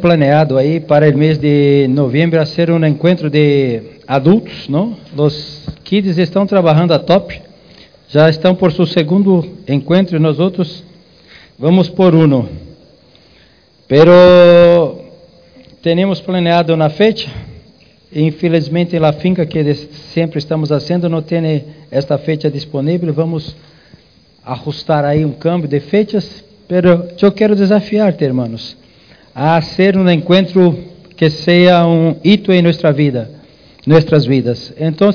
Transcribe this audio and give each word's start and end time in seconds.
planeado 0.00 0.56
aí 0.56 0.80
para 0.80 1.08
o 1.08 1.16
mês 1.16 1.38
de 1.38 1.86
novembro 1.88 2.44
ser 2.46 2.70
um 2.70 2.84
encontro 2.84 3.30
de 3.30 3.82
adultos, 4.08 4.68
não? 4.68 4.96
Os 5.16 5.68
kids 5.84 6.18
estão 6.18 6.46
trabalhando 6.46 6.92
a 6.92 6.98
top, 6.98 7.40
já 8.08 8.28
estão 8.28 8.54
por 8.54 8.72
seu 8.72 8.86
segundo 8.86 9.46
encontro 9.68 10.16
e 10.16 10.18
nós 10.18 10.40
outros 10.40 10.82
vamos 11.58 11.88
por 11.88 12.14
um. 12.14 12.46
Pero 13.86 15.04
temos 15.82 16.20
planeado 16.20 16.76
na 16.76 16.88
fecha, 16.88 17.30
infelizmente 18.12 18.96
a 18.96 19.12
finca 19.12 19.44
que 19.46 19.74
sempre 19.74 20.38
estamos 20.38 20.70
fazendo 20.70 21.08
não 21.08 21.22
tem 21.22 21.64
esta 21.90 22.16
fecha 22.18 22.50
disponível, 22.50 23.12
vamos 23.12 23.54
ajustar 24.44 25.04
aí 25.04 25.24
um 25.24 25.32
câmbio 25.32 25.68
de 25.68 25.78
fechas, 25.80 26.42
pero 26.66 27.08
quero 27.36 27.54
desafiar-te, 27.54 28.24
irmãos 28.24 28.80
a 29.34 29.60
ser 29.60 29.96
um 29.96 30.08
encontro 30.10 30.76
que 31.16 31.30
seja 31.30 31.86
um 31.86 32.16
hito 32.24 32.52
em 32.52 32.62
nossa 32.62 32.92
vida, 32.92 33.30
nossas 33.86 34.26
vidas. 34.26 34.72
Então, 34.78 35.10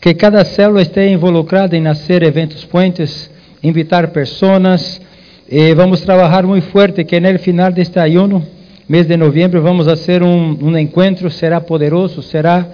que 0.00 0.14
cada 0.14 0.44
célula 0.44 0.82
esteja 0.82 1.14
involucrada 1.14 1.76
em 1.76 1.84
fazer 1.84 2.22
eventos 2.22 2.64
puentes, 2.64 3.30
invitar 3.62 4.08
pessoas. 4.08 5.00
Vamos 5.76 6.00
trabalhar 6.00 6.44
muito 6.44 6.66
forte 6.68 7.04
que 7.04 7.20
no 7.20 7.38
final 7.38 7.70
deste 7.70 7.98
ayuno, 7.98 8.44
mês 8.88 9.06
de 9.06 9.16
novembro, 9.16 9.62
vamos 9.62 9.86
fazer 9.86 10.22
um, 10.22 10.58
um 10.60 10.76
encontro, 10.76 11.30
será 11.30 11.60
poderoso, 11.60 12.20
será 12.20 12.66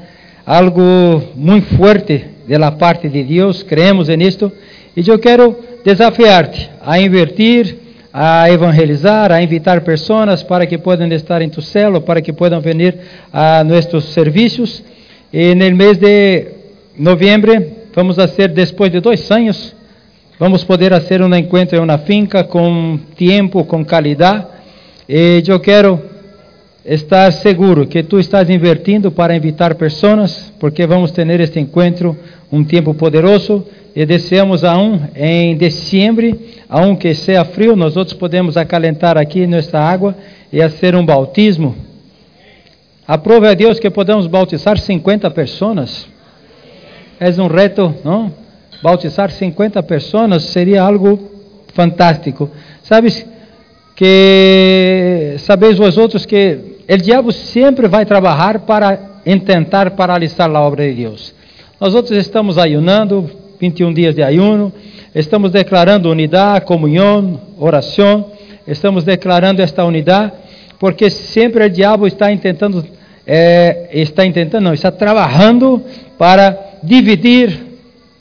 algo 0.47 1.23
muito 1.35 1.77
forte 1.77 2.25
da 2.49 2.71
parte 2.73 3.09
de 3.11 3.23
Deus, 3.23 3.63
creemos 3.63 4.09
nisto. 4.09 4.51
E 4.97 5.07
eu 5.07 5.19
quero 5.19 5.55
desafiar-te 5.85 6.71
a 6.81 6.99
invertir 6.99 7.77
a 8.21 8.51
evangelizar, 8.51 9.31
a 9.31 9.41
invitar 9.41 9.81
pessoas 9.83 10.43
para 10.43 10.67
que 10.67 10.77
possam 10.77 11.07
estar 11.13 11.41
em 11.41 11.49
tu 11.49 11.63
celo, 11.63 12.01
para 12.01 12.21
que 12.21 12.33
possam 12.33 12.61
vir 12.61 12.99
a 13.33 13.63
nossos 13.63 14.07
serviços. 14.07 14.83
E 15.33 15.55
no 15.55 15.77
mês 15.77 15.99
de 15.99 16.49
novembro, 16.99 17.53
vamos 17.95 18.17
fazer, 18.17 18.49
depois 18.49 18.91
de 18.91 18.99
dois 18.99 19.31
anos, 19.31 19.73
vamos 20.37 20.65
poder 20.65 20.91
fazer 20.91 21.23
um 21.23 21.33
encontro 21.33 21.79
em 21.79 21.81
uma 21.81 21.97
finca 21.99 22.43
com 22.43 22.99
tempo, 23.17 23.65
com 23.65 23.85
qualidade. 23.85 24.47
E 25.09 25.41
eu 25.47 25.61
quero 25.61 26.03
estar 26.89 27.31
seguro 27.35 27.87
que 27.87 28.03
tu 28.03 28.19
estás 28.19 28.49
invertindo 28.49 29.11
para 29.11 29.37
invitar 29.37 29.75
pessoas, 29.75 30.51
porque 30.59 30.87
vamos 30.87 31.11
ter 31.11 31.29
este 31.39 31.61
encontro 31.61 32.17
um 32.51 32.65
tempo 32.65 32.95
poderoso 32.95 33.63
e 33.95 34.07
desejamos 34.07 34.65
a 34.65 34.79
um 34.79 34.99
em 35.15 35.55
dezembro, 35.55 36.39
a 36.67 36.81
um 36.81 36.97
que 36.97 37.15
seja 37.15 37.45
frio, 37.45 37.77
nós 37.77 37.95
outros 37.95 38.17
podemos 38.17 38.57
acalentar 38.57 39.19
aqui 39.19 39.47
nesta 39.47 39.79
água 39.79 40.17
e 40.51 40.63
fazer 40.63 40.95
um 40.97 41.05
bautismo. 41.05 41.77
Aprove 43.07 43.49
a 43.49 43.55
Deus 43.55 43.79
que 43.79 43.91
podemos 43.91 44.27
bautizar 44.27 44.79
50 44.79 45.31
pessoas. 45.31 46.09
É 47.21 47.29
um 47.43 47.49
reto, 47.49 47.95
não? 48.03 48.33
Bautizar 48.83 49.31
50 49.31 49.83
pessoas 49.83 50.43
seria 50.45 50.83
algo 50.83 51.19
fantástico. 51.75 52.51
Sabes 52.83 53.27
que 53.95 55.35
sabeis 55.39 55.77
vós 55.77 55.99
outros 55.99 56.25
que 56.25 56.78
o 56.95 56.97
diabo 56.97 57.31
sempre 57.33 57.87
vai 57.87 58.07
trabalhar 58.07 58.61
para 58.61 58.97
tentar 59.45 59.91
paralisar 59.91 60.49
a 60.49 60.61
obra 60.61 60.89
de 60.89 60.95
Deus. 60.95 61.35
Nós 61.79 61.95
outros 61.95 62.17
estamos 62.17 62.57
ayunando, 62.57 63.31
21 63.61 63.93
dias 63.93 64.15
de 64.15 64.23
ayuno. 64.23 64.73
Estamos 65.15 65.53
declarando 65.53 66.11
unidade, 66.11 66.65
comunhão, 66.65 67.41
oração. 67.59 68.33
Estamos 68.67 69.05
declarando 69.05 69.61
esta 69.61 69.85
unidade, 69.85 70.33
porque 70.79 71.11
sempre 71.11 71.65
o 71.65 71.71
diabo 71.71 72.07
está 72.07 72.35
tentando, 72.37 72.85
é, 73.27 73.89
está 73.93 74.23
tentando, 74.23 74.65
não, 74.65 74.75
está 74.75 74.91
trabalhando 74.91 75.83
para 76.17 76.59
dividir, 76.83 77.67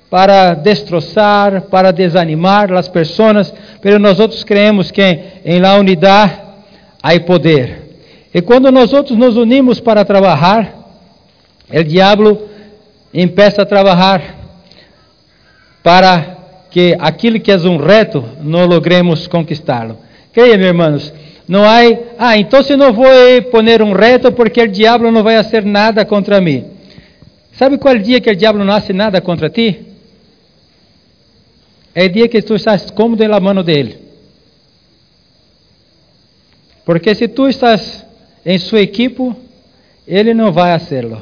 para 0.09 0.53
destroçar, 0.53 1.63
para 1.63 1.91
desanimar 1.91 2.71
as 2.73 2.87
pessoas. 2.89 3.53
Mas 3.83 3.99
nós 3.99 4.19
outros 4.19 4.43
creemos 4.43 4.91
que 4.91 5.19
em 5.45 5.59
la 5.59 5.75
unidade 5.75 6.33
há 7.01 7.19
poder. 7.21 7.86
E 8.37 8.41
quando 8.43 8.71
nós 8.71 8.93
outros 8.93 9.17
nos 9.17 9.35
unimos 9.35 9.79
para 9.79 10.05
trabalhar, 10.05 10.71
o 11.73 11.83
diabo 11.83 12.47
empieza 13.11 13.63
a 13.63 13.65
trabalhar 13.65 14.21
para 15.81 16.37
que 16.69 16.95
aquilo 16.99 17.39
que 17.39 17.51
é 17.51 17.57
um 17.57 17.77
reto 17.77 18.23
não 18.43 18.67
logremos 18.67 19.25
conquistá-lo. 19.25 19.97
Creia, 20.31 20.55
meus 20.55 20.67
irmãos, 20.67 21.13
não 21.47 21.65
há, 21.65 21.77
ah, 22.19 22.37
então 22.37 22.61
se 22.61 22.75
não 22.75 22.93
vou 22.93 23.07
poner 23.49 23.81
um 23.81 23.93
reto 23.93 24.31
porque 24.31 24.61
o 24.61 24.67
diabo 24.67 25.09
não 25.09 25.23
vai 25.23 25.37
fazer 25.37 25.65
nada 25.65 26.05
contra 26.05 26.39
mim. 26.39 26.63
Sabe 27.53 27.79
qual 27.79 27.97
dia 27.97 28.21
que 28.21 28.29
o 28.29 28.35
diabo 28.35 28.59
não 28.59 28.71
hace 28.71 28.93
nada 28.93 29.19
contra 29.19 29.49
ti? 29.49 29.83
É 31.95 32.05
o 32.05 32.09
dia 32.09 32.27
que 32.27 32.39
tu 32.43 32.53
estás 32.53 32.91
cômodo 32.91 33.27
na 33.27 33.39
mão 33.39 33.63
dele. 33.63 33.97
Porque 36.85 37.15
se 37.15 37.27
tu 37.27 37.47
estás 37.47 38.05
em 38.47 38.57
sua 38.57 38.79
equipe, 38.79 39.35
ele 40.07 40.33
não 40.33 40.53
vai 40.53 40.79
fazê-lo. 40.79 41.21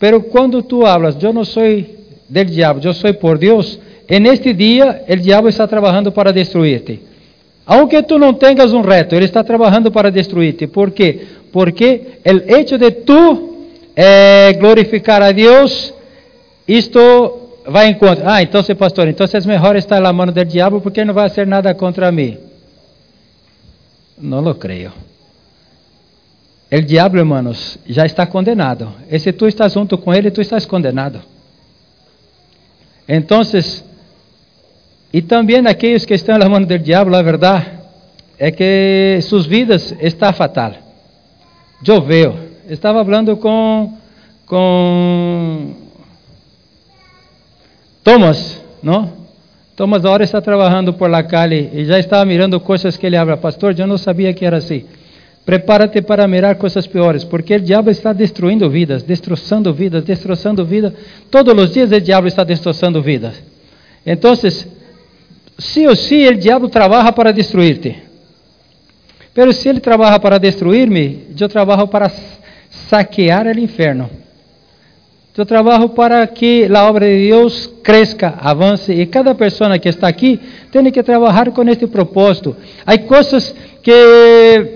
Pero 0.00 0.20
quando 0.20 0.64
tu 0.64 0.84
hablas, 0.84 1.16
eu 1.22 1.32
não 1.32 1.44
sou 1.44 1.62
del 2.28 2.44
diabo, 2.44 2.80
eu 2.82 2.92
sou 2.92 3.14
por 3.14 3.38
Deus, 3.38 3.78
en 4.08 4.26
este 4.26 4.52
dia, 4.52 5.04
o 5.08 5.14
diabo 5.14 5.48
está 5.48 5.68
trabalhando 5.68 6.10
para 6.10 6.32
destruir-te. 6.32 7.00
Aunque 7.64 8.02
tu 8.02 8.18
não 8.18 8.34
tenhas 8.34 8.72
um 8.72 8.80
reto, 8.80 9.14
ele 9.14 9.26
está 9.26 9.44
trabalhando 9.44 9.92
para 9.92 10.10
destruir-te. 10.10 10.66
¿Por 10.66 10.90
quê? 10.90 11.26
Porque 11.52 12.18
o 12.24 12.52
hecho 12.52 12.76
de 12.78 12.90
tu 12.90 13.68
eh, 13.94 14.52
glorificar 14.58 15.22
a 15.22 15.30
Deus, 15.30 15.94
isto 16.66 17.00
vai 17.64 17.90
em 17.90 17.94
contra. 17.94 18.34
Ah, 18.34 18.42
então, 18.42 18.60
pastor, 18.76 19.06
então 19.06 19.24
é 19.24 19.46
melhor 19.46 19.76
estar 19.76 20.00
na 20.00 20.12
mão 20.12 20.26
do 20.26 20.44
diabo 20.44 20.80
porque 20.80 21.04
não 21.04 21.14
vai 21.14 21.28
fazer 21.28 21.46
nada 21.46 21.72
contra 21.74 22.10
mim. 22.10 22.36
Não 24.18 24.40
lo 24.40 24.56
creio. 24.56 25.06
O 26.70 26.80
diabo, 26.80 27.16
hermanos, 27.16 27.78
já 27.86 28.04
está 28.04 28.26
condenado. 28.26 28.92
E 29.10 29.18
se 29.18 29.32
tu 29.32 29.46
estás 29.46 29.72
junto 29.72 29.96
com 29.96 30.12
ele, 30.12 30.30
tu 30.30 30.40
estás 30.40 30.66
condenado. 30.66 31.20
Então, 33.08 33.40
e 35.12 35.22
também 35.22 35.64
aqueles 35.66 36.04
que 36.04 36.14
estão 36.14 36.36
na 36.36 36.48
mão 36.48 36.60
do 36.60 36.78
diabo, 36.78 37.14
a 37.14 37.22
verdade 37.22 37.66
é 38.38 38.50
que 38.50 39.18
suas 39.22 39.46
vidas 39.46 39.94
está 40.00 40.32
fatal. 40.32 40.72
Choveu. 41.84 42.36
Estava 42.68 43.04
falando 43.04 43.36
com 43.36 43.92
com 44.44 45.74
Thomas, 48.02 48.62
não? 48.82 49.12
Thomas 49.74 50.04
agora 50.04 50.24
está 50.24 50.40
trabalhando 50.40 50.94
por 50.94 51.10
la 51.10 51.22
calle 51.22 51.70
e 51.72 51.84
já 51.84 51.98
estava 51.98 52.24
mirando 52.24 52.58
coisas 52.60 52.96
que 52.96 53.06
ele 53.06 53.16
habla. 53.16 53.36
Pastor, 53.36 53.78
eu 53.78 53.86
não 53.86 53.98
sabia 53.98 54.32
que 54.32 54.44
era 54.44 54.56
assim. 54.56 54.84
Prepara-te 55.46 56.02
para 56.02 56.26
mirar 56.26 56.56
coisas 56.56 56.88
piores, 56.88 57.22
porque 57.22 57.54
o 57.54 57.60
diabo 57.60 57.88
está 57.88 58.12
destruindo 58.12 58.68
vidas, 58.68 59.04
destroçando 59.04 59.72
vidas, 59.72 60.02
destroçando 60.02 60.64
vidas. 60.64 60.92
Todos 61.30 61.54
os 61.54 61.72
dias 61.72 61.92
o 61.92 62.00
diabo 62.00 62.26
está 62.26 62.42
destroçando 62.42 63.00
vidas. 63.00 63.40
Então, 64.04 64.34
sí 64.36 65.86
o 65.86 65.94
sí 65.94 66.24
el 66.24 66.36
diablo 66.36 66.68
trabaja 66.68 67.12
para 67.12 67.30
destruirte. 67.30 67.96
Pero 69.32 69.52
se 69.52 69.68
ele 69.68 69.78
trabalha 69.78 70.18
para 70.18 70.36
destruir-me, 70.36 71.28
eu 71.40 71.48
trabalho 71.48 71.86
para 71.86 72.10
saquear 72.68 73.46
o 73.46 73.60
inferno. 73.60 74.10
Eu 75.36 75.46
trabalho 75.46 75.90
para 75.90 76.26
que 76.26 76.64
a 76.64 76.88
obra 76.88 77.06
de 77.06 77.28
Deus 77.28 77.70
cresça, 77.84 78.34
avance 78.40 78.92
e 78.92 79.06
cada 79.06 79.32
pessoa 79.32 79.78
que 79.78 79.88
está 79.88 80.08
aqui 80.08 80.40
tem 80.72 80.90
que 80.90 81.02
trabalhar 81.04 81.52
com 81.52 81.62
este 81.68 81.86
propósito. 81.86 82.56
Há 82.84 82.98
coisas 82.98 83.54
que 83.80 84.75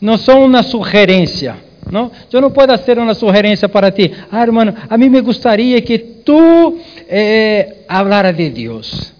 não 0.00 0.16
são 0.16 0.44
uma 0.44 0.62
sugerência. 0.62 1.56
Não? 1.90 2.10
Eu 2.32 2.40
não 2.40 2.50
posso 2.50 2.68
fazer 2.68 2.98
uma 2.98 3.14
sugerência 3.14 3.68
para 3.68 3.90
ti. 3.90 4.12
Ah, 4.30 4.42
hermano, 4.42 4.74
a 4.88 4.98
mim 4.98 5.08
me 5.08 5.20
gostaria 5.20 5.80
que 5.80 5.98
tu 5.98 6.78
eh, 7.08 7.76
hablara 7.88 8.32
de 8.32 8.50
Deus. 8.50 9.12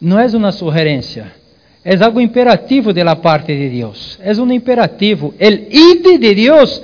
Não 0.00 0.18
é 0.18 0.26
uma 0.26 0.52
sugerência. 0.52 1.32
É 1.84 1.94
algo 2.04 2.20
imperativo 2.20 2.92
da 2.92 3.16
parte 3.16 3.54
de 3.54 3.68
Deus. 3.68 4.18
É 4.22 4.32
um 4.32 4.50
imperativo. 4.52 5.34
O 5.38 5.44
id 5.44 6.18
de 6.18 6.34
Deus 6.34 6.82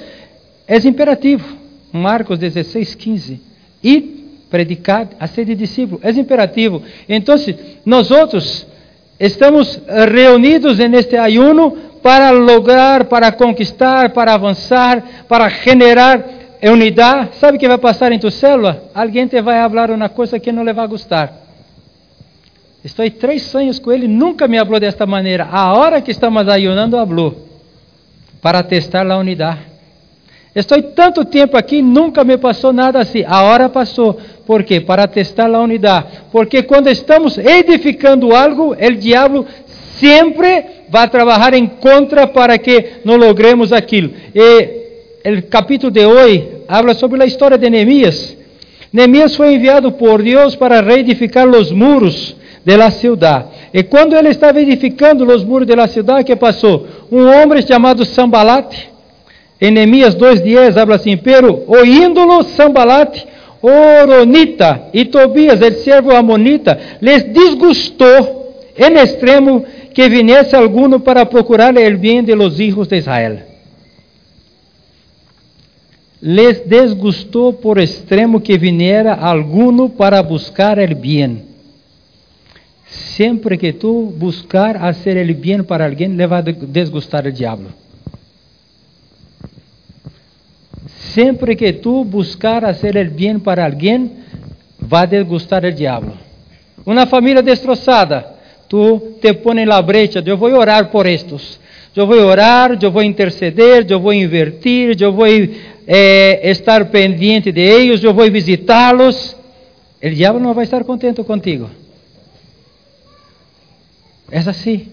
é 0.67 0.77
imperativo. 0.79 1.45
Marcos 1.93 2.39
16, 2.39 2.95
15. 2.95 3.41
Id, 3.83 4.05
predicad, 4.51 5.09
hacer 5.19 5.45
de 5.45 5.55
discípulo. 5.55 6.01
É 6.03 6.11
imperativo. 6.11 6.83
Então, 7.09 7.37
nós 7.85 8.11
outros 8.11 8.67
estamos 9.19 9.81
reunidos 10.11 10.79
neste 10.79 11.17
ayuno 11.17 11.92
para 12.03 12.31
lograr, 12.31 13.05
para 13.05 13.31
conquistar, 13.31 14.11
para 14.11 14.35
avançar, 14.35 15.03
para 15.29 15.49
generar 15.49 16.23
unidade. 16.63 17.37
Sabe 17.39 17.57
o 17.57 17.61
que 17.61 17.69
vai 17.69 17.79
passar 17.79 18.13
em 18.13 18.19
tua 18.19 18.31
célula? 18.31 18.85
Alguém 18.95 19.27
te 19.27 19.41
vai 19.41 19.69
falar 19.69 19.91
uma 19.91 20.09
coisa 20.09 20.39
que 20.39 20.53
não 20.53 20.65
lhe 20.65 20.73
vai 20.73 20.87
gostar. 20.87 21.33
Estou 22.85 23.09
três 23.11 23.55
anos 23.55 23.79
com 23.79 23.93
ele, 23.93 24.09
nunca 24.09 24.49
me 24.49 24.59
falou 24.59 24.81
desta 24.81 25.07
maneira. 25.07 25.49
A 25.51 25.73
hora 25.75 26.01
que 26.01 26.11
estamos 26.11 26.49
ayunando, 26.49 26.97
falou. 26.97 27.49
para 28.41 28.63
testar 28.65 29.09
a 29.09 29.17
unidade. 29.17 29.61
Estou 30.55 30.83
tanto 30.83 31.25
tempo 31.25 31.57
aqui, 31.57 31.81
nunca 31.81 32.25
me 32.25 32.37
passou 32.37 32.73
nada 32.73 32.99
assim. 32.99 33.25
Agora 33.25 33.69
passou. 33.69 34.21
Por 34.45 34.65
quê? 34.65 34.81
Para 34.81 35.07
testar 35.07 35.55
a 35.55 35.61
unidade. 35.61 36.07
Porque 36.31 36.63
quando 36.65 36.89
estamos 36.89 37.39
edificando 37.39 38.35
algo, 38.35 38.73
o 38.75 38.95
diabo 38.97 39.47
sempre 39.99 40.67
vai 40.93 41.09
trabalhar 41.09 41.55
em 41.55 41.67
contra 41.67 42.27
para 42.27 42.59
que 42.59 43.01
não 43.03 43.17
logremos 43.17 43.73
aquilo. 43.73 44.11
E 44.35 45.39
o 45.39 45.43
capítulo 45.45 45.91
de 45.91 46.05
hoje 46.05 46.47
habla 46.69 46.93
sobre 46.93 47.23
a 47.23 47.25
história 47.25 47.57
de 47.57 47.71
Neemias. 47.71 48.37
Neemias 48.93 49.35
foi 49.35 49.55
enviado 49.55 49.91
por 49.93 50.23
Deus 50.23 50.55
para 50.55 50.83
reedificar 50.83 51.49
os 51.49 51.73
muros 51.73 52.37
de 52.63 52.77
la 52.77 52.91
ciudad. 52.91 53.47
E 53.73 53.83
quando 53.83 54.15
ele 54.15 54.29
estava 54.29 54.61
edificando 54.61 55.27
os 55.27 55.43
muros 55.43 55.67
de 55.67 55.75
la 55.75 55.89
ciudad, 55.89 56.23
que 56.23 56.37
passou? 56.37 56.87
Um 57.11 57.25
homem 57.27 57.67
chamado 57.67 58.05
Sambalate, 58.05 58.91
em 59.59 59.71
Neemias 59.71 60.15
2.10, 60.15 60.77
habla 60.77 60.97
assim, 60.97 61.17
pero 61.17 61.65
oíndolo 61.69 62.43
Sambalate, 62.43 63.27
Oronita 63.63 64.89
e 64.93 65.07
Tobias, 65.07 65.63
el 65.63 65.73
servo 65.77 66.15
amonita, 66.15 66.79
les 67.01 67.33
disgustou 67.33 68.43
em 68.77 68.99
extremo 68.99 69.65
que 69.95 70.09
viniese 70.09 70.57
alguno 70.57 71.01
para 71.01 71.29
procurar 71.29 71.77
el 71.79 71.97
bien 71.97 72.25
de 72.25 72.37
los 72.37 72.59
hijos 72.59 72.89
de 72.89 72.99
Israel. 72.99 73.45
Les 76.21 76.69
desgustou 76.69 77.53
por 77.53 77.81
extremo 77.81 78.41
que 78.41 78.57
viniera 78.57 79.13
alguno 79.15 79.89
para 79.89 80.23
buscar 80.23 80.79
el 80.79 80.95
bien. 80.95 81.45
Sempre 83.17 83.59
que 83.59 83.73
tu 83.73 84.15
buscar 84.17 84.77
hacer 84.77 85.17
el 85.17 85.35
bien 85.35 85.65
para 85.65 85.85
alguém, 85.85 86.15
le 86.15 86.27
va 86.27 86.39
a 86.39 86.43
desgustar 86.43 87.27
el 87.27 87.33
diablo. 87.33 87.71
Sempre 91.13 91.57
que 91.57 91.73
tu 91.73 92.05
buscar 92.05 92.65
hacer 92.65 92.97
el 92.97 93.11
bien 93.11 93.41
para 93.41 93.65
alguém, 93.65 94.13
vai 94.79 95.07
desgustar 95.07 95.65
el 95.65 95.75
diablo. 95.75 96.13
Uma 96.87 97.07
família 97.07 97.43
destroçada, 97.43 98.35
tu 98.73 99.19
te 99.21 99.35
põe 99.35 99.67
na 99.67 99.83
brecha, 99.83 100.23
eu 100.25 100.39
vou 100.39 100.51
orar 100.51 100.91
por 100.91 101.05
estes. 101.05 101.61
Eu 101.95 102.07
vou 102.07 102.17
orar, 102.17 102.79
eu 102.81 102.91
vou 102.91 103.03
interceder, 103.03 103.85
eu 103.87 104.01
vou 104.01 104.15
invertir, 104.15 104.97
eu 104.99 105.13
vou 105.13 105.27
eh, 105.27 106.51
estar 106.51 106.87
pendiente 106.87 107.53
de 107.53 107.61
eles, 107.61 108.03
eu 108.03 108.15
vou 108.15 108.31
visitá-los. 108.31 109.37
O 110.03 110.09
diabo 110.09 110.41
não 110.41 110.55
vai 110.55 110.65
estar 110.65 110.83
contente 110.85 111.23
contigo. 111.23 111.69
É 114.31 114.39
assim. 114.39 114.89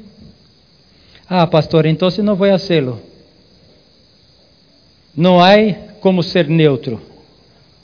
Ah, 1.30 1.48
pastor, 1.48 1.86
então 1.86 2.10
não 2.22 2.36
vou 2.36 2.50
fazê-lo. 2.50 3.00
Não 5.16 5.40
há 5.40 5.54
como 6.02 6.22
ser 6.22 6.50
neutro. 6.50 7.00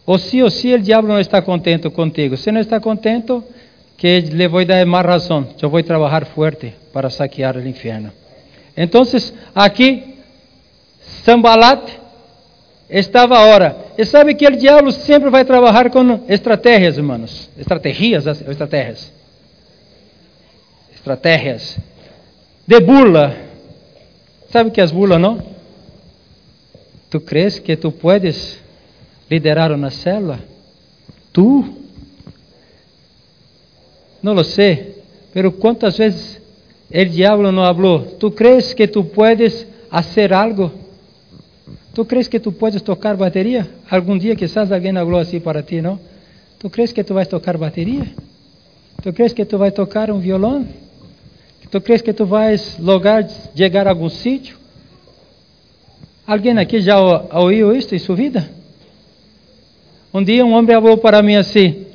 Ou 0.05 0.19
sim 0.19 0.41
ou 0.41 0.49
sim, 0.49 0.73
o 0.73 0.79
diabo 0.79 1.07
não 1.07 1.21
está 1.21 1.41
contente 1.41 1.89
contigo. 1.89 2.35
Se 2.35 2.51
não 2.51 2.59
está 2.59 2.81
contente, 2.81 3.31
que 3.97 4.19
lhe 4.19 4.47
vou 4.47 4.65
dar 4.65 4.85
mais 4.85 5.05
razão. 5.05 5.47
Eu 5.61 5.69
vou 5.69 5.81
trabalhar 5.83 6.25
forte 6.25 6.73
para 6.91 7.09
saquear 7.09 7.55
o 7.57 7.67
inferno. 7.67 8.11
Então, 8.75 9.03
aqui, 9.53 10.15
Sambalat 11.23 11.89
estava 12.89 13.39
ora. 13.39 13.75
E 13.97 14.05
sabe 14.05 14.35
que 14.35 14.45
o 14.45 14.55
diabo 14.55 14.91
sempre 14.91 15.29
vai 15.29 15.45
trabalhar 15.45 15.89
com 15.89 16.25
estratégias, 16.27 16.97
irmãos. 16.97 17.49
Estratégias, 17.57 18.27
estratégias. 18.27 19.13
Estratégias. 20.93 21.79
De 22.67 22.79
burla. 22.81 23.35
Sabe 24.49 24.71
que 24.71 24.81
as 24.81 24.91
burlas, 24.91 25.19
não? 25.19 25.41
Tu 27.09 27.19
crees 27.21 27.59
que 27.59 27.77
tu 27.77 27.91
puedes 27.91 28.59
liderar 29.29 29.71
uma 29.71 29.89
célula? 29.89 30.39
Tu? 31.31 31.84
Não 34.25 34.33
lo 34.33 34.43
sé, 34.43 35.03
pero 35.31 35.51
quantas 35.51 35.99
vezes 35.99 36.41
o 36.91 37.05
diabo 37.05 37.43
não 37.43 37.63
falou? 37.63 37.99
Tu 38.17 38.31
crees 38.31 38.73
que 38.73 38.87
tu 38.87 39.03
puedes 39.03 39.67
hacer 39.91 40.33
algo? 40.33 40.71
Tu 41.93 42.03
crees 42.05 42.27
que 42.27 42.39
tu 42.39 42.51
puedes 42.51 42.81
tocar 42.81 43.15
bateria? 43.15 43.69
Algum 43.87 44.17
dia 44.17 44.35
quizás 44.35 44.71
alguém 44.71 44.91
falou 44.91 45.19
assim 45.19 45.39
para 45.39 45.61
ti, 45.61 45.79
não? 45.79 45.99
Tu 46.57 46.67
crees 46.71 46.91
que 46.91 47.03
tu 47.03 47.13
vais 47.13 47.27
tocar 47.27 47.55
bateria? 47.55 48.07
Tu 49.03 49.13
crees 49.13 49.31
que 49.31 49.45
tu 49.45 49.59
vais 49.59 49.71
tocar 49.71 50.09
um 50.09 50.17
violão? 50.17 50.67
Tu 51.69 51.79
crees 51.79 52.01
que 52.01 52.11
tu 52.11 52.25
vais 52.25 52.79
lograr 52.79 53.29
chegar 53.55 53.85
a 53.85 53.91
algum 53.91 54.09
sítio? 54.09 54.57
Alguém 56.25 56.57
aqui 56.57 56.81
já 56.81 56.97
ouviu 57.31 57.75
isso 57.75 57.93
em 57.93 57.99
sua 57.99 58.15
vida? 58.15 58.49
Um 60.11 60.23
dia 60.23 60.43
um 60.43 60.53
homem 60.53 60.75
falou 60.75 60.97
para 60.97 61.21
mim 61.21 61.35
assim: 61.35 61.85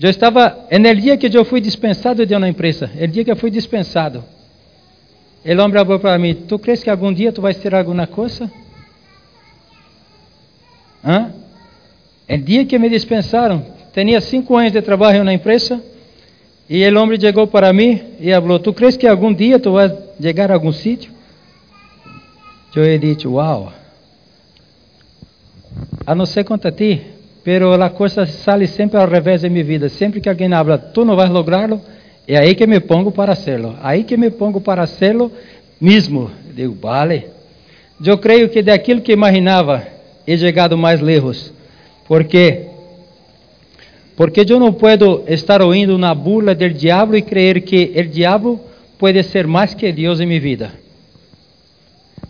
Eu 0.00 0.10
estava, 0.10 0.66
no 0.72 0.94
dia 0.94 1.16
que 1.16 1.36
eu 1.36 1.44
fui 1.44 1.60
dispensado 1.60 2.26
de 2.26 2.34
uma 2.34 2.48
empresa, 2.48 2.90
o 3.00 3.06
dia 3.06 3.24
que 3.24 3.30
eu 3.30 3.36
fui 3.36 3.50
dispensado, 3.50 4.24
o 5.44 5.62
homem 5.62 5.72
falou 5.72 6.00
para 6.00 6.18
mim: 6.18 6.34
Tu 6.34 6.58
crees 6.58 6.82
que 6.82 6.90
algum 6.90 7.12
dia 7.12 7.32
tu 7.32 7.40
vais 7.40 7.56
ter 7.56 7.74
alguma 7.74 8.06
coisa? 8.06 8.50
Hã? 11.04 11.32
O 12.28 12.38
dia 12.38 12.64
que 12.64 12.78
me 12.78 12.88
dispensaram, 12.88 13.64
tinha 13.92 14.20
cinco 14.20 14.56
anos 14.56 14.72
de 14.72 14.82
trabalho 14.82 15.22
na 15.22 15.32
empresa, 15.32 15.80
e 16.68 16.88
o 16.88 17.00
homem 17.00 17.20
chegou 17.20 17.46
para 17.46 17.72
mim 17.72 18.00
e 18.18 18.32
falou: 18.32 18.58
Tu 18.58 18.72
crees 18.72 18.96
que 18.96 19.06
algum 19.06 19.32
dia 19.32 19.60
tu 19.60 19.72
vais 19.72 19.92
chegar 20.20 20.50
a 20.50 20.54
algum 20.54 20.72
sítio? 20.72 21.12
Eu 22.74 22.98
dicho, 22.98 23.30
wow. 23.30 23.72
A 26.04 26.14
não 26.14 26.26
ser 26.26 26.42
contra 26.42 26.72
ti, 26.72 27.00
pero 27.44 27.74
a 27.74 27.90
coisa 27.90 28.24
sale 28.24 28.66
sempre 28.66 28.98
ao 28.98 29.06
revés 29.06 29.42
de 29.42 29.50
minha 29.50 29.62
vida. 29.62 29.90
Sempre 29.90 30.20
que 30.20 30.30
alguém 30.30 30.52
habla, 30.54 30.78
tu 30.78 31.04
não 31.04 31.14
vais 31.14 31.30
lograrlo, 31.30 31.80
é 32.26 32.38
aí 32.38 32.54
que 32.54 32.66
me 32.66 32.80
pongo 32.80 33.12
para 33.12 33.32
hacerlo. 33.32 33.76
Aí 33.82 34.02
que 34.02 34.16
me 34.16 34.30
pongo 34.30 34.62
para 34.62 34.82
hacerlo 34.82 35.30
mesmo. 35.78 36.30
Digo, 36.54 36.74
vale. 36.80 37.26
Eu 38.04 38.16
creio 38.16 38.48
que 38.48 38.62
daquilo 38.62 39.02
que 39.02 39.12
imaginava, 39.12 39.86
he 40.26 40.36
chegado 40.38 40.76
mais 40.78 41.02
lejos. 41.02 41.52
Porque 42.08 42.70
porque 44.16 44.46
eu 44.48 44.60
não 44.60 44.72
posso 44.72 45.24
estar 45.26 45.60
ouvindo 45.60 45.94
uma 45.94 46.14
burla 46.14 46.54
do 46.54 46.70
diabo 46.70 47.16
e 47.16 47.22
crer 47.22 47.60
que 47.62 47.92
o 47.96 48.04
diabo 48.04 48.60
pode 48.96 49.22
ser 49.24 49.46
mais 49.46 49.74
que 49.74 49.90
Deus 49.92 50.20
em 50.20 50.26
minha 50.26 50.40
vida. 50.40 50.72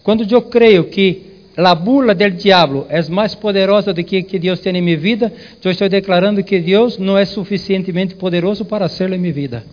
Quando 0.02 0.26
eu 0.28 0.42
creio 0.42 0.84
que 0.84 1.33
a 1.56 1.74
burla 1.74 2.14
del 2.14 2.32
diabo 2.32 2.86
é 2.88 3.00
mais 3.08 3.34
poderosa 3.34 3.92
do 3.92 4.02
que 4.02 4.22
que 4.22 4.38
Deus 4.38 4.60
tem 4.60 4.76
em 4.76 4.82
minha 4.82 4.96
vida, 4.96 5.32
eu 5.62 5.70
estou 5.70 5.88
declarando 5.88 6.42
que 6.42 6.58
Deus 6.58 6.98
não 6.98 7.16
é 7.16 7.24
suficientemente 7.24 8.14
poderoso 8.14 8.64
para 8.64 8.86
hacerlo 8.86 9.14
em 9.14 9.18
minha 9.18 9.32
vida. 9.32 9.64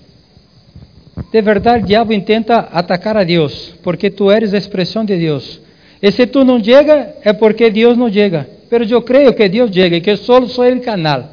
De 1.32 1.42
verdade, 1.42 1.84
o 1.84 1.88
diabo 1.88 2.14
intenta 2.14 2.70
atacar 2.72 3.18
a 3.18 3.24
Deus, 3.24 3.74
porque 3.82 4.10
tu 4.10 4.30
eres 4.30 4.54
a 4.54 4.58
expressão 4.58 5.04
de 5.04 5.18
Deus. 5.18 5.60
E 6.02 6.12
se 6.12 6.28
tu 6.28 6.44
não 6.44 6.64
chega, 6.64 7.16
é 7.24 7.34
porque 7.34 7.70
Deus 7.70 7.98
não 7.98 8.12
chega. 8.12 8.48
Pero 8.70 8.84
eu 8.86 9.02
creio 9.02 9.34
que 9.34 9.48
Deus 9.50 9.72
chega 9.72 9.98
e 9.98 10.02
que 10.02 10.16
só 10.16 10.46
sou 10.48 10.68
o 10.68 10.82
canal. 10.82 11.30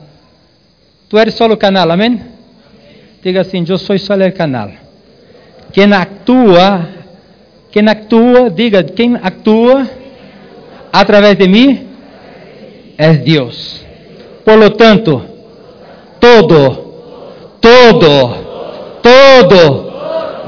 Tu 1.08 1.18
eres 1.18 1.34
só 1.34 1.46
o 1.46 1.56
canal, 1.56 1.90
amém? 1.90 2.20
Diga 3.22 3.40
assim: 3.40 3.64
Eu 3.68 3.78
sou 3.78 3.98
só 3.98 4.14
o 4.14 4.32
canal. 4.32 4.70
Quem 5.72 5.92
atua 5.92 6.98
quem 7.70 7.86
atua, 7.88 8.50
diga, 8.50 8.82
quem 8.82 9.16
atua 9.16 9.86
através 10.92 11.36
de 11.36 11.48
mim 11.48 11.88
é 12.96 13.12
Deus. 13.14 13.84
Por 14.44 14.56
lo 14.58 14.70
tanto, 14.70 15.22
todo, 16.18 16.94
todo, 17.60 18.34
todo 19.02 19.88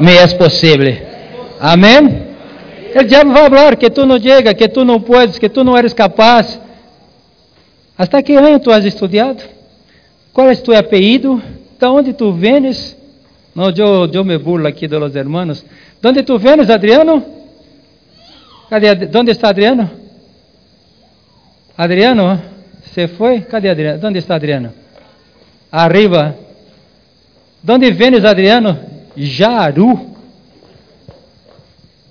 me 0.01 0.17
é 0.17 0.27
possível. 0.29 0.97
Amém? 1.61 2.31
O 2.95 3.05
diabo 3.05 3.33
vai 3.33 3.49
falar 3.49 3.77
que 3.77 3.91
tu 3.91 4.05
não 4.05 4.21
chega, 4.21 4.55
que 4.55 4.69
tu 4.69 4.85
não 4.85 5.01
podes, 5.01 5.39
que 5.39 5.49
tu 5.49 5.63
não 5.63 5.77
eres 5.77 5.93
capaz. 5.93 6.61
Hasta 7.97 8.23
que 8.23 8.35
ano 8.35 8.59
tu 8.59 8.73
has 8.73 8.85
estudado? 8.85 9.43
Qual 10.33 10.49
é 10.49 10.55
tu 10.57 10.75
apelido? 10.75 11.41
De 11.79 11.87
onde 11.87 12.13
tu 12.13 12.33
vienes? 12.33 12.97
Não, 13.55 13.71
eu, 13.71 14.09
eu 14.13 14.25
me 14.25 14.39
burlo 14.39 14.67
aqui 14.67 14.89
dos 14.89 15.15
hermanos. 15.15 15.65
¿Dónde 16.01 16.23
tú 16.23 16.39
vienes, 16.39 16.71
Adriano? 16.71 17.23
¿Dónde 19.11 19.33
está 19.33 19.49
Adriano? 19.49 20.00
Adriano 21.81 22.39
se 22.93 23.09
foi? 23.09 23.41
Cadê 23.41 23.71
Adriano? 23.71 23.99
¿Dónde 23.99 24.19
está 24.19 24.35
Adriano? 24.35 24.71
Arriba. 25.73 26.35
¿Dónde 27.63 27.91
vienes, 27.91 28.23
Adriano? 28.23 28.79
Jaru. 29.17 30.15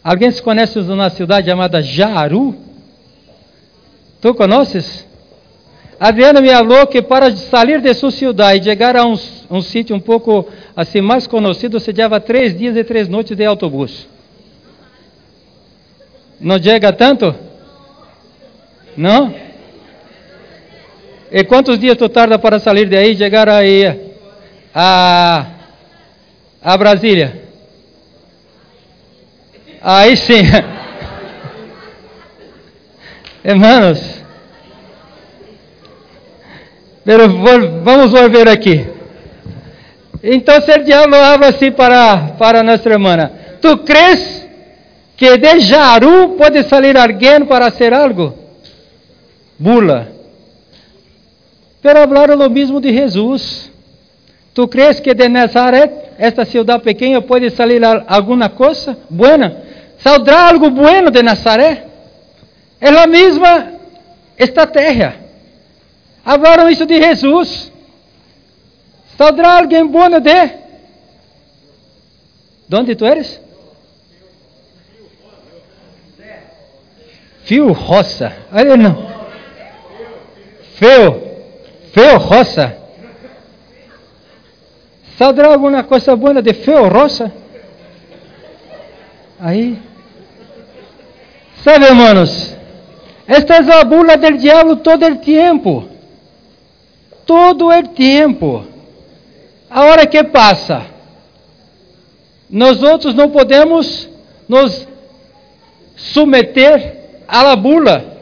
Alguém 0.03 0.31
se 0.31 0.41
conhece 0.41 0.81
de 0.81 0.91
uma 0.91 1.11
cidade 1.11 1.51
chamada 1.51 1.83
Jaru? 1.83 2.55
Tu 4.19 4.33
conheces? 4.33 5.07
Adriano 5.99 6.41
me 6.41 6.49
falou 6.49 6.87
que 6.87 7.03
para 7.03 7.29
sair 7.35 7.79
de 7.79 7.93
sua 7.93 8.09
cidade 8.09 8.61
e 8.61 8.63
chegar 8.63 8.95
a 8.97 9.05
um, 9.05 9.15
um 9.51 9.61
sítio 9.61 9.95
um 9.95 9.99
pouco 9.99 10.47
assim 10.75 10.99
mais 10.99 11.27
conhecido, 11.27 11.79
se 11.79 11.91
leva 11.91 12.19
três 12.19 12.57
dias 12.57 12.75
e 12.75 12.83
três 12.83 13.07
noites 13.07 13.37
de 13.37 13.45
autobus. 13.45 14.07
Não 16.41 16.59
chega 16.59 16.91
tanto? 16.91 17.35
Não? 18.97 19.48
E 21.31 21.43
quantos 21.43 21.77
dias 21.79 21.95
tu 21.97 22.09
tarda 22.09 22.39
para 22.39 22.59
sair 22.59 22.87
de 22.87 22.97
aí 22.97 23.11
e 23.11 23.17
chegar 23.17 23.47
aí 23.47 23.85
a, 24.73 25.45
a 26.61 26.77
Brasília? 26.77 27.43
Aí 29.81 30.17
sim. 30.17 30.41
Hermanos, 33.45 34.23
vamos 37.83 38.11
volver 38.11 38.47
aqui. 38.49 38.85
Então, 40.21 40.57
o 40.57 40.83
diabo 40.83 41.15
habla 41.15 41.47
assim 41.47 41.71
para, 41.71 42.35
para 42.37 42.61
nossa 42.61 42.89
irmã: 42.89 43.31
Tu 43.61 43.77
crees 43.79 44.47
que 45.15 45.37
de 45.37 45.59
Jaru 45.61 46.29
pode 46.37 46.63
sair 46.63 46.97
alguém 46.97 47.45
para 47.45 47.71
fazer 47.71 47.93
algo? 47.93 48.37
Bula. 49.57 50.18
Pero 51.81 51.99
hablaram 51.99 52.35
lo 52.35 52.49
mesmo 52.49 52.79
de 52.81 52.91
Jesus. 52.91 53.71
Tu 54.53 54.67
crees 54.67 54.99
que 54.99 55.13
de 55.13 55.29
Nazaret, 55.29 55.91
esta 56.17 56.43
cidade 56.45 56.83
pequena, 56.83 57.21
pode 57.21 57.49
sair 57.51 57.81
alguma 58.07 58.49
coisa 58.49 58.97
buena? 59.09 59.63
Saldrá 59.99 60.49
algo 60.49 60.69
bueno 60.69 61.11
de 61.11 61.23
Nazaré? 61.23 61.85
É 62.81 62.89
a 62.89 63.07
mesma 63.07 63.73
estratégia. 64.37 65.15
Falaram 66.23 66.69
isso 66.69 66.85
de 66.85 67.01
Jesus. 67.01 67.71
Saldrá 69.17 69.57
alguém 69.57 69.85
bueno 69.85 70.19
de? 70.19 70.47
De 72.67 72.75
onde 72.75 72.95
tu 72.95 73.05
eres? 73.05 73.41
Fio 77.43 77.71
Roça. 77.71 78.31
Olha 78.53 78.77
não. 78.77 79.09
Feo. 80.75 81.28
Feo 81.93 82.17
Roça. 82.17 82.77
Saldrá 85.17 85.49
alguma 85.49 85.83
coisa 85.83 86.15
boa 86.15 86.41
de 86.41 86.53
Feo 86.53 86.87
Roça? 86.87 87.31
Aí. 89.39 89.77
Sabe, 91.63 91.85
hermanos? 91.85 92.55
Esta 93.27 93.55
é 93.55 93.73
a 93.73 93.83
bula 93.83 94.17
del 94.17 94.37
diabo 94.37 94.77
todo 94.77 95.05
o 95.05 95.15
tempo. 95.17 95.87
Todo 97.25 97.67
o 97.67 97.87
tempo. 97.89 98.65
A 99.69 99.83
hora 99.85 100.07
que 100.07 100.23
passa, 100.23 100.85
nós 102.49 102.81
outros 102.81 103.13
não 103.13 103.29
podemos 103.29 104.09
nos 104.47 104.87
submeter 105.95 106.97
à 107.27 107.43
la 107.43 107.55
bula. 107.55 108.17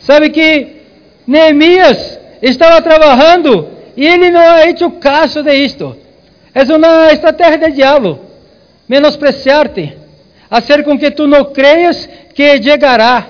Sabe 0.00 0.30
que 0.30 0.82
Neemias 1.26 2.20
estava 2.50 2.82
trabalhando 2.82 3.68
e 3.96 4.06
ele 4.06 4.30
não 4.30 4.40
ha 4.40 4.66
hecho 4.66 4.90
caso 4.92 5.42
de. 5.42 5.52
É 6.54 6.62
uma 6.64 7.12
estratégia 7.12 7.58
do 7.58 7.74
diabo. 7.74 8.18
Menospreciar-te. 8.88 9.96
Hacer 10.50 10.84
com 10.84 10.98
que 10.98 11.10
tu 11.10 11.26
não 11.26 11.46
creias 11.46 12.08
que 12.34 12.62
chegará. 12.62 13.26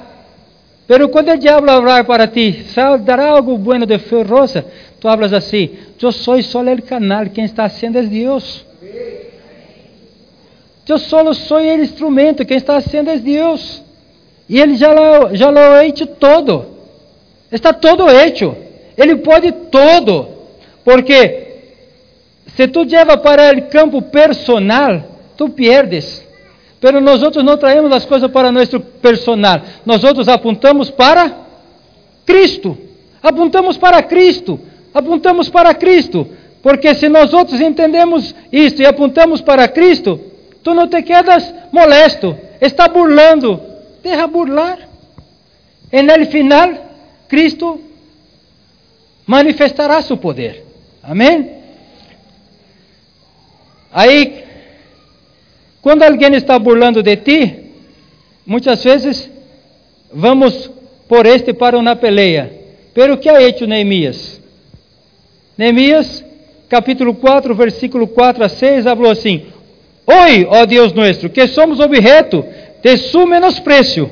Pero 0.87 1.09
quando 1.09 1.31
o 1.31 1.39
diabo 1.39 1.71
hablar 1.71 2.05
para 2.05 2.27
ti, 2.27 2.65
dará 3.05 3.29
algo 3.31 3.57
bueno 3.57 3.87
de 3.87 3.99
ferrosa, 3.99 4.65
tu 5.01 5.09
hablas 5.09 5.33
assim: 5.33 5.71
Eu 6.01 6.11
sou 6.11 6.43
só 6.43 6.61
o 6.61 6.83
canal, 6.83 7.27
quem 7.27 7.45
está 7.45 7.69
sendo 7.69 7.99
é 7.99 8.03
Deus. 8.03 8.65
Eu 10.89 10.99
só 10.99 11.33
sou 11.33 11.59
o 11.59 11.83
instrumento, 11.83 12.45
quem 12.45 12.57
está 12.57 12.81
sendo 12.81 13.09
é 13.11 13.17
Deus. 13.17 13.83
E 14.49 14.61
Ele 14.61 14.75
já 14.75 14.93
lo, 14.93 15.35
já 15.35 15.49
lo 15.49 15.81
hecho 15.81 16.07
todo. 16.07 16.67
Está 17.51 17.73
todo 17.73 18.11
hecho. 18.11 18.55
Ele 18.97 19.17
pode 19.17 19.53
todo. 19.71 20.29
Porque 20.85 21.53
se 22.57 22.69
tu 22.69 22.83
leva 22.85 23.17
para 23.17 23.57
o 23.57 23.63
campo 23.63 24.03
personal, 24.03 25.03
tu 25.37 25.49
pierdes. 25.49 26.27
Pero 26.81 27.01
nós 27.01 27.23
outros 27.23 27.45
não 27.45 27.57
traemos 27.57 27.93
as 27.93 28.05
coisas 28.05 28.31
para 28.31 28.51
nosso 28.51 28.81
personal. 28.81 29.61
Nós 29.87 30.03
outros 30.03 30.29
apontamos 30.29 30.91
para 30.91 31.33
Cristo. 32.27 32.77
Apontamos 33.23 33.77
para 33.77 34.03
Cristo. 34.03 34.59
Apontamos 34.93 35.49
para 35.49 35.73
Cristo. 35.75 36.29
Porque 36.63 36.95
se 36.95 37.09
nós 37.09 37.33
outros 37.33 37.61
entendemos 37.61 38.35
isto 38.53 38.83
e 38.83 38.87
apontamos 38.87 39.41
para 39.41 39.67
Cristo, 39.69 40.21
tu 40.63 40.75
não 40.75 40.87
te 40.87 41.03
quedas 41.03 41.53
molesto, 41.73 42.37
está 42.61 42.89
burlando. 42.89 43.61
Deixa 44.03 44.27
burlar. 44.27 44.79
E 45.93 46.03
no 46.03 46.27
final, 46.27 46.71
Cristo 47.29 47.81
manifestará 49.27 50.03
seu 50.03 50.17
poder. 50.17 50.65
Amém? 51.03 51.51
Aí 53.93 54.43
quando 55.83 56.05
alguém 56.05 56.33
está 56.35 56.57
burlando 56.61 57.03
de 57.03 57.17
ti, 57.17 57.57
muitas 58.47 58.85
vezes 58.85 59.29
vamos 60.13 60.71
por 61.09 61.27
este 61.27 61.53
para 61.53 61.77
uma 61.77 61.97
peleia. 61.97 62.53
Pero 62.95 63.19
que 63.19 63.29
ha 63.29 63.43
hecho 63.43 63.67
Neemias? 63.67 64.41
Neemias, 65.59 66.25
capítulo 66.69 67.15
4, 67.15 67.53
versículo 67.57 68.07
4 68.07 68.45
a 68.45 68.49
6, 68.49 68.85
falou 68.85 69.11
assim: 69.11 69.47
Oi, 70.07 70.47
ó 70.49 70.65
Deus 70.67 70.93
nosso, 70.93 71.29
que 71.29 71.49
somos 71.49 71.81
objeto 71.81 72.45
de 72.81 72.97
su 72.97 73.27
menosprecio, 73.27 74.09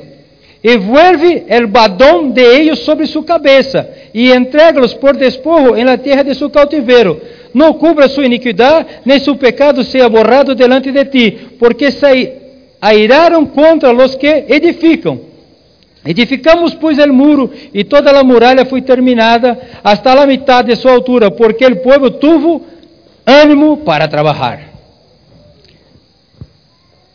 e 0.63 0.77
vuelve 0.77 1.45
el 1.47 1.67
badón 1.67 2.33
de 2.33 2.61
ellos 2.61 2.79
sobre 2.79 3.07
su 3.07 3.25
cabeza, 3.25 3.87
e 4.13 4.31
entrega-los 4.31 4.93
por 4.95 5.17
despojo 5.17 5.75
en 5.75 5.85
la 5.87 5.97
tierra 5.97 6.23
de 6.23 6.35
su 6.35 6.49
cautiverio 6.49 7.19
não 7.53 7.73
cubra 7.73 8.07
sua 8.07 8.25
iniquidade, 8.25 8.87
nem 9.05 9.19
seu 9.19 9.35
pecado 9.35 9.83
seja 9.83 10.09
borrado 10.09 10.55
delante 10.55 10.91
de 10.91 11.05
ti, 11.05 11.31
porque 11.59 11.91
se 11.91 12.33
airaram 12.81 13.45
contra 13.45 13.93
os 13.93 14.15
que 14.15 14.45
edificam. 14.47 15.19
Edificamos, 16.03 16.73
pois, 16.73 16.97
o 16.97 17.13
muro, 17.13 17.51
e 17.73 17.83
toda 17.83 18.17
a 18.17 18.23
muralha 18.23 18.65
foi 18.65 18.81
terminada, 18.81 19.59
hasta 19.83 20.11
a 20.13 20.25
metade 20.25 20.69
de 20.69 20.75
sua 20.75 20.93
altura, 20.93 21.29
porque 21.29 21.65
o 21.65 21.75
povo 21.77 22.09
tuvo 22.09 22.65
ânimo 23.25 23.77
para 23.77 24.07
trabalhar. 24.07 24.71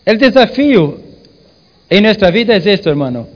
O 0.06 0.16
desafio 0.16 1.00
em 1.90 2.00
nossa 2.00 2.30
vida 2.30 2.54
é 2.54 2.58
este, 2.58 2.88
hermano: 2.88 3.26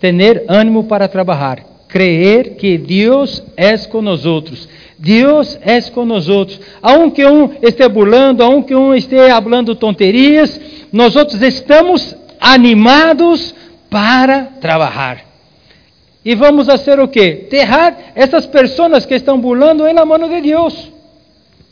ter 0.00 0.44
ânimo 0.48 0.84
para 0.84 1.06
trabalhar, 1.06 1.64
creer 1.88 2.56
que 2.56 2.78
Deus 2.78 3.42
é 3.56 3.76
com 3.78 4.00
nós 4.00 4.24
outros 4.24 4.68
Deus 5.00 5.58
é 5.62 5.80
com 5.90 6.06
outros. 6.28 6.60
Aunque 6.82 7.24
um 7.24 7.54
esteja 7.62 7.88
burlando, 7.88 8.44
aunque 8.44 8.74
um 8.74 8.94
esteja 8.94 9.40
falando 9.40 9.74
tonterias, 9.74 10.60
nós 10.92 11.16
outros 11.16 11.40
estamos 11.40 12.14
animados 12.38 13.54
para 13.88 14.42
trabalhar. 14.60 15.24
E 16.22 16.34
vamos 16.34 16.66
fazer 16.66 17.00
o 17.00 17.08
quê? 17.08 17.46
Terrar 17.48 17.96
essas 18.14 18.44
pessoas 18.44 19.06
que 19.06 19.14
estão 19.14 19.40
burlando 19.40 19.84
la 19.90 20.04
mão 20.04 20.18
de 20.28 20.40
Deus. 20.42 20.92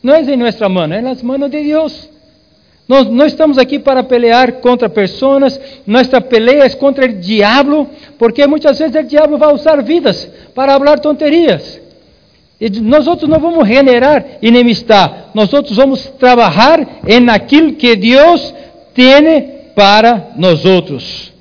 Não 0.01 0.15
é 0.15 0.21
em 0.21 0.35
nossa 0.35 0.67
mão, 0.67 0.91
é 0.91 0.99
nas 0.99 1.21
mãos 1.21 1.51
de 1.51 1.63
Deus. 1.63 2.09
Nós 2.89 3.07
não 3.07 3.27
estamos 3.27 3.59
aqui 3.59 3.77
para 3.77 4.03
pelear 4.03 4.53
contra 4.53 4.89
pessoas, 4.89 5.61
nossa 5.85 6.19
peleia 6.19 6.63
é 6.63 6.69
contra 6.71 7.05
o 7.05 7.13
diabo, 7.13 7.87
porque 8.17 8.47
muitas 8.47 8.79
vezes 8.79 8.95
o 8.95 9.03
diabo 9.03 9.37
vai 9.37 9.53
usar 9.53 9.79
vidas 9.83 10.27
para 10.55 10.75
falar 10.75 10.97
tonterias. 10.97 11.79
E 12.59 12.67
nós 12.81 13.05
outros 13.05 13.29
não 13.29 13.39
vamos 13.39 13.67
generar 13.67 14.25
enemistad, 14.41 15.29
nós 15.35 15.53
outros 15.53 15.77
vamos 15.77 16.07
trabalhar 16.17 17.03
em 17.07 17.29
aquilo 17.29 17.73
que 17.73 17.95
Deus 17.95 18.55
tem 18.95 19.69
para 19.75 20.31
nós 20.35 20.65
outros. 20.65 21.31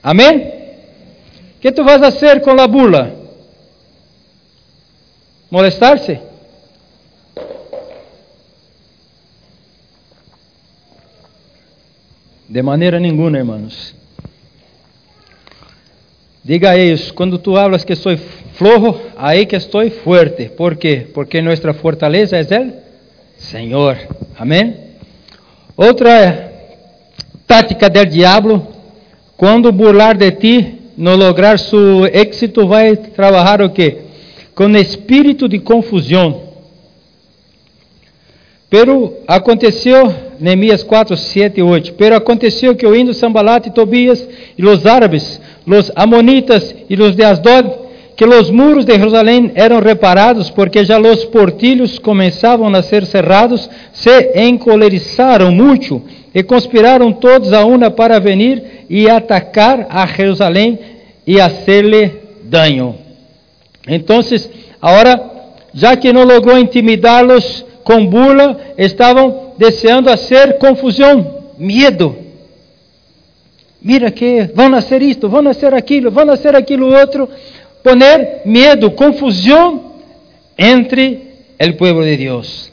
Amém? 0.00 0.36
O 0.36 1.60
que 1.60 1.72
tu 1.72 1.82
vas 1.82 1.98
fazer 1.98 2.40
com 2.42 2.60
a 2.60 2.66
bula? 2.68 3.12
Molestar-se? 5.50 6.20
De 12.48 12.62
maneira 12.62 13.00
nenhuma, 13.00 13.38
irmãos. 13.38 13.94
Diga 16.44 16.70
a 16.70 16.78
eles, 16.78 17.10
quando 17.10 17.38
tu 17.38 17.56
hablas 17.56 17.84
que 17.84 17.96
sou 17.96 18.16
flojo, 18.54 19.00
aí 19.16 19.46
que 19.46 19.56
estou 19.56 19.90
fuerte. 19.90 20.48
¿Por 20.50 20.76
quê? 20.76 21.08
Porque 21.12 21.42
nossa 21.42 21.74
fortaleza 21.74 22.36
é 22.36 22.60
o 22.60 22.72
Senhor. 23.36 23.98
Amém? 24.38 24.76
Outra 25.76 26.52
tática 27.48 27.90
del 27.90 28.06
diabo, 28.06 28.64
quando 29.36 29.72
burlar 29.72 30.16
de 30.16 30.30
ti, 30.30 30.78
no 30.96 31.16
lograr 31.16 31.58
su 31.58 32.06
éxito, 32.12 32.68
vai 32.68 32.94
trabalhar 32.94 33.60
o 33.60 33.70
quê? 33.70 34.02
Com 34.54 34.70
espírito 34.76 35.48
de 35.48 35.58
confusão. 35.58 36.45
Pero 38.68 39.18
aconteceu, 39.28 40.12
Neemias 40.40 40.82
4, 40.82 41.16
7 41.16 41.60
e 41.60 41.62
8. 41.62 41.94
Pero 41.94 42.16
aconteceu 42.16 42.74
que 42.74 42.86
ouvindo 42.86 43.14
Sambalat 43.14 43.66
e 43.66 43.70
Tobias 43.70 44.26
e 44.58 44.64
os 44.64 44.86
árabes, 44.86 45.40
os 45.66 45.92
amonitas 45.94 46.74
e 46.88 47.00
os 47.00 47.14
de 47.14 47.22
Asdod, 47.22 47.70
que 48.16 48.24
os 48.24 48.50
muros 48.50 48.84
de 48.84 48.94
Jerusalém 48.94 49.52
eram 49.54 49.78
reparados, 49.78 50.50
porque 50.50 50.84
já 50.84 50.98
os 50.98 51.24
portilhos 51.26 51.98
começavam 51.98 52.74
a 52.74 52.82
ser 52.82 53.04
cerrados, 53.04 53.68
se 53.92 54.32
encolerizaram 54.34 55.52
muito 55.52 56.02
e 56.34 56.42
conspiraram 56.42 57.12
todos 57.12 57.52
a 57.52 57.64
una 57.64 57.90
para 57.90 58.18
venir 58.18 58.86
e 58.88 59.08
atacar 59.08 59.86
a 59.90 60.06
Jerusalém 60.06 60.78
e 61.26 61.40
hacerle 61.40 62.10
dano. 62.42 62.96
Então, 63.86 64.20
agora, 64.80 65.20
já 65.74 65.94
que 65.94 66.12
não 66.12 66.24
logrou 66.24 66.58
intimidá-los 66.58 67.65
com 67.86 68.04
burla, 68.04 68.74
estavam 68.76 69.52
deseando 69.56 70.10
fazer 70.10 70.58
confusão, 70.58 71.44
medo. 71.56 72.16
Mira 73.80 74.10
que 74.10 74.50
vão 74.52 74.68
nascer 74.68 75.00
isto, 75.02 75.28
vão 75.28 75.40
nascer 75.40 75.72
aquilo, 75.72 76.10
vão 76.10 76.24
nascer 76.24 76.56
aquilo 76.56 76.92
outro, 76.92 77.28
poner 77.84 78.42
medo, 78.44 78.90
confusão 78.90 79.92
entre 80.58 81.28
o 81.62 81.74
povo 81.74 82.02
de 82.02 82.16
Deus. 82.16 82.72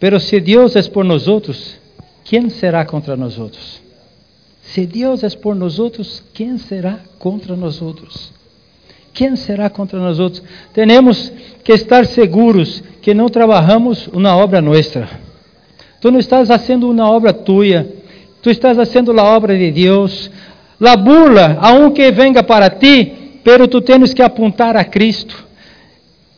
Pero 0.00 0.18
se 0.18 0.40
Deus 0.40 0.74
é 0.74 0.82
por 0.82 1.04
nós 1.04 1.28
outros, 1.28 1.78
quem 2.24 2.50
será 2.50 2.84
contra 2.84 3.16
nós 3.16 3.38
outros? 3.38 3.80
Se 4.62 4.84
Deus 4.84 5.22
é 5.22 5.30
por 5.30 5.54
nós 5.54 5.78
outros, 5.78 6.24
quem 6.34 6.58
será 6.58 6.98
contra 7.20 7.54
nós 7.54 7.80
outros? 7.80 8.32
Quem 9.12 9.36
será 9.36 9.68
contra 9.68 9.98
nós 9.98 10.18
outros? 10.18 10.42
Temos 10.72 11.32
que 11.62 11.72
estar 11.72 12.06
seguros 12.06 12.82
que 13.02 13.12
não 13.12 13.28
trabalhamos 13.28 14.08
uma 14.08 14.36
obra 14.36 14.60
nossa. 14.60 15.08
Tu 16.00 16.10
não 16.10 16.18
estás 16.18 16.48
fazendo 16.48 16.90
uma 16.90 17.10
obra 17.10 17.32
tua, 17.32 17.86
tu 18.40 18.50
estás 18.50 18.76
fazendo 18.76 19.18
a 19.18 19.24
obra 19.24 19.56
de 19.56 19.70
Deus. 19.70 20.30
La 20.80 20.96
burla, 20.96 21.58
aunque 21.60 22.10
venga 22.10 22.42
para 22.42 22.70
ti, 22.70 23.40
pero 23.44 23.68
tu 23.68 23.80
tens 23.80 24.12
que 24.12 24.22
apontar 24.22 24.76
a 24.76 24.84
Cristo. 24.84 25.44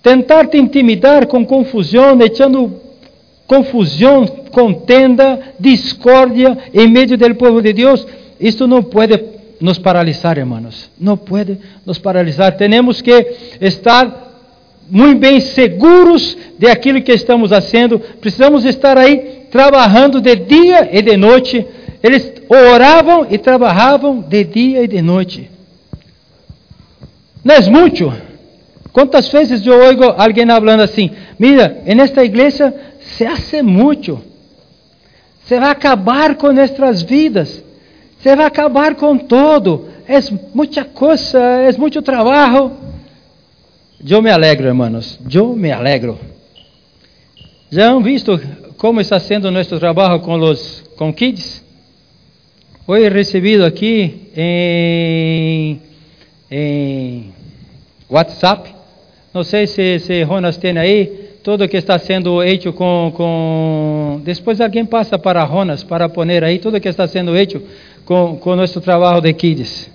Tentar 0.03 0.49
te 0.49 0.59
intimidar 0.59 1.27
com 1.27 1.47
confusão, 1.47 2.21
echando 2.21 2.79
confusão, 3.47 4.27
contenda, 4.51 5.41
discórdia 5.59 6.59
em 6.75 6.89
meio 6.89 7.17
do 7.17 7.35
povo 7.37 7.63
de 7.63 7.73
Deus, 7.73 8.07
isto 8.39 8.67
não 8.67 8.83
pode 8.83 9.17
nos 9.61 9.79
paralisar, 9.79 10.39
hermanos. 10.39 10.91
Não 10.99 11.17
pode 11.17 11.59
nos 11.85 11.99
paralisar. 11.99 12.57
Temos 12.57 13.01
que 13.01 13.11
estar 13.61 14.25
muito 14.89 15.19
bem 15.19 15.41
seguros 15.41 16.37
de 16.59 16.67
aquilo 16.67 17.03
que 17.03 17.13
estamos 17.13 17.51
fazendo. 17.51 17.99
Precisamos 17.99 18.65
estar 18.65 18.99
aí 18.99 19.47
trabalhando 19.51 20.21
de 20.21 20.37
dia 20.37 20.89
e 20.93 21.03
de 21.03 21.17
noite. 21.17 21.67
Eles 22.03 22.33
oravam 22.49 23.27
e 23.31 23.39
trabalhavam 23.39 24.21
de 24.21 24.45
dia 24.45 24.83
e 24.83 24.89
de 24.89 25.01
noite. 25.01 25.51
Não 27.43 27.55
é 27.55 27.61
muito? 27.71 28.13
Quantas 28.93 29.29
vezes 29.29 29.67
eu 29.67 29.79
ouço 29.79 30.15
alguém 30.17 30.47
falando 30.47 30.81
assim: 30.81 31.11
Mira, 31.39 31.83
en 31.87 32.01
esta 32.01 32.25
igreja 32.25 32.73
se 33.01 33.27
hace 33.27 33.63
muito. 33.63 34.21
Se 35.47 35.59
vai 35.59 35.71
acabar 35.71 36.37
com 36.37 36.53
nossas 36.53 37.03
vidas. 37.03 37.63
Se 38.25 38.35
vai 38.35 38.47
acabar 38.47 38.95
com 38.95 39.19
todo. 39.19 39.87
É 40.09 40.19
muita 40.55 40.83
coisa, 40.83 41.39
é 41.39 41.71
muito 41.73 42.01
trabalho. 42.01 42.73
Eu 44.03 44.23
me 44.23 44.31
alegro, 44.31 44.67
hermanos. 44.67 45.21
Eu 45.31 45.55
me 45.55 45.71
alegro. 45.71 46.19
Já 47.71 47.91
han 47.91 48.03
visto 48.03 48.41
como 48.79 49.03
está 49.03 49.21
sendo 49.21 49.51
nosso 49.51 49.79
trabalho 49.79 50.21
com 50.21 50.39
os 50.41 50.83
com 50.97 51.13
kids? 51.13 51.63
Foi 52.87 53.07
recebido 53.11 53.63
aqui 53.63 54.31
em, 54.35 55.83
em 56.51 57.31
WhatsApp. 58.09 58.75
Não 59.35 59.45
sei 59.45 59.67
se, 59.67 59.99
se 59.99 60.25
Jonas 60.25 60.57
tem 60.57 60.79
aí 60.79 61.25
tudo 61.43 61.69
que 61.69 61.77
está 61.77 61.99
sendo 61.99 62.41
feito 62.41 62.73
com, 62.73 63.13
com... 63.15 64.23
Depois 64.25 64.63
alguém 64.63 64.87
passa 64.87 65.19
para 65.19 65.45
Ronas 65.45 65.85
para 65.85 66.09
pôr 66.09 66.27
aí 66.43 66.59
tudo 66.59 66.81
que 66.81 66.89
está 66.89 67.07
sendo 67.07 67.33
feito 67.33 67.61
com, 68.05 68.37
com 68.37 68.57
nosso 68.57 68.81
trabalho 68.81 69.21
de 69.21 69.33
kids. 69.33 69.91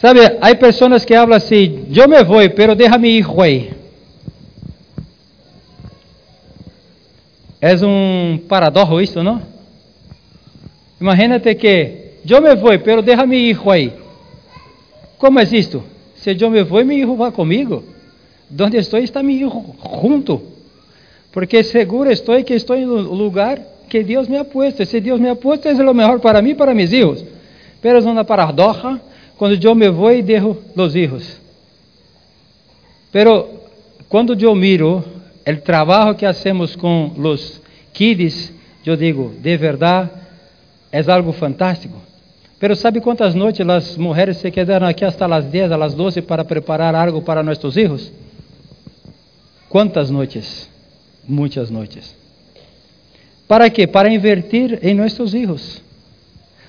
Sabe, 0.00 0.20
há 0.40 0.54
pessoas 0.54 1.04
que 1.04 1.14
falam 1.14 1.36
assim, 1.36 1.86
eu 1.94 2.08
me 2.08 2.22
vou, 2.24 2.48
pero 2.50 2.74
déjame 2.74 3.18
ir 3.18 3.26
aí. 3.38 3.70
É 7.60 7.74
um 7.84 8.38
paradoxo 8.48 9.00
isso, 9.00 9.22
não? 9.22 9.42
Imagínate 10.98 11.54
que 11.54 12.12
eu 12.28 12.40
me 12.40 12.54
vou, 12.56 12.78
pero 12.78 13.02
déjame 13.02 13.36
ir 13.50 13.58
aí. 13.66 13.92
Como 15.18 15.38
é 15.38 15.42
isto? 15.42 15.84
Se 16.14 16.34
eu 16.38 16.50
me 16.50 16.62
vou, 16.62 16.84
meu 16.84 16.96
filho 16.96 17.16
vai 17.16 17.30
comigo. 17.30 17.84
Donde 18.48 18.78
estou 18.78 18.98
está 18.98 19.22
mi 19.22 19.34
hijo 19.34 19.74
junto. 20.02 20.42
Porque 21.30 21.62
seguro 21.62 22.10
estou 22.10 22.42
que 22.42 22.54
estou 22.54 22.76
no 22.76 23.14
lugar 23.14 23.60
que 23.90 24.04
Deus 24.04 24.28
me 24.28 24.38
ha 24.38 24.44
puesto. 24.44 24.86
Se 24.86 25.00
Deus 25.00 25.20
me 25.20 25.28
ha 25.28 25.34
puesto, 25.34 25.68
é 25.68 25.72
o 25.72 25.94
melhor 25.94 26.20
para 26.20 26.40
mim 26.40 26.50
e 26.50 26.54
para 26.54 26.72
meus 26.72 26.90
filhos. 26.90 27.24
Pero 27.82 27.98
é 27.98 28.02
uma 28.02 28.24
paradoja 28.24 29.00
quando 29.36 29.62
eu 29.62 29.74
me 29.74 29.90
vou 29.90 30.12
e 30.12 30.22
deixo 30.22 30.56
os 30.76 30.92
filhos. 30.92 31.40
Pero 33.10 33.48
quando 34.08 34.40
eu 34.40 34.54
miro 34.54 35.04
o 35.46 35.56
trabalho 35.56 36.14
que 36.14 36.24
hacemos 36.24 36.76
com 36.76 37.12
os 37.18 37.60
kids, 37.92 38.52
eu 38.86 38.96
digo, 38.96 39.34
de 39.40 39.56
verdade, 39.56 40.08
é 40.92 41.00
algo 41.10 41.32
fantástico. 41.32 41.96
Pero 42.60 42.76
sabe 42.76 43.00
quantas 43.00 43.34
noites 43.34 43.66
as 43.68 43.96
mulheres 43.96 44.36
se 44.36 44.50
quedaram 44.50 44.86
aqui 44.86 45.04
hasta 45.04 45.26
as 45.34 45.46
10, 45.46 45.72
as 45.72 45.94
12 45.94 46.22
para 46.22 46.44
preparar 46.44 46.94
algo 46.94 47.22
para 47.22 47.42
nossos 47.42 47.74
filhos? 47.74 48.12
Quantas 49.68 50.10
noites? 50.10 50.68
Muitas 51.26 51.70
noites. 51.70 52.20
¿Para 53.50 53.68
quê? 53.68 53.84
Para 53.84 54.08
invertir 54.08 54.78
em 54.80 54.94
nossos 54.94 55.32
filhos. 55.32 55.82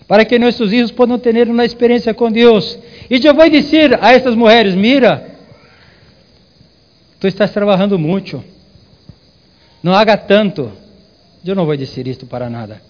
Para 0.07 0.25
que 0.25 0.39
nossos 0.39 0.67
filhos 0.67 0.89
possam 0.89 1.19
ter 1.19 1.47
uma 1.47 1.63
experiência 1.63 2.11
com 2.11 2.31
Deus. 2.31 2.75
E 3.07 3.23
eu 3.23 3.35
vou 3.35 3.47
dizer 3.47 4.03
a 4.03 4.13
essas 4.13 4.33
mulheres: 4.33 4.73
mira, 4.73 5.29
tu 7.19 7.27
estás 7.27 7.51
trabalhando 7.51 7.99
muito. 7.99 8.43
Não 9.83 9.93
haga 9.93 10.17
tanto. 10.17 10.71
Eu 11.45 11.53
não 11.53 11.67
vou 11.67 11.77
dizer 11.77 12.07
isto 12.07 12.25
para 12.25 12.49
nada. 12.49 12.81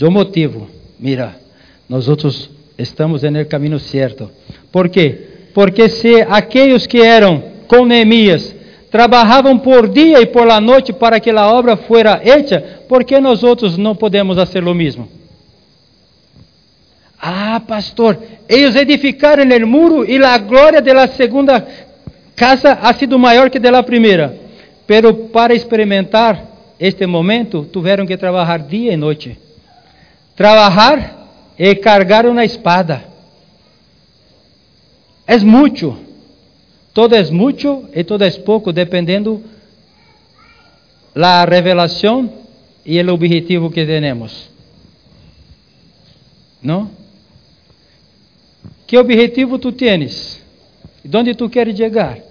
Eu 0.00 0.10
motivo, 0.10 0.66
mira, 0.98 1.36
nós 1.86 2.08
outros 2.08 2.48
estamos 2.78 3.22
no 3.24 3.44
caminho 3.44 3.78
certo. 3.78 4.30
Por 4.72 4.88
quê? 4.88 5.50
Porque 5.52 5.86
se 5.90 6.22
aqueles 6.22 6.86
que 6.86 7.02
eram 7.02 7.42
com 7.68 7.84
Neemias 7.84 8.54
trabalhavam 8.92 9.58
por 9.58 9.88
dia 9.88 10.20
e 10.20 10.26
por 10.26 10.46
la 10.46 10.60
noite 10.60 10.92
para 10.92 11.18
que 11.18 11.30
a 11.30 11.48
obra 11.48 11.78
fuera 11.78 12.20
hecha, 12.22 12.82
por 12.86 13.02
que 13.02 13.18
nós 13.18 13.42
outros 13.42 13.78
não 13.78 13.96
podemos 13.96 14.36
fazer 14.36 14.62
o 14.62 14.74
mesmo? 14.74 15.08
Ah, 17.18 17.58
pastor, 17.66 18.18
eles 18.46 18.76
edificaram 18.76 19.44
o 19.44 19.66
muro 19.66 20.04
e 20.04 20.22
a 20.22 20.36
glória 20.36 20.82
da 20.82 21.08
segunda 21.08 21.66
casa 22.36 22.72
ha 22.82 22.92
sido 22.92 23.18
maior 23.18 23.48
que 23.48 23.58
da 23.58 23.82
primeira. 23.82 24.36
Pero 24.86 25.14
para 25.14 25.54
experimentar 25.54 26.44
este 26.78 27.06
momento, 27.06 27.66
tiveram 27.72 28.04
que 28.04 28.16
trabalhar 28.18 28.58
dia 28.58 28.92
e 28.92 28.96
noite. 28.96 29.38
Trabalhar 30.36 31.28
e 31.58 31.74
cargar 31.76 32.26
uma 32.26 32.44
espada. 32.44 33.04
É 35.26 35.38
muito. 35.38 36.11
Todo 36.92 37.16
es 37.16 37.30
mucho 37.30 37.88
y 37.94 38.04
todo 38.04 38.24
es 38.24 38.38
poco, 38.38 38.72
dependiendo 38.72 39.40
la 41.14 41.46
revelación 41.46 42.30
y 42.84 42.98
el 42.98 43.08
objetivo 43.08 43.70
que 43.70 43.86
tenemos. 43.86 44.50
¿No? 46.60 46.90
¿Qué 48.86 48.98
objetivo 48.98 49.58
tú 49.58 49.72
tienes? 49.72 50.42
¿Dónde 51.02 51.34
tú 51.34 51.50
quieres 51.50 51.76
llegar? 51.76 52.22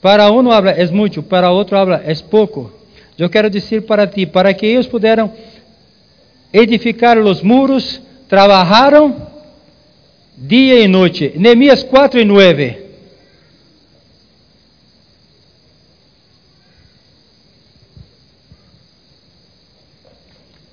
Para 0.00 0.30
uno 0.30 0.52
habla 0.52 0.72
es 0.72 0.92
mucho, 0.92 1.22
para 1.22 1.52
otro 1.52 1.78
habla 1.78 2.02
es 2.04 2.22
poco. 2.22 2.72
Eu 3.18 3.28
quero 3.28 3.50
dizer 3.50 3.84
para 3.84 4.08
ti, 4.08 4.26
para 4.26 4.54
que 4.54 4.64
eles 4.64 4.86
puderam 4.86 5.32
edificar 6.52 7.18
os 7.18 7.42
muros, 7.42 8.00
trabalharam 8.28 9.16
dia 10.36 10.78
e 10.78 10.86
noite. 10.86 11.32
Neemias 11.36 11.82
4 11.82 12.20
e 12.20 12.24
9. 12.24 12.87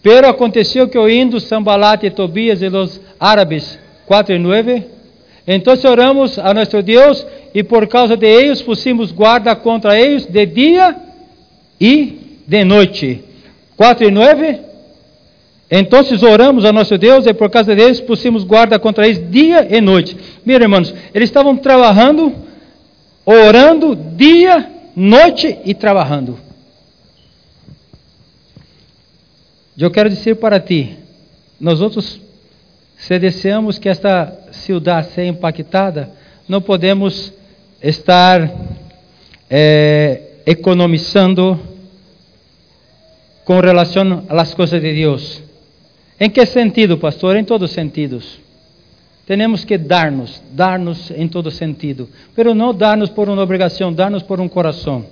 Pero 0.06 0.28
aconteceu 0.28 0.88
que 0.88 1.00
ouvindo 1.00 1.40
Sambalat 1.40 2.04
e 2.04 2.12
Tobias 2.12 2.62
e 2.62 2.68
os 2.68 3.02
árabes 3.20 3.80
4 4.06 4.36
e 4.36 4.38
9, 4.38 4.84
então 5.48 5.74
oramos 5.90 6.38
a 6.38 6.54
nosso 6.54 6.80
Deus 6.84 7.26
e 7.56 7.64
por 7.64 7.88
causa 7.88 8.16
de 8.16 8.28
eles 8.28 8.62
pusimos 8.62 9.12
guarda 9.12 9.56
contra 9.56 10.00
eles 10.00 10.28
de 10.28 10.46
dia 10.46 10.96
e 11.82 12.40
de 12.46 12.64
noite. 12.64 13.24
4 13.76 14.08
e 14.08 14.12
9. 14.12 14.60
Então 15.72 16.02
oramos 16.32 16.66
a 16.66 16.72
nosso 16.72 17.00
Deus 17.00 17.26
e 17.26 17.34
por 17.34 17.50
causa 17.50 17.76
deles 17.76 18.00
pusimos 18.00 18.44
guarda 18.44 18.78
contra 18.78 19.08
eles 19.08 19.32
dia 19.32 19.68
e 19.76 19.82
noite. 19.82 20.16
Meus 20.46 20.62
irmãos, 20.62 20.94
eles 21.16 21.30
estavam 21.30 21.58
trabalhando, 21.58 22.32
orando 23.26 23.96
dia, 23.96 24.70
noite 24.96 25.58
e 25.66 25.74
trabalhando. 25.74 26.45
Eu 29.78 29.92
quero 29.92 30.10
dizer 30.10 30.36
para 30.36 30.60
ti, 30.60 30.98
nós 31.60 31.82
outros, 31.82 32.22
se 32.98 33.20
desejamos 33.20 33.78
que 33.78 33.90
esta 33.90 34.34
cidade 34.52 35.08
seja 35.10 35.30
impactada, 35.30 36.12
não 36.48 36.62
podemos 36.62 37.34
estar 37.82 38.50
é, 39.50 40.22
economizando 40.46 41.60
com 43.44 43.60
relação 43.60 44.24
às 44.30 44.54
coisas 44.54 44.82
de 44.82 44.94
Deus. 44.94 45.44
Em 46.20 46.30
que 46.30 46.46
sentido, 46.46 46.98
pastor? 46.98 47.36
Em 47.36 47.44
todos 47.44 47.70
os 47.70 47.76
sentidos. 47.76 48.40
Temos 49.28 49.66
que 49.66 49.78
dar-nos, 49.78 50.42
dar-nos 50.52 51.12
em 51.12 51.28
todo 51.28 51.52
sentido, 51.52 52.08
pero 52.36 52.54
não 52.54 52.74
dar-nos 52.74 53.10
por 53.10 53.28
uma 53.28 53.42
obrigação, 53.42 53.92
dar-nos 53.92 54.24
por 54.24 54.40
um 54.40 54.48
coração. 54.48 55.06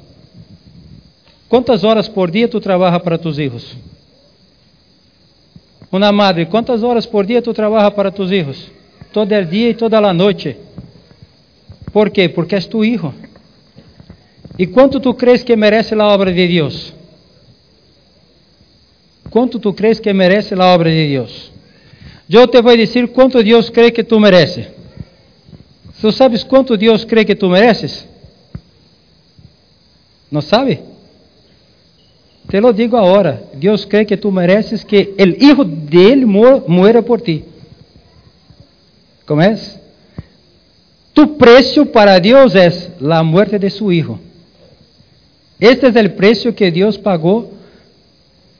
Quantas 1.50 1.84
horas 1.84 2.08
por 2.08 2.32
dia 2.32 2.48
tu 2.48 2.62
trabalha 2.62 3.00
para 3.00 3.18
tus 3.18 3.40
hijos? 3.40 3.76
Uma 5.94 6.12
madre, 6.12 6.48
quantas 6.48 6.82
horas 6.82 7.06
por 7.06 7.24
dia 7.24 7.40
tu 7.40 7.54
trabalha 7.54 7.92
para 7.92 8.10
tus 8.10 8.32
hijos? 8.32 8.72
Todo 9.14 9.30
dia 9.46 9.70
e 9.70 9.74
toda 9.76 10.00
a 10.00 10.12
noite. 10.12 10.58
¿Por 11.92 12.10
quê? 12.10 12.28
Porque 12.28 12.56
és 12.56 12.66
tu 12.66 12.84
hijo. 12.84 13.14
E 14.58 14.66
quanto 14.66 15.00
tu 15.00 15.14
crees 15.14 15.44
que 15.44 15.56
merece 15.56 15.94
a 15.94 16.08
obra 16.08 16.34
de 16.34 16.48
Deus? 16.48 16.96
Quanto 19.30 19.60
tu 19.60 19.72
crees 19.72 20.00
que 20.00 20.12
merece 20.12 20.56
a 20.56 20.74
obra 20.74 20.90
de 20.90 21.10
Deus? 21.10 21.52
Eu 22.28 22.48
te 22.48 22.60
vou 22.60 22.76
dizer 22.76 23.08
quanto 23.10 23.44
Deus 23.44 23.70
crê 23.70 23.92
que 23.92 24.04
tu 24.04 24.20
mereces. 24.20 24.66
Tu 26.02 26.12
sabes 26.12 26.44
quanto 26.44 26.76
Deus 26.76 27.06
crê 27.06 27.24
que 27.24 27.36
tu 27.36 27.48
mereces? 27.48 28.08
Não 30.32 30.42
sabe? 30.42 30.80
Te 32.48 32.60
lo 32.62 32.72
digo 32.72 32.98
agora. 32.98 33.44
Deus 33.54 33.86
crê 33.86 34.06
que 34.06 34.18
tu 34.18 34.32
mereces 34.32 34.84
que 34.84 35.14
o 35.18 35.44
hijo 35.44 35.64
dele 35.64 36.26
muera 36.26 37.02
por 37.02 37.22
ti. 37.22 37.46
Como 39.26 39.42
é? 39.42 39.56
Tu 41.14 41.28
preço 41.38 41.86
para 41.86 42.20
Deus 42.20 42.56
é 42.56 42.70
a 43.12 43.24
morte 43.24 43.58
de 43.58 43.70
su 43.70 43.92
hijo. 43.92 44.20
Este 45.60 45.86
é 45.86 45.90
o 45.90 46.10
preço 46.12 46.52
que 46.52 46.70
Deus 46.72 46.98
pagou 46.98 47.54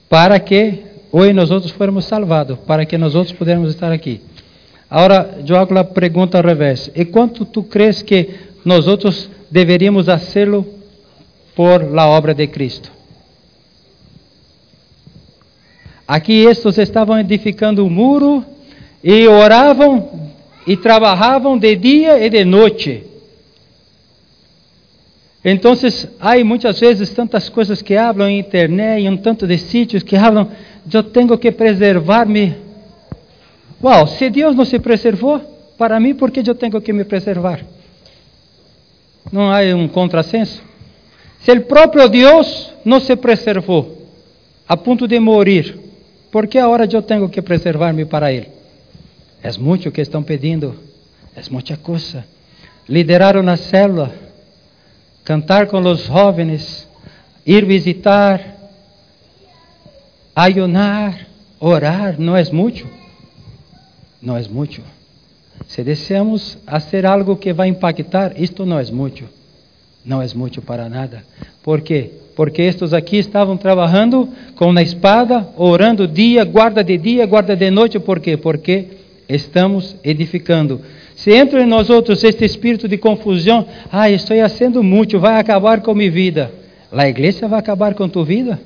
para 0.08 0.38
que 0.38 0.82
hoje 1.12 1.32
nós 1.32 1.50
outros 1.50 1.72
fôramos 1.72 2.04
salvados, 2.04 2.58
para 2.60 2.86
que 2.86 2.96
nós 2.96 3.14
outros 3.14 3.36
pudermos 3.36 3.70
estar 3.70 3.92
aqui. 3.92 4.20
Agora, 4.88 5.38
eu 5.46 5.56
hago 5.56 5.76
a 5.76 5.84
pergunta 5.84 6.38
ao 6.38 6.44
revés. 6.44 6.90
E 6.94 7.04
quanto 7.04 7.44
tu 7.44 7.64
crees 7.64 8.00
que 8.00 8.30
nós 8.64 8.86
outros 8.86 9.28
deveríamos 9.50 10.06
fazê-lo 10.06 10.64
por 11.54 11.82
la 11.92 12.08
obra 12.08 12.32
de 12.32 12.46
Cristo? 12.46 12.93
Aqui 16.06 16.44
estes 16.44 16.76
estavam 16.76 17.18
edificando 17.18 17.84
um 17.84 17.88
muro 17.88 18.44
e 19.02 19.26
oravam 19.26 20.30
e 20.66 20.76
trabalhavam 20.76 21.58
de 21.58 21.74
dia 21.76 22.24
e 22.24 22.28
de 22.28 22.44
noite. 22.44 23.04
Então, 25.44 25.74
há 26.20 26.42
muitas 26.42 26.80
vezes 26.80 27.10
tantas 27.10 27.50
coisas 27.50 27.82
que 27.82 27.96
hablam 27.96 28.28
em 28.28 28.38
internet 28.38 29.02
e 29.02 29.08
um 29.08 29.16
tanto 29.16 29.46
de 29.46 29.58
sítios 29.58 30.02
que 30.02 30.18
falam, 30.18 30.50
eu 30.90 31.02
tenho 31.02 31.36
que 31.36 31.52
preservar-me. 31.52 32.54
Uau, 33.82 34.06
se 34.06 34.30
Deus 34.30 34.56
não 34.56 34.64
se 34.64 34.78
preservou, 34.78 35.40
para 35.76 36.00
mim, 36.00 36.14
por 36.14 36.30
que 36.30 36.48
eu 36.48 36.54
tenho 36.54 36.80
que 36.80 36.92
me 36.92 37.04
preservar? 37.04 37.60
Não 39.30 39.50
há 39.50 39.60
um 39.74 39.88
contrassenso? 39.88 40.62
Se 41.40 41.52
o 41.52 41.62
próprio 41.62 42.08
Deus 42.08 42.72
não 42.84 43.00
se 43.00 43.14
preservou 43.16 44.02
a 44.66 44.78
ponto 44.78 45.06
de 45.06 45.20
morrer, 45.20 45.83
por 46.34 46.48
que 46.48 46.58
agora 46.58 46.84
eu 46.84 47.00
tenho 47.00 47.28
que 47.28 47.40
preservar-me 47.40 48.04
para 48.04 48.32
Ele? 48.32 48.48
É 49.40 49.52
muito 49.52 49.88
o 49.88 49.92
que 49.92 50.00
estão 50.00 50.20
pedindo, 50.20 50.74
é 51.36 51.40
muita 51.48 51.76
coisa. 51.76 52.24
Liderar 52.88 53.36
uma 53.36 53.56
célula, 53.56 54.12
cantar 55.24 55.68
com 55.68 55.78
os 55.78 56.06
jovens, 56.06 56.88
ir 57.46 57.64
visitar, 57.64 58.40
ayunar, 60.34 61.24
orar, 61.60 62.20
não 62.20 62.36
é 62.36 62.42
muito? 62.50 62.84
Não 64.20 64.36
é 64.36 64.42
muito. 64.48 64.82
Se 65.68 65.84
desejamos 65.84 66.58
fazer 66.66 67.06
algo 67.06 67.36
que 67.36 67.52
vai 67.52 67.68
impactar, 67.68 68.32
isto 68.42 68.66
não 68.66 68.80
é 68.80 68.84
muito. 68.86 69.22
Não 70.04 70.20
é 70.20 70.26
muito 70.34 70.60
para 70.60 70.88
nada. 70.88 71.24
Por 71.64 71.80
quê? 71.80 72.10
porque 72.34 72.62
estes 72.62 72.92
aqui 72.92 73.18
estavam 73.18 73.56
trabalhando 73.56 74.28
com 74.56 74.70
a 74.76 74.82
espada, 74.82 75.48
orando 75.56 76.06
dia, 76.06 76.44
guarda 76.44 76.82
de 76.82 76.98
dia, 76.98 77.24
guarda 77.26 77.54
de 77.54 77.70
noite, 77.70 77.98
por 77.98 78.18
quê? 78.20 78.36
Porque 78.36 78.88
estamos 79.28 79.96
edificando. 80.02 80.80
Se 81.14 81.32
entra 81.32 81.62
em 81.62 81.66
nós 81.66 81.90
outros 81.90 82.24
este 82.24 82.44
espírito 82.44 82.88
de 82.88 82.98
confusão, 82.98 83.66
ah, 83.90 84.10
estou 84.10 84.36
fazendo 84.36 84.82
muito, 84.82 85.18
vai 85.18 85.38
acabar 85.38 85.80
com 85.80 85.94
minha 85.94 86.10
vida. 86.10 86.50
A 86.90 87.08
igreja 87.08 87.46
vai 87.46 87.58
acabar 87.58 87.94
com 87.94 88.08
tua 88.08 88.24
vida? 88.24 88.60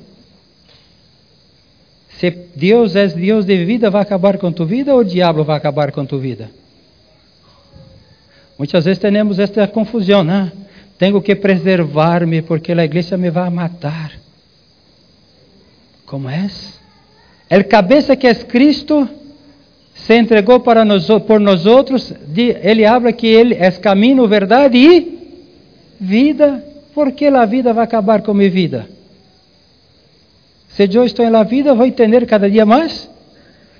Se 2.08 2.30
Deus 2.56 2.96
é 2.96 3.06
Deus 3.06 3.44
de 3.44 3.64
vida, 3.64 3.90
vai 3.90 4.02
acabar 4.02 4.38
com 4.38 4.50
tua 4.50 4.66
vida 4.66 4.94
ou 4.94 5.00
o 5.00 5.04
diabo 5.04 5.44
vai 5.44 5.56
acabar 5.56 5.92
com 5.92 6.04
tua 6.04 6.18
vida? 6.18 6.50
Muitas 8.58 8.86
vezes 8.86 8.98
temos 8.98 9.38
esta 9.38 9.68
confusão, 9.68 10.24
né? 10.24 10.50
Tenho 10.98 11.22
que 11.22 11.36
preservar-me 11.36 12.42
porque 12.42 12.72
a 12.72 12.84
igreja 12.84 13.16
me 13.16 13.30
vai 13.30 13.48
matar. 13.50 14.12
Como 16.04 16.28
é? 16.28 16.48
El 17.48 17.64
cabeça 17.64 18.16
que 18.16 18.26
é 18.26 18.34
Cristo 18.34 19.08
se 19.94 20.18
entregou 20.18 20.60
para 20.60 20.84
nós, 20.84 21.06
por 21.26 21.38
nós 21.38 21.66
outros. 21.66 22.12
Ele 22.36 22.84
habla 22.84 23.12
que 23.12 23.26
ele 23.26 23.54
é 23.54 23.70
caminho, 23.70 24.26
verdade 24.26 24.76
e 24.76 25.18
vida. 26.00 26.64
Por 26.94 27.12
que 27.12 27.26
a 27.26 27.44
vida 27.44 27.72
vai 27.72 27.84
acabar 27.84 28.22
com 28.22 28.34
minha 28.34 28.50
vida? 28.50 28.88
Se 30.68 30.88
eu 30.92 31.04
estou 31.04 31.28
na 31.30 31.42
vida, 31.44 31.74
vou 31.74 31.90
ter 31.90 32.26
cada 32.26 32.50
dia 32.50 32.66
mais 32.66 33.08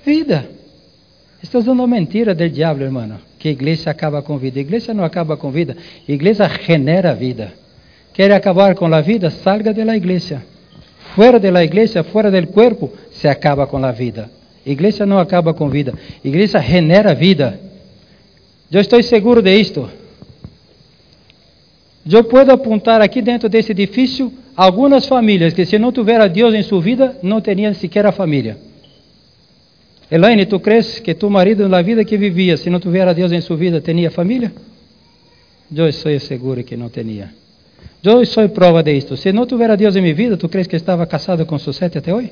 vida. 0.05 0.49
Estás 1.41 1.65
dando 1.65 1.87
mentira 1.87 2.35
do 2.35 2.49
diabo, 2.49 2.83
irmão 2.83 3.19
que 3.39 3.47
a 3.47 3.51
igreja 3.51 3.89
acaba 3.89 4.21
com 4.21 4.37
vida. 4.37 4.59
A 4.59 4.61
igreja 4.61 4.93
não 4.93 5.03
acaba 5.03 5.37
com 5.37 5.49
vida, 5.49 5.75
a 6.07 6.11
igreja 6.11 6.47
genera 6.67 7.15
vida. 7.15 7.53
Quer 8.13 8.31
acabar 8.33 8.75
com 8.75 8.93
a 8.93 9.01
vida? 9.01 9.29
Salga 9.29 9.73
de 9.73 9.83
la 9.85 9.95
igreja. 9.95 10.43
Fora 11.15 11.39
de 11.39 11.49
la 11.49 11.63
igreja, 11.63 12.03
fora 12.03 12.29
del 12.29 12.49
cuerpo, 12.49 12.91
se 13.11 13.27
acaba 13.27 13.65
com 13.65 13.83
a 13.83 13.91
vida. 13.91 14.29
A 14.65 14.69
igreja 14.69 15.05
não 15.05 15.17
acaba 15.17 15.53
com 15.53 15.69
vida, 15.69 15.93
a 15.93 16.27
igreja 16.27 16.59
genera 16.61 17.15
vida. 17.15 17.59
Eu 18.69 18.81
estou 18.81 19.01
seguro 19.01 19.41
de 19.41 19.55
isto. 19.55 19.89
Eu 22.11 22.23
posso 22.25 22.51
apontar 22.51 23.01
aqui 23.01 23.21
dentro 23.21 23.47
desse 23.47 23.71
edifício 23.71 24.31
algumas 24.55 25.07
famílias 25.07 25.53
que, 25.53 25.65
se 25.65 25.79
não 25.79 25.91
tiver 25.91 26.19
a 26.19 26.27
Deus 26.27 26.53
em 26.53 26.61
sua 26.61 26.81
vida, 26.81 27.17
não 27.23 27.39
teriam 27.39 27.73
sequer 27.73 28.05
a 28.05 28.11
família. 28.11 28.57
Elaine, 30.11 30.45
tu 30.47 30.59
crees 30.59 30.99
que 30.99 31.13
tu 31.13 31.29
marido 31.29 31.69
na 31.69 31.81
vida 31.81 32.03
que 32.03 32.17
vivia, 32.17 32.57
se 32.57 32.69
não 32.69 32.79
tivesse 32.79 33.13
Deus 33.13 33.31
em 33.31 33.41
sua 33.41 33.55
vida, 33.55 33.79
tinha 33.79 34.09
família? 34.09 34.51
Eu 35.75 35.91
sou 35.93 36.19
seguro 36.19 36.63
que 36.63 36.75
não 36.75 36.89
tinha. 36.89 37.31
Eu 38.03 38.25
sou 38.25 38.49
prova 38.49 38.81
disto. 38.81 39.15
Se 39.15 39.31
não 39.31 39.45
tivesse 39.45 39.77
Deus 39.77 39.95
em 39.95 40.01
minha 40.01 40.15
vida, 40.15 40.35
tu 40.35 40.49
crees 40.49 40.65
que 40.65 40.75
estava 40.75 41.05
casado 41.05 41.45
com 41.45 41.59
Susete 41.59 41.99
até 41.99 42.13
hoje? 42.13 42.31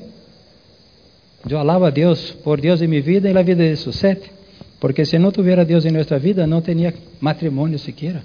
Eu 1.48 1.58
alabo 1.58 1.84
a 1.84 1.90
Deus 1.90 2.32
por 2.32 2.60
Deus 2.60 2.82
em 2.82 2.88
minha 2.88 3.00
vida 3.00 3.30
e 3.30 3.32
na 3.32 3.42
vida 3.42 3.62
de 3.62 3.76
Susete. 3.76 4.28
Porque 4.80 5.04
se 5.04 5.18
não 5.18 5.30
tivesse 5.30 5.64
Deus 5.64 5.84
em 5.84 5.92
nossa 5.92 6.18
vida, 6.18 6.46
não 6.48 6.60
tinha 6.60 6.92
matrimônio 7.20 7.78
sequer. 7.78 8.22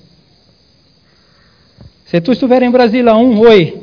Se 2.05 2.19
tu 2.21 2.31
estiver 2.31 2.63
em 2.63 2.71
Brasil 2.71 3.07
a 3.07 3.15
um 3.17 3.39
hoje, 3.39 3.75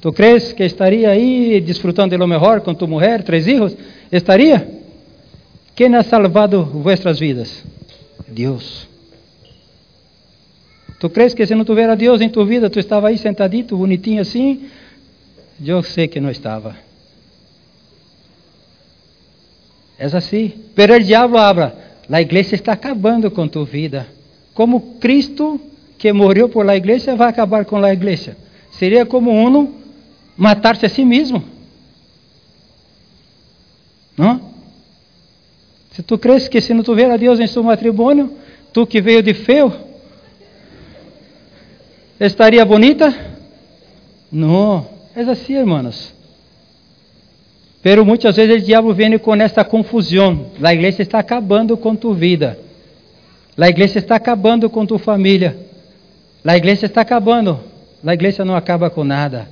tu 0.00 0.12
crees 0.12 0.52
que 0.52 0.64
estaria 0.64 1.10
aí 1.10 1.60
desfrutando 1.60 2.10
de 2.10 2.16
lo 2.16 2.26
melhor 2.26 2.60
com 2.60 2.74
tu 2.74 2.88
mulher, 2.88 3.22
três 3.22 3.44
filhos? 3.44 3.76
Estaria? 4.10 4.68
Quem 5.76 5.94
ha 5.94 6.02
salvado 6.02 6.64
vuestras 6.64 7.20
vidas? 7.20 7.62
Deus. 8.26 8.88
Tu 10.98 11.10
crees 11.10 11.34
que 11.34 11.46
se 11.46 11.54
não 11.54 11.66
tivesse 11.66 11.94
Deus 11.96 12.22
em 12.22 12.30
tua 12.30 12.46
vida, 12.46 12.70
tu 12.70 12.80
estava 12.80 13.08
aí 13.08 13.18
sentadito, 13.18 13.76
bonitinho 13.76 14.22
assim? 14.22 14.70
Eu 15.62 15.82
sei 15.82 16.08
que 16.08 16.18
não 16.18 16.30
estava. 16.30 16.74
É 19.98 20.06
assim. 20.06 20.54
Pero 20.74 20.94
o 20.94 21.00
diabo 21.00 21.36
habla, 21.36 21.78
a 22.10 22.22
igreja 22.22 22.54
está 22.54 22.72
acabando 22.72 23.30
com 23.30 23.46
tua 23.46 23.66
vida. 23.66 24.06
Como 24.54 24.96
Cristo 24.98 25.60
que 25.98 26.10
morreu 26.10 26.48
por 26.48 26.64
la 26.64 26.74
igreja 26.74 27.14
vai 27.14 27.28
acabar 27.28 27.66
com 27.66 27.76
a 27.76 27.92
igreja. 27.92 28.34
Seria 28.70 29.04
como 29.04 29.30
um 29.30 29.74
matar-se 30.38 30.86
a 30.86 30.88
si 30.88 31.04
mesmo. 31.04 31.44
Não? 34.16 34.55
Se 35.96 36.02
tu 36.02 36.18
crees 36.18 36.46
que 36.46 36.60
se 36.60 36.74
não 36.74 36.82
tiver 36.82 37.10
a 37.10 37.16
Deus 37.16 37.40
em 37.40 37.46
seu 37.46 37.62
matrimônio, 37.62 38.30
tu 38.70 38.86
que 38.86 39.00
veio 39.00 39.22
de 39.22 39.32
feio, 39.32 39.72
estaria 42.20 42.62
bonita? 42.66 43.14
Não, 44.30 44.86
é 45.16 45.22
assim, 45.22 45.54
irmãos. 45.54 46.14
Pero 47.82 48.04
muitas 48.04 48.36
vezes 48.36 48.62
o 48.62 48.66
diabo 48.66 48.92
vem 48.92 49.16
com 49.16 49.34
essa 49.36 49.64
confusão. 49.64 50.50
A 50.62 50.74
igreja 50.74 51.00
está 51.00 51.18
acabando 51.18 51.78
com 51.78 51.96
tu 51.96 52.12
vida. 52.12 52.58
A 53.56 53.66
igreja 53.66 53.98
está 53.98 54.16
acabando 54.16 54.68
com 54.68 54.84
tu 54.84 54.98
família. 54.98 55.56
A 56.44 56.58
igreja 56.58 56.84
está 56.84 57.00
acabando. 57.00 57.58
A 58.04 58.12
igreja 58.12 58.44
não 58.44 58.54
acaba 58.54 58.90
com 58.90 59.02
nada. 59.02 59.48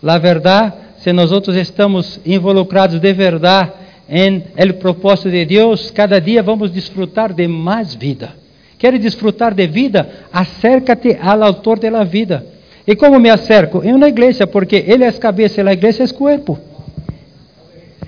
La 0.00 0.16
verdade, 0.16 0.74
se 0.98 1.12
nós 1.12 1.32
outros 1.32 1.56
estamos 1.56 2.20
involucrados 2.24 3.00
de 3.00 3.12
verdade 3.12 3.72
em 4.08 4.44
el 4.56 4.74
propósito 4.76 5.28
de 5.28 5.44
Deus, 5.44 5.92
cada 5.92 6.18
dia 6.18 6.42
vamos 6.42 6.72
desfrutar 6.72 7.34
de 7.34 7.46
mais 7.46 7.94
vida. 7.94 8.34
Queres 8.78 9.00
desfrutar 9.00 9.54
de 9.54 9.66
vida? 9.66 10.26
Acércate 10.32 11.18
ao 11.20 11.42
autor 11.42 11.78
da 11.78 12.04
vida. 12.04 12.46
E 12.86 12.96
como 12.96 13.18
me 13.18 13.28
acerco? 13.28 13.84
Em 13.84 13.92
uma 13.92 14.08
igreja, 14.08 14.46
porque 14.46 14.76
ele 14.86 15.04
é 15.04 15.12
cabeça 15.12 15.60
e 15.60 15.68
a 15.68 15.72
igreja 15.72 16.04
é 16.04 16.08
corpo. 16.08 16.58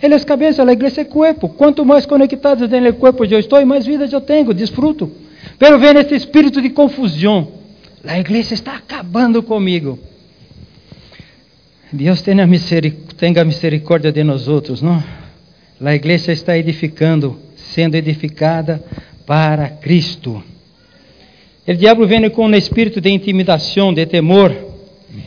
Ele 0.03 0.15
é 0.15 0.19
cabeça, 0.21 0.63
a 0.63 0.73
igreja 0.73 1.03
é 1.03 1.05
corpo. 1.05 1.49
Quanto 1.51 1.85
mais 1.85 2.07
conectados 2.07 2.67
no 2.71 2.95
corpo 2.95 3.25
eu 3.27 3.39
estou, 3.39 3.65
mais 3.67 3.85
vida 3.85 4.09
eu 4.11 4.21
tenho, 4.23 4.55
desfruto. 4.55 5.11
Pero 5.59 5.79
vem 5.79 5.99
esse 5.99 6.15
espírito 6.15 6.63
de 6.63 6.71
confusão. 6.71 7.49
A 8.07 8.19
igreja 8.19 8.55
está 8.55 8.77
acabando 8.77 9.43
comigo. 9.43 9.99
Deus 11.93 12.23
tenha, 12.23 12.49
tenha 13.19 13.45
misericórdia 13.45 14.11
de 14.11 14.25
nós 14.25 14.49
outros, 14.49 14.81
não? 14.81 15.03
A 15.83 15.95
igreja 15.95 16.31
está 16.31 16.59
edificando, 16.59 17.39
sendo 17.57 17.95
edificada 17.95 18.83
para 19.27 19.69
Cristo. 19.69 20.43
O 21.67 21.75
diabo 21.75 22.07
vem 22.07 22.29
com 22.29 22.47
um 22.47 22.55
espírito 22.55 23.01
de 23.01 23.09
intimidação, 23.11 23.95
de 23.95 24.05
temor, 24.05 24.55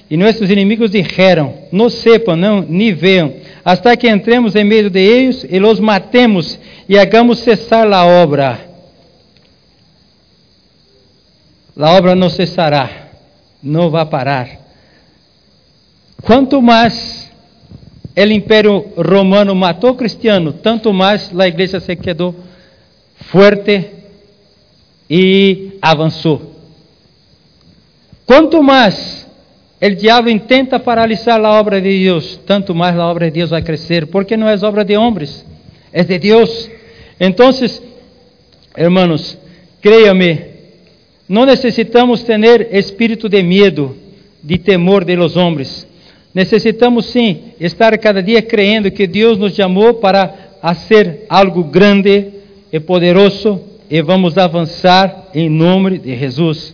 e 0.09 0.15
nossos 0.15 0.49
inimigos 0.49 0.91
dijeron: 0.91 1.67
Não 1.71 1.89
sepam, 1.89 2.35
não, 2.35 2.61
nem 2.61 2.93
vejam, 2.93 3.33
hasta 3.65 3.97
que 3.97 4.07
entremos 4.07 4.55
em 4.55 4.63
meio 4.63 4.89
de 4.89 4.99
eles 4.99 5.45
e 5.49 5.57
los 5.57 5.79
matemos 5.79 6.59
e 6.87 6.97
hagamos 6.97 7.39
cessar 7.39 7.91
a 7.91 8.05
obra. 8.05 8.59
A 11.75 11.91
obra 11.93 12.13
não 12.13 12.29
cessará, 12.29 13.07
não 13.61 13.89
vai 13.89 14.05
parar. 14.05 14.47
Quanto 16.21 16.61
mais 16.61 17.22
o 18.15 18.31
Império 18.31 18.93
Romano 18.95 19.55
matou 19.55 19.95
cristiano, 19.95 20.53
tanto 20.53 20.93
mais 20.93 21.31
a 21.37 21.47
igreja 21.47 21.79
se 21.79 21.95
quedou 21.95 22.35
forte 23.15 23.85
e 25.09 25.77
avançou. 25.81 26.53
Quanto 28.25 28.61
mais 28.61 29.27
o 29.81 29.89
diabo 29.89 30.29
intenta 30.29 30.79
paralisar 30.79 31.43
a 31.43 31.59
obra 31.59 31.81
de 31.81 32.03
Deus, 32.03 32.39
tanto 32.45 32.73
mais 32.73 32.97
a 32.97 33.05
obra 33.05 33.25
de 33.25 33.39
Deus 33.39 33.49
vai 33.49 33.61
crescer, 33.61 34.07
porque 34.07 34.37
não 34.37 34.47
é 34.47 34.55
obra 34.63 34.85
de 34.85 34.95
homens, 34.95 35.45
é 35.91 36.03
de 36.03 36.17
Deus. 36.19 36.69
Então, 37.19 37.51
hermanos, 38.77 39.37
créame, 39.81 40.45
não 41.27 41.45
necessitamos 41.45 42.23
ter 42.23 42.73
espírito 42.73 43.27
de 43.27 43.43
medo, 43.43 43.97
de 44.41 44.57
temor 44.57 45.03
de 45.03 45.15
los 45.15 45.35
homens. 45.35 45.87
Necessitamos 46.33 47.05
sim 47.07 47.53
estar 47.59 47.97
cada 47.99 48.21
dia 48.21 48.41
crendo 48.41 48.89
que 48.91 49.05
Deus 49.05 49.37
nos 49.37 49.53
chamou 49.53 49.95
para 49.95 50.33
fazer 50.61 51.25
algo 51.29 51.63
grande 51.63 52.31
e 52.71 52.79
poderoso 52.79 53.61
e 53.89 54.01
vamos 54.01 54.37
avançar 54.37 55.29
em 55.33 55.49
nome 55.49 55.99
de 55.99 56.15
Jesus. 56.15 56.73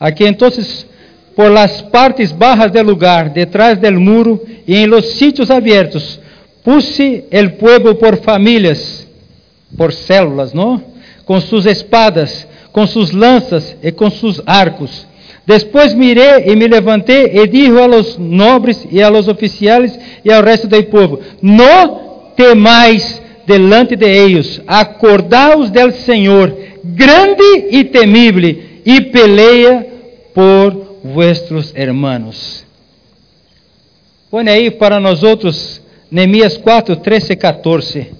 Aqui 0.00 0.24
então 0.24 0.50
por 1.34 1.50
las 1.50 1.82
partes 1.82 2.32
bajas 2.32 2.72
del 2.72 2.86
lugar, 2.86 3.30
detrás 3.30 3.78
del 3.78 3.98
muro 3.98 4.42
y 4.66 4.76
en 4.76 4.88
los 4.88 5.12
sitios 5.12 5.50
abiertos, 5.50 6.18
puse 6.64 7.26
el 7.30 7.52
pueblo 7.54 7.98
por 7.98 8.16
familias, 8.22 9.06
por 9.76 9.92
células, 9.92 10.54
¿no? 10.54 10.82
Con 11.26 11.42
sus 11.42 11.66
espadas, 11.66 12.48
con 12.72 12.88
sus 12.88 13.12
lanzas 13.12 13.76
y 13.82 13.92
con 13.92 14.10
sus 14.10 14.42
arcos. 14.46 15.06
Después 15.46 15.94
miré 15.94 16.50
y 16.50 16.56
me 16.56 16.68
levanté 16.68 17.30
y 17.32 17.48
dijo 17.48 17.82
a 17.82 17.86
los 17.86 18.18
nobres 18.18 18.86
y 18.90 19.00
a 19.00 19.10
los 19.10 19.28
oficiales 19.28 19.98
y 20.24 20.30
al 20.30 20.42
resto 20.42 20.66
del 20.66 20.86
pueblo, 20.86 21.20
no 21.40 22.32
temáis 22.36 23.22
delante 23.46 23.96
de 23.96 24.24
ellos, 24.24 24.60
acordaos 24.66 25.72
del 25.72 25.92
Señor, 25.92 26.56
grande 26.82 27.68
y 27.70 27.84
temible, 27.84 28.80
y 28.84 29.00
pelea 29.02 29.86
por 30.34 31.00
vuestros 31.02 31.72
hermanos. 31.74 32.64
Põe 34.30 34.48
aí 34.48 34.70
para 34.70 34.98
nós 34.98 35.22
outros, 35.22 35.80
Neemias 36.10 36.56
4, 36.58 36.96
13 36.96 37.32
e 37.32 37.36
14. 37.36 38.10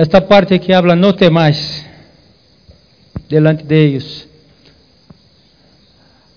Esta 0.00 0.26
parte 0.26 0.58
que 0.58 0.72
habla, 0.72 0.96
no 0.96 1.12
temas 1.12 1.84
delante 3.28 3.62
de 3.62 3.84
ellos. 3.84 4.26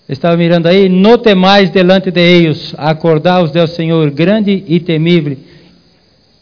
Estava 0.05 0.35
mirando 0.35 0.67
aí, 0.67 0.89
no 0.89 1.17
temais 1.17 1.69
delante 1.69 2.11
de 2.11 2.19
eles, 2.19 2.75
acordaos 2.77 3.53
del 3.53 3.69
Senhor 3.69 4.11
grande 4.11 4.65
e 4.67 4.81
temível, 4.81 5.37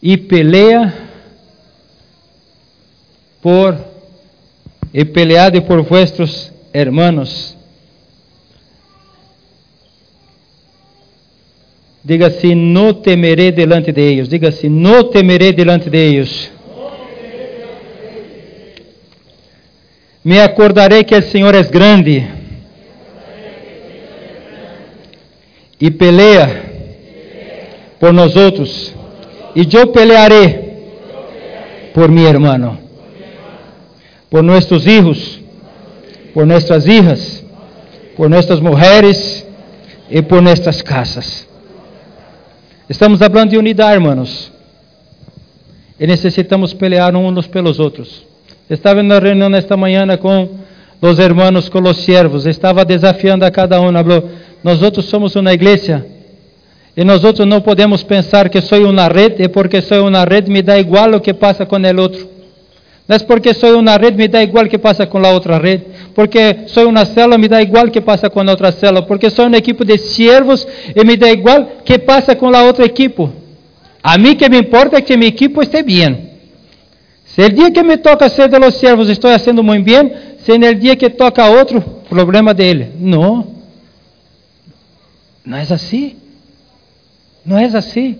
e 0.02 0.16
pelea 0.16 0.92
por 3.40 3.78
e 4.92 5.04
peleade 5.04 5.60
por 5.60 5.80
vuestros 5.84 6.52
hermanos. 6.72 7.56
Diga 12.02 12.26
assim, 12.26 12.56
no 12.56 12.94
temerei 12.94 13.52
delante 13.52 13.92
de 13.92 14.00
eles. 14.00 14.28
Diga 14.28 14.48
assim, 14.48 14.68
no 14.68 15.04
temerei 15.04 15.52
delante 15.52 15.88
de 15.88 15.98
eles. 15.98 16.51
Me 20.24 20.40
acordarei 20.40 21.02
que 21.02 21.16
o 21.16 21.22
Senhor 21.22 21.52
é 21.54 21.62
grande 21.64 22.28
e 25.80 25.90
pelea 25.90 26.62
por 27.98 28.12
nós 28.12 28.36
outros, 28.36 28.94
e 29.56 29.66
eu 29.76 29.88
pelearé 29.88 30.62
por 31.92 32.08
mi 32.08 32.24
hermano, 32.24 32.78
por 34.30 34.44
nossos 34.44 34.86
hijos, 34.86 35.40
por 36.32 36.46
nossas 36.46 36.86
hijas, 36.86 37.44
por 38.16 38.30
nossas 38.30 38.60
mulheres 38.60 39.44
e 40.08 40.22
por 40.22 40.40
nossas 40.40 40.82
casas. 40.82 41.48
Estamos 42.88 43.18
falando 43.18 43.50
de 43.50 43.58
unidade, 43.58 43.94
hermanos. 43.94 44.52
E 45.98 46.06
necessitamos 46.06 46.72
pelear 46.74 47.14
uns 47.16 47.46
pelos 47.48 47.80
outros. 47.80 48.31
Estava 48.72 49.02
na 49.02 49.18
reunião 49.18 49.54
esta 49.54 49.76
manhã 49.76 50.06
com 50.16 50.48
os 50.98 51.18
hermanos, 51.18 51.68
com 51.68 51.78
os 51.82 51.98
servos. 51.98 52.46
Estava 52.46 52.86
desafiando 52.86 53.44
a 53.44 53.50
cada 53.50 53.78
um. 53.78 53.92
Falou, 53.92 54.30
nós 54.64 54.82
outros 54.82 55.04
somos 55.06 55.36
uma 55.36 55.52
igreja 55.52 56.06
e 56.96 57.04
nós 57.04 57.22
outros 57.22 57.46
não 57.46 57.60
podemos 57.60 58.02
pensar 58.02 58.48
que 58.48 58.62
sou 58.62 58.88
uma 58.88 59.08
rede 59.08 59.42
e 59.42 59.48
porque 59.48 59.82
sou 59.82 60.08
uma 60.08 60.24
rede 60.24 60.50
me 60.50 60.62
dá 60.62 60.78
igual 60.78 61.14
o 61.14 61.20
que 61.20 61.34
passa 61.34 61.66
com 61.66 61.76
o 61.76 62.00
outro. 62.00 62.26
Não 63.06 63.16
é 63.16 63.18
porque 63.18 63.52
sou 63.52 63.78
uma 63.78 63.96
rede 63.98 64.16
me 64.16 64.26
dá 64.26 64.42
igual 64.42 64.64
o 64.64 64.68
que 64.68 64.78
passa 64.78 65.06
com 65.06 65.18
a 65.18 65.30
outra 65.30 65.58
rede. 65.58 65.84
Porque 66.14 66.60
sou 66.68 66.88
uma 66.88 67.04
célula 67.04 67.36
me 67.36 67.48
dá 67.48 67.60
igual 67.60 67.86
o 67.86 67.90
que 67.90 68.00
passa 68.00 68.30
com 68.30 68.40
a 68.40 68.50
outra 68.50 68.72
célula. 68.72 69.02
Porque 69.02 69.28
sou 69.28 69.48
uma 69.48 69.58
equipe 69.58 69.84
de 69.84 69.98
servos 69.98 70.66
e 70.96 71.04
me 71.04 71.14
dá 71.14 71.30
igual 71.30 71.60
o 71.60 71.82
que 71.82 71.98
passa 71.98 72.34
com 72.34 72.48
a 72.48 72.62
outra 72.62 72.86
equipe. 72.86 73.28
A 74.02 74.16
mim 74.16 74.34
que 74.34 74.48
me 74.48 74.58
importa 74.58 74.96
é 74.96 75.02
que 75.02 75.14
minha 75.14 75.28
equipe 75.28 75.60
esteja 75.60 75.84
bem. 75.84 76.31
Se 77.34 77.42
o 77.42 77.48
dia 77.48 77.70
que 77.70 77.82
me 77.82 77.96
toca 77.96 78.28
ser 78.28 78.48
de 78.48 78.58
los 78.58 78.74
servos 78.74 79.08
estou 79.08 79.30
fazendo 79.30 79.62
muito 79.64 79.84
bem, 79.84 80.12
se 80.38 80.58
no 80.58 80.74
dia 80.74 80.94
que 80.94 81.08
toca 81.08 81.48
outro, 81.48 81.80
problema 82.08 82.52
dele. 82.52 82.92
Não. 82.98 83.46
Não 85.44 85.56
é 85.56 85.62
assim. 85.62 86.16
Não 87.44 87.58
é 87.58 87.64
assim. 87.64 88.18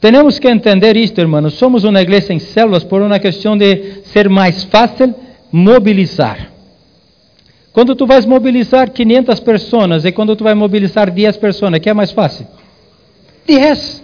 Temos 0.00 0.38
que 0.38 0.48
entender 0.48 0.96
isto, 0.96 1.18
hermanos. 1.18 1.54
Somos 1.54 1.84
uma 1.84 2.00
igreja 2.00 2.32
em 2.32 2.38
células 2.38 2.82
por 2.82 3.02
uma 3.02 3.18
questão 3.18 3.58
de 3.58 4.00
ser 4.04 4.30
mais 4.30 4.64
fácil 4.64 5.14
mobilizar. 5.52 6.50
Quando 7.74 7.94
tu 7.94 8.06
vais 8.06 8.24
mobilizar 8.24 8.90
500 8.90 9.38
pessoas 9.40 10.04
e 10.06 10.12
quando 10.12 10.34
tu 10.34 10.44
vais 10.44 10.56
mobilizar 10.56 11.10
10 11.10 11.36
pessoas, 11.36 11.78
que 11.78 11.90
é 11.90 11.94
mais 11.94 12.10
fácil? 12.10 12.46
10. 13.46 14.02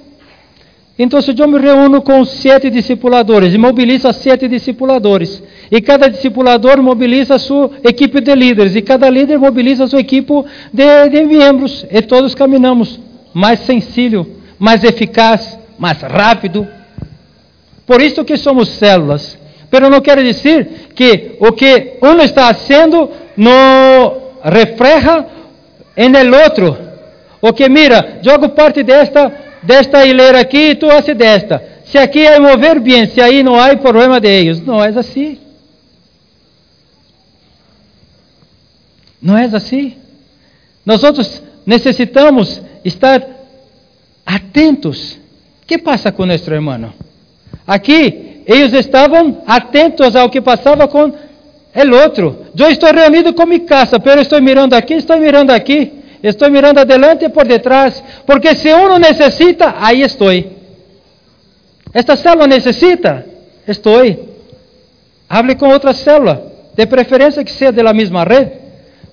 Então, 0.98 1.20
se 1.20 1.38
eu 1.38 1.46
me 1.46 1.58
reúno 1.58 2.00
com 2.00 2.24
sete 2.24 2.70
discipuladores 2.70 3.52
e 3.52 3.58
mobilizo 3.58 4.10
sete 4.14 4.48
discipuladores, 4.48 5.42
e 5.70 5.80
cada 5.80 6.08
discipulador 6.08 6.80
mobiliza 6.82 7.38
sua 7.38 7.70
equipe 7.84 8.18
de 8.20 8.34
líderes, 8.34 8.74
e 8.74 8.80
cada 8.80 9.10
líder 9.10 9.38
mobiliza 9.38 9.86
sua 9.86 10.00
equipe 10.00 10.32
de, 10.72 11.08
de 11.10 11.22
membros, 11.24 11.84
e 11.90 12.00
todos 12.00 12.34
caminhamos 12.34 12.98
mais 13.34 13.60
sencillo, 13.60 14.26
mais 14.58 14.82
eficaz, 14.84 15.58
mais 15.78 16.00
rápido. 16.00 16.66
Por 17.86 18.00
isso 18.00 18.24
que 18.24 18.38
somos 18.38 18.70
células. 18.70 19.38
Pero 19.70 19.90
não 19.90 20.00
quer 20.00 20.22
dizer 20.22 20.88
que 20.94 21.36
o 21.40 21.52
que 21.52 21.98
um 22.02 22.22
está 22.22 22.54
fazendo 22.54 23.10
não 23.36 24.16
refleja 24.42 25.26
em 25.94 26.14
el 26.16 26.32
outro. 26.32 26.74
O 27.42 27.52
que 27.52 27.68
mira, 27.68 28.20
jogo 28.22 28.48
parte 28.50 28.82
desta 28.82 29.45
desta 29.66 30.06
hilera 30.06 30.40
aqui 30.40 30.74
tu 30.74 30.88
hace 30.90 31.12
desta. 31.14 31.62
Se 31.84 31.98
aqui 31.98 32.26
é 32.26 32.38
mover 32.38 32.80
bem, 32.80 33.06
se 33.06 33.20
aí 33.20 33.42
não 33.42 33.58
há 33.58 33.76
problema 33.76 34.20
de 34.20 34.28
eles. 34.28 34.60
Não 34.60 34.82
é 34.82 34.88
assim. 34.88 35.38
Não 39.20 39.36
é 39.36 39.44
assim. 39.44 39.94
Nós 40.84 41.02
outros 41.02 41.42
necessitamos 41.64 42.62
estar 42.84 43.24
atentos. 44.24 45.18
O 45.62 45.66
que 45.66 45.78
passa 45.78 46.12
com 46.12 46.26
nosso 46.26 46.50
irmão? 46.52 46.92
Aqui, 47.66 48.42
eles 48.46 48.72
estavam 48.72 49.42
atentos 49.46 50.14
ao 50.14 50.30
que 50.30 50.40
passava 50.40 50.86
com 50.86 51.06
o 51.08 51.96
outro. 52.02 52.46
Eu 52.56 52.70
estou 52.70 52.92
reunido 52.92 53.34
com 53.34 53.46
minha 53.46 53.60
casa, 53.60 53.98
pero 53.98 54.20
estou 54.20 54.40
mirando 54.40 54.74
aqui, 54.74 54.94
estou 54.94 55.18
mirando 55.18 55.50
aqui. 55.50 55.95
Estou 56.26 56.50
mirando 56.50 56.80
adelante 56.80 57.24
e 57.24 57.28
por 57.28 57.46
detrás, 57.46 58.02
porque 58.26 58.52
se 58.56 58.74
um 58.74 58.98
necessita, 58.98 59.76
aí 59.78 60.02
estou. 60.02 60.32
Esta 61.94 62.16
célula 62.16 62.48
necessita, 62.48 63.24
estou. 63.68 64.02
Hable 65.28 65.54
com 65.54 65.68
outra 65.68 65.92
célula, 65.92 66.52
de 66.74 66.84
preferência 66.84 67.44
que 67.44 67.52
seja 67.52 67.70
da 67.70 67.94
mesma 67.94 68.24
rede. 68.24 68.50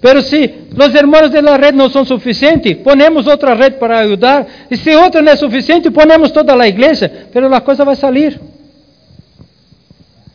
Pero 0.01 0.23
se 0.23 0.55
os 0.75 0.95
irmãos 0.95 1.29
da 1.29 1.55
rede 1.55 1.77
não 1.77 1.87
são 1.87 2.03
suficientes, 2.03 2.77
ponemos 2.77 3.27
outra 3.27 3.53
rede 3.53 3.77
para 3.77 3.99
ajudar. 3.99 4.47
E 4.71 4.75
se 4.75 4.95
outra 4.95 5.21
não 5.21 5.31
é 5.31 5.35
suficiente, 5.35 5.91
ponemos 5.91 6.31
toda 6.31 6.59
a 6.59 6.67
igreja. 6.67 7.27
Pero 7.31 7.53
a 7.53 7.61
coisa 7.61 7.85
vai 7.85 7.95
sair. 7.95 8.41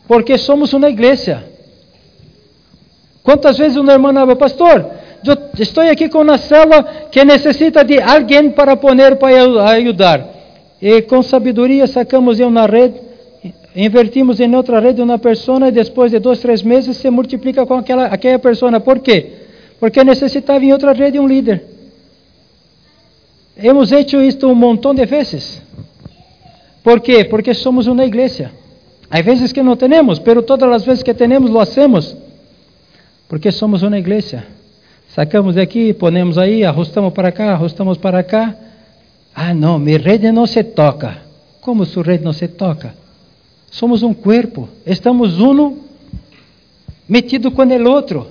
Porque 0.07 0.37
somos 0.37 0.71
uma 0.71 0.89
igreja. 0.89 1.43
Quantas 3.21 3.57
vezes 3.57 3.75
um 3.75 3.87
irmão 3.91 4.13
fala, 4.13 4.35
pastor, 4.37 4.98
eu 5.25 5.37
estou 5.59 5.83
aqui 5.83 6.07
com 6.09 6.21
uma 6.21 6.37
célula 6.37 6.83
que 7.11 7.23
necessita 7.23 7.83
de 7.83 7.99
alguém 8.01 8.51
para 8.51 8.75
poner 8.75 9.17
para 9.17 9.71
ajudar. 9.71 10.25
E 10.81 11.01
com 11.01 11.21
sabedoria 11.21 11.87
sacamos 11.87 12.39
em 12.39 12.45
uma 12.45 12.65
rede, 12.65 12.95
invertimos 13.75 14.39
em 14.39 14.55
outra 14.55 14.79
rede 14.79 15.01
uma 15.01 15.19
pessoa 15.19 15.67
e 15.67 15.71
depois 15.71 16.11
de 16.11 16.19
dois, 16.19 16.39
três 16.39 16.61
meses 16.61 16.97
se 16.97 17.09
multiplica 17.09 17.65
com 17.65 17.75
aquela, 17.75 18.05
aquela 18.05 18.39
pessoa. 18.39 18.79
Por 18.79 18.99
quê? 18.99 19.33
Porque 19.79 20.03
necessitava 20.03 20.63
em 20.63 20.71
outra 20.71 20.93
rede 20.93 21.19
um 21.19 21.27
líder. 21.27 21.63
Hemos 23.57 23.91
hecho 23.91 24.21
isto 24.21 24.47
um 24.47 24.55
montão 24.55 24.93
de 24.95 25.05
vezes. 25.05 25.61
¿Por 26.81 27.01
quê? 27.01 27.25
Porque 27.25 27.53
somos 27.53 27.87
uma 27.87 28.05
igreja. 28.05 28.51
Há 29.11 29.21
vezes 29.21 29.51
que 29.51 29.61
não 29.61 29.75
temos, 29.75 30.19
pero 30.19 30.41
todas 30.43 30.71
as 30.71 30.85
vezes 30.85 31.03
que 31.03 31.13
temos, 31.13 31.49
lo 31.49 31.59
hacemos. 31.59 32.15
Porque 33.27 33.51
somos 33.51 33.83
uma 33.83 33.97
igreja. 33.97 34.45
Sacamos 35.15 35.55
daqui, 35.55 35.91
ponemos 35.91 36.37
aí, 36.37 36.63
ajustamos 36.63 37.13
para 37.13 37.31
cá, 37.31 37.55
ajustamos 37.55 37.97
para 37.97 38.23
cá. 38.23 38.55
Ah, 39.33 39.53
não, 39.53 39.79
minha 39.79 39.97
rede 39.97 40.31
não 40.31 40.45
se 40.45 40.63
toca. 40.63 41.17
Como 41.61 41.85
sua 41.85 42.03
rede 42.03 42.23
não 42.23 42.33
se 42.33 42.47
toca? 42.47 42.93
Somos 43.71 44.03
um 44.03 44.13
corpo, 44.13 44.69
estamos 44.85 45.39
uno 45.39 45.79
metido 47.07 47.51
com 47.51 47.63
o 47.63 47.89
outro. 47.89 48.27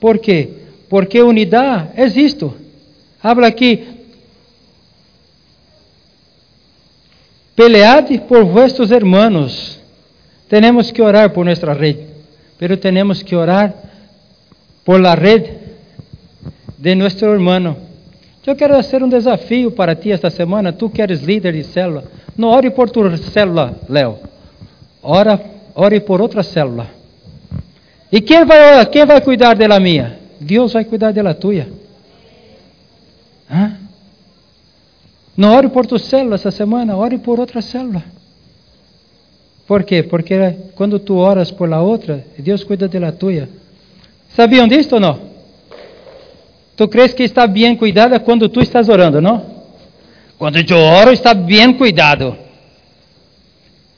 Por 0.00 0.18
quê? 0.18 0.48
Porque 0.88 1.22
unidade 1.22 1.90
é 1.94 2.06
isto. 2.06 2.54
Habla 3.22 3.46
aqui. 3.46 3.86
Peleade 7.54 8.18
por 8.18 8.44
vuestros 8.44 8.90
hermanos. 8.90 9.78
Temos 10.48 10.90
que 10.90 11.02
orar 11.02 11.32
por 11.32 11.44
nossa 11.44 11.72
rede, 11.72 12.06
pero 12.58 12.78
temos 12.78 13.22
que 13.22 13.36
orar 13.36 13.74
por 14.84 15.00
la 15.00 15.14
rede 15.14 15.63
de 16.84 16.94
nosso 16.94 17.24
irmão. 17.24 17.78
Eu 18.46 18.54
quero 18.54 18.74
fazer 18.74 19.02
um 19.02 19.08
desafio 19.08 19.70
para 19.70 19.94
ti 19.94 20.12
esta 20.12 20.28
semana. 20.28 20.70
Tu 20.70 20.90
que 20.90 21.00
eres 21.00 21.22
líder 21.22 21.54
de 21.54 21.64
célula, 21.64 22.04
não 22.36 22.48
ore 22.48 22.70
por 22.70 22.90
tua 22.90 23.16
célula, 23.16 23.74
Léo. 23.88 24.18
Ora, 25.02 25.40
ore 25.74 26.00
por 26.00 26.20
outra 26.20 26.42
célula. 26.42 26.90
E 28.12 28.20
quem 28.20 28.44
vai, 28.44 28.84
quem 28.84 29.06
vai 29.06 29.18
cuidar 29.22 29.54
dela 29.54 29.80
minha? 29.80 30.18
Deus 30.38 30.74
vai 30.74 30.84
cuidar 30.84 31.10
dela 31.10 31.32
tua. 31.32 31.66
Hã? 33.50 33.78
Não 35.34 35.56
ore 35.56 35.70
por 35.70 35.86
tua 35.86 35.98
célula 35.98 36.34
essa 36.34 36.50
semana, 36.50 36.98
ore 36.98 37.16
por 37.16 37.40
outra 37.40 37.62
célula. 37.62 38.02
Por 39.66 39.84
quê? 39.84 40.02
Porque 40.02 40.34
quando 40.74 40.98
tu 40.98 41.16
oras 41.16 41.50
por 41.50 41.66
la 41.66 41.80
outra, 41.80 42.26
Deus 42.38 42.62
cuida 42.62 42.86
dela 42.88 43.10
tua. 43.10 43.48
Sabiam 44.28 44.68
disto 44.68 44.96
ou 44.96 45.00
não? 45.00 45.33
Tu 46.76 46.88
crees 46.88 47.14
que 47.14 47.22
está 47.22 47.46
bem 47.46 47.76
cuidada 47.76 48.18
quando 48.18 48.48
tu 48.48 48.60
estás 48.60 48.88
orando, 48.88 49.20
não? 49.20 49.54
Quando 50.36 50.58
eu 50.58 50.78
oro, 50.78 51.12
está 51.12 51.32
bem 51.32 51.72
cuidado. 51.72 52.36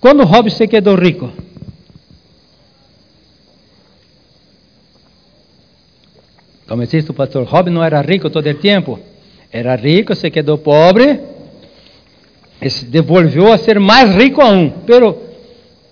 Quando 0.00 0.24
Rob 0.24 0.50
se 0.50 0.68
quedou 0.68 0.94
rico? 0.94 1.32
Como 6.68 6.84
disse 6.84 7.10
o 7.10 7.14
pastor, 7.14 7.46
Rob 7.46 7.70
não 7.70 7.82
era 7.82 8.00
rico 8.02 8.28
todo 8.28 8.48
o 8.48 8.54
tempo. 8.54 9.00
Era 9.50 9.74
rico, 9.74 10.14
se 10.14 10.30
quedou 10.30 10.58
pobre, 10.58 11.20
e 12.60 12.68
se 12.68 12.84
devolveu 12.84 13.52
a 13.52 13.58
ser 13.58 13.78
mais 13.78 14.14
rico 14.14 14.42
aún. 14.42 14.70
Pero, 14.86 15.16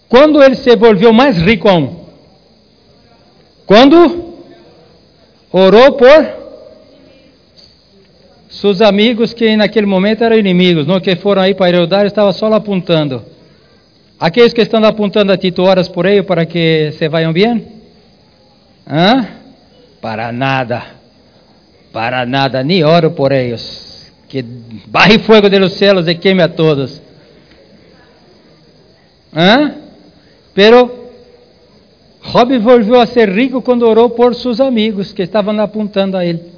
quando 0.09 0.43
ele 0.43 0.55
se 0.55 0.77
volveu 0.77 1.13
mais 1.13 1.41
rico 1.41 1.69
aún? 1.69 2.05
Quando 3.65 4.35
orou 5.51 5.93
por 5.93 6.44
seus 8.55 8.81
amigos 8.81 9.35
que 9.35 9.57
naquele 9.57 9.87
momento 9.87 10.23
eram 10.23 10.39
inimigos, 10.39 10.87
não 10.87 11.01
que 11.01 11.17
foram 11.17 11.43
aí 11.43 11.55
para 11.55 11.69
Herodar, 11.69 12.07
estava 12.07 12.33
só 12.33 12.49
lá 12.49 12.57
apontando. 12.57 13.23
Aqueles 14.19 14.53
que 14.53 14.63
estão 14.63 14.83
apontando 14.85 15.33
a 15.33 15.37
ti, 15.37 15.51
tu 15.51 15.63
oras 15.63 15.89
por 15.89 16.07
eles 16.07 16.25
para 16.25 16.47
que 16.47 16.93
se 16.93 17.09
vayam 17.09 17.33
bem? 17.33 17.67
Hã? 18.87 19.27
Para 20.01 20.31
nada. 20.31 20.83
Para 21.93 22.25
nada, 22.25 22.63
nem 22.63 22.85
oro 22.85 23.11
por 23.11 23.33
eles. 23.33 24.13
Que 24.29 24.45
barre 24.87 25.19
fogo 25.19 25.49
de 25.49 25.59
los 25.59 25.73
céus 25.73 26.07
e 26.07 26.15
queime 26.15 26.43
a 26.43 26.49
todos. 26.49 27.03
Hã? 29.35 29.75
Pero 30.55 31.11
Job 32.23 32.57
volviu 32.59 33.01
a 33.01 33.07
ser 33.07 33.29
rico 33.29 33.61
quando 33.61 33.87
orou 33.87 34.11
por 34.11 34.35
seus 34.35 34.61
amigos 34.61 35.13
que 35.13 35.23
estavam 35.23 35.61
apontando 35.61 36.17
a 36.17 36.25
ele. 36.25 36.54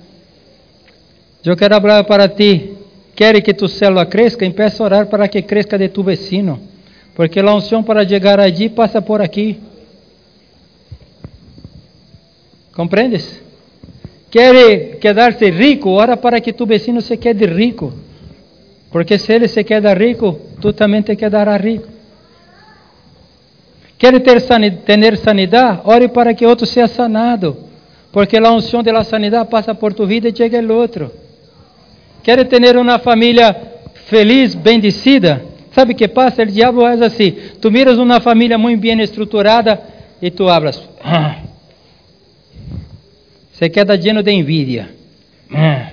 Eu 1.47 1.57
quero 1.57 1.81
falar 1.81 2.03
para 2.03 2.29
ti. 2.29 2.77
Quer 3.15 3.41
que 3.41 3.55
tu 3.55 3.69
célula 3.69 4.05
cresça? 4.05 4.45
Empeça 4.45 4.83
a 4.83 4.87
orar 4.87 5.07
para 5.07 5.29
que 5.29 5.41
cresça 5.43 5.79
de 5.79 5.89
tu 5.89 6.03
vecino. 6.03 6.59
Porque 7.15 7.39
a 7.39 7.55
unção 7.55 7.85
para 7.85 8.07
chegar 8.07 8.41
allí 8.41 8.69
passa 8.69 9.01
por 9.01 9.23
aqui. 9.23 9.61
Compreendes? 12.75 13.41
Quer 14.29 14.97
quedar-se 14.99 15.49
rico? 15.51 15.91
Ora 15.91 16.17
para 16.17 16.41
que 16.41 16.53
tu 16.53 16.67
vecino 16.67 17.01
se 17.01 17.17
quede 17.17 17.47
rico. 17.47 17.93
Porque 18.91 19.17
se 19.17 19.33
ele 19.33 19.47
se 19.47 19.63
queda 19.63 19.95
rico, 19.95 20.39
tu 20.61 20.73
também 20.73 21.01
te 21.01 21.15
quedará 21.15 21.57
rico. 21.57 21.87
Quer 23.97 24.21
ter, 24.21 24.43
ter 24.85 25.17
sanidade? 25.17 25.81
Ore 25.85 26.09
para 26.09 26.35
que 26.35 26.45
outro 26.45 26.67
seja 26.67 26.89
sanado. 26.89 27.57
Porque 28.11 28.37
a 28.37 28.51
unção 28.51 28.83
da 28.83 29.05
sanidade 29.05 29.49
passa 29.49 29.75
por 29.77 29.95
tu 29.95 30.07
vida 30.07 30.29
e 30.29 30.37
chega 30.37 30.61
o 30.61 30.73
outro. 30.75 31.26
Quer 32.27 32.45
ter 32.49 32.77
uma 32.77 32.99
família 32.99 33.55
feliz, 34.09 34.53
bendecida? 34.53 35.45
Sabe 35.71 35.93
o 35.93 35.97
que 35.97 36.09
passa? 36.09 36.43
O 36.43 36.47
diabo 36.47 36.81
faz 36.81 37.01
assim. 37.01 37.31
Tu 37.61 37.71
miras 37.71 37.99
uma 37.99 38.21
família 38.21 38.59
muito 38.59 38.81
bem 38.81 39.01
estruturada 39.01 39.81
e 40.21 40.29
tu 40.29 40.49
hablas. 40.49 40.83
Ah. 41.01 41.37
Você 43.53 43.69
queda 43.69 43.95
lleno 43.95 44.25
de 44.25 44.33
envidia. 44.33 44.91
Ah. 45.55 45.93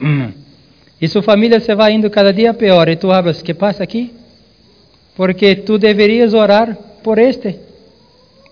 Hum. 0.00 0.32
E 0.98 1.06
sua 1.06 1.22
família 1.22 1.60
se 1.60 1.74
vai 1.74 1.92
indo 1.92 2.08
cada 2.08 2.32
dia 2.32 2.54
pior. 2.54 2.88
E 2.88 2.96
tu 2.96 3.12
hablas, 3.12 3.42
que 3.42 3.52
passa 3.52 3.82
aqui? 3.82 4.10
Porque 5.14 5.54
tu 5.54 5.76
deverias 5.76 6.32
orar 6.32 6.78
por 7.02 7.18
este. 7.18 7.56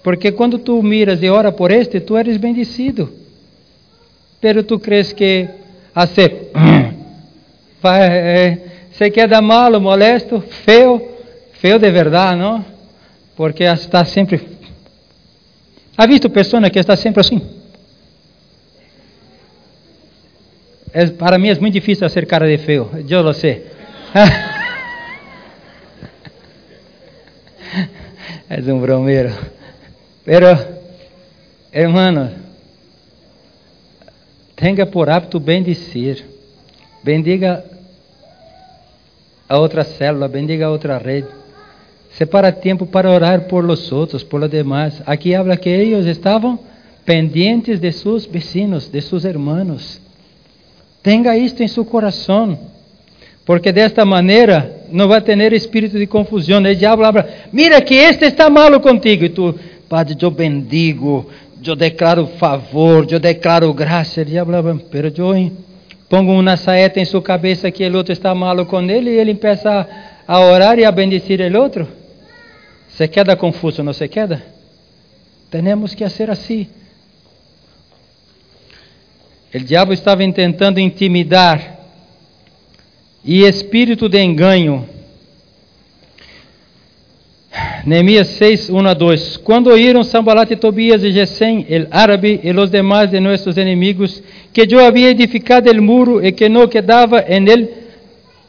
Porque 0.04 0.32
quando 0.32 0.58
tu 0.58 0.82
miras 0.82 1.22
e 1.22 1.30
ora 1.30 1.50
por 1.50 1.72
este, 1.72 1.98
tu 1.98 2.14
eres 2.14 2.36
bendecido. 2.36 3.10
pero 4.42 4.64
tu 4.64 4.80
crees 4.80 5.14
que 5.14 5.48
hacer 5.94 6.50
se 8.92 9.10
queda 9.10 9.40
malo, 9.42 9.80
molesto, 9.80 10.40
feio, 10.40 11.00
feio 11.54 11.78
de 11.78 11.90
verdade, 11.90 12.38
não? 12.38 12.64
Porque 13.36 13.64
está 13.64 14.04
sempre. 14.04 14.40
Ha 15.96 16.06
visto 16.06 16.30
pessoa 16.30 16.70
que 16.70 16.78
está 16.78 16.94
sempre 16.96 17.20
assim? 17.20 17.40
É, 20.92 21.06
para 21.06 21.38
mim 21.38 21.48
é 21.48 21.54
muito 21.58 21.72
difícil 21.72 22.06
fazer 22.08 22.26
cara 22.26 22.46
de 22.46 22.58
feio, 22.58 22.90
eu 23.08 23.22
lo 23.22 23.32
sei. 23.32 23.66
é 28.48 28.60
um 28.72 28.78
bromeiro. 28.78 29.32
Pero, 30.24 30.46
hermano, 31.72 32.30
tenha 34.54 34.84
por 34.86 35.08
hábito 35.08 35.40
bendizer. 35.40 36.24
Bendiga 37.02 37.71
a 39.52 39.58
outra 39.58 39.84
célula, 39.84 40.28
bendiga 40.28 40.64
a 40.64 40.70
outra 40.70 40.96
rede. 40.96 41.28
Separa 42.16 42.50
tempo 42.50 42.86
para 42.86 43.10
orar 43.10 43.48
por 43.48 43.62
los 43.62 43.92
outros, 43.92 44.24
por 44.24 44.40
los 44.40 44.50
demás. 44.50 45.02
Aqui 45.04 45.34
habla 45.34 45.58
que 45.58 45.68
eles 45.68 46.06
estavam 46.06 46.58
pendientes 47.04 47.78
de 47.78 47.92
seus 47.92 48.24
vecinos, 48.24 48.90
de 48.90 49.02
seus 49.02 49.26
hermanos. 49.26 50.00
Tenga 51.02 51.36
isto 51.36 51.62
em 51.62 51.68
seu 51.68 51.84
coração, 51.84 52.58
porque 53.44 53.70
desta 53.72 54.06
maneira 54.06 54.84
não 54.90 55.06
vai 55.06 55.20
ter 55.20 55.52
espírito 55.52 55.98
de 55.98 56.06
confusão. 56.06 56.62
O 56.62 56.74
diabo 56.74 57.04
habla, 57.04 57.28
mira 57.52 57.78
que 57.82 57.94
este 57.94 58.24
está 58.24 58.48
malo 58.48 58.80
contigo, 58.80 59.26
e 59.26 59.28
tu, 59.28 59.54
Padre, 59.86 60.16
eu 60.18 60.30
bendigo, 60.30 61.28
eu 61.62 61.76
declaro 61.76 62.26
favor, 62.38 63.06
eu 63.10 63.20
declaro 63.20 63.70
graça. 63.74 64.22
O 64.22 64.24
diabo 64.24 64.54
habla, 64.56 64.80
pero 64.90 65.12
eu 65.14 65.52
pongo 66.12 66.30
uma 66.38 66.58
saeta 66.58 67.00
em 67.00 67.06
sua 67.06 67.22
cabeça 67.22 67.70
que 67.70 67.88
o 67.88 67.96
outro 67.96 68.12
está 68.12 68.34
malo 68.34 68.66
com 68.66 68.82
ele, 68.82 69.08
e 69.08 69.18
ele 69.18 69.34
começa 69.34 69.88
a 70.28 70.40
orar 70.40 70.78
e 70.78 70.84
a 70.84 70.92
bendecir 70.92 71.40
o 71.40 71.58
outro. 71.58 71.88
Se 72.90 73.08
queda 73.08 73.34
confuso, 73.34 73.82
não 73.82 73.94
se 73.94 74.06
queda? 74.08 74.44
Temos 75.50 75.94
que 75.94 76.06
ser 76.10 76.28
assim. 76.28 76.68
O 79.54 79.58
diabo 79.58 79.94
estava 79.94 80.30
tentando 80.30 80.78
intimidar 80.78 81.78
e 83.24 83.44
espírito 83.44 84.06
de 84.06 84.22
engano. 84.22 84.86
Neemias 87.84 88.28
6, 88.28 88.70
1 88.70 88.86
a 88.86 88.94
2. 88.94 89.36
Quando 89.38 89.66
oíram 89.68 90.04
Sambalat 90.04 90.52
e 90.52 90.56
Tobias 90.56 91.02
e 91.02 91.10
Gesem, 91.10 91.66
el 91.68 91.88
árabe 91.90 92.38
e 92.42 92.52
os 92.52 92.70
demais 92.70 93.10
de 93.10 93.18
nossos 93.18 93.56
inimigos, 93.56 94.22
que 94.52 94.68
eu 94.70 94.84
havia 94.84 95.10
edificado 95.10 95.68
el 95.68 95.80
muro 95.80 96.24
e 96.24 96.30
que 96.30 96.48
não 96.48 96.68
quedava 96.68 97.24
en 97.28 97.48
ele 97.48 97.68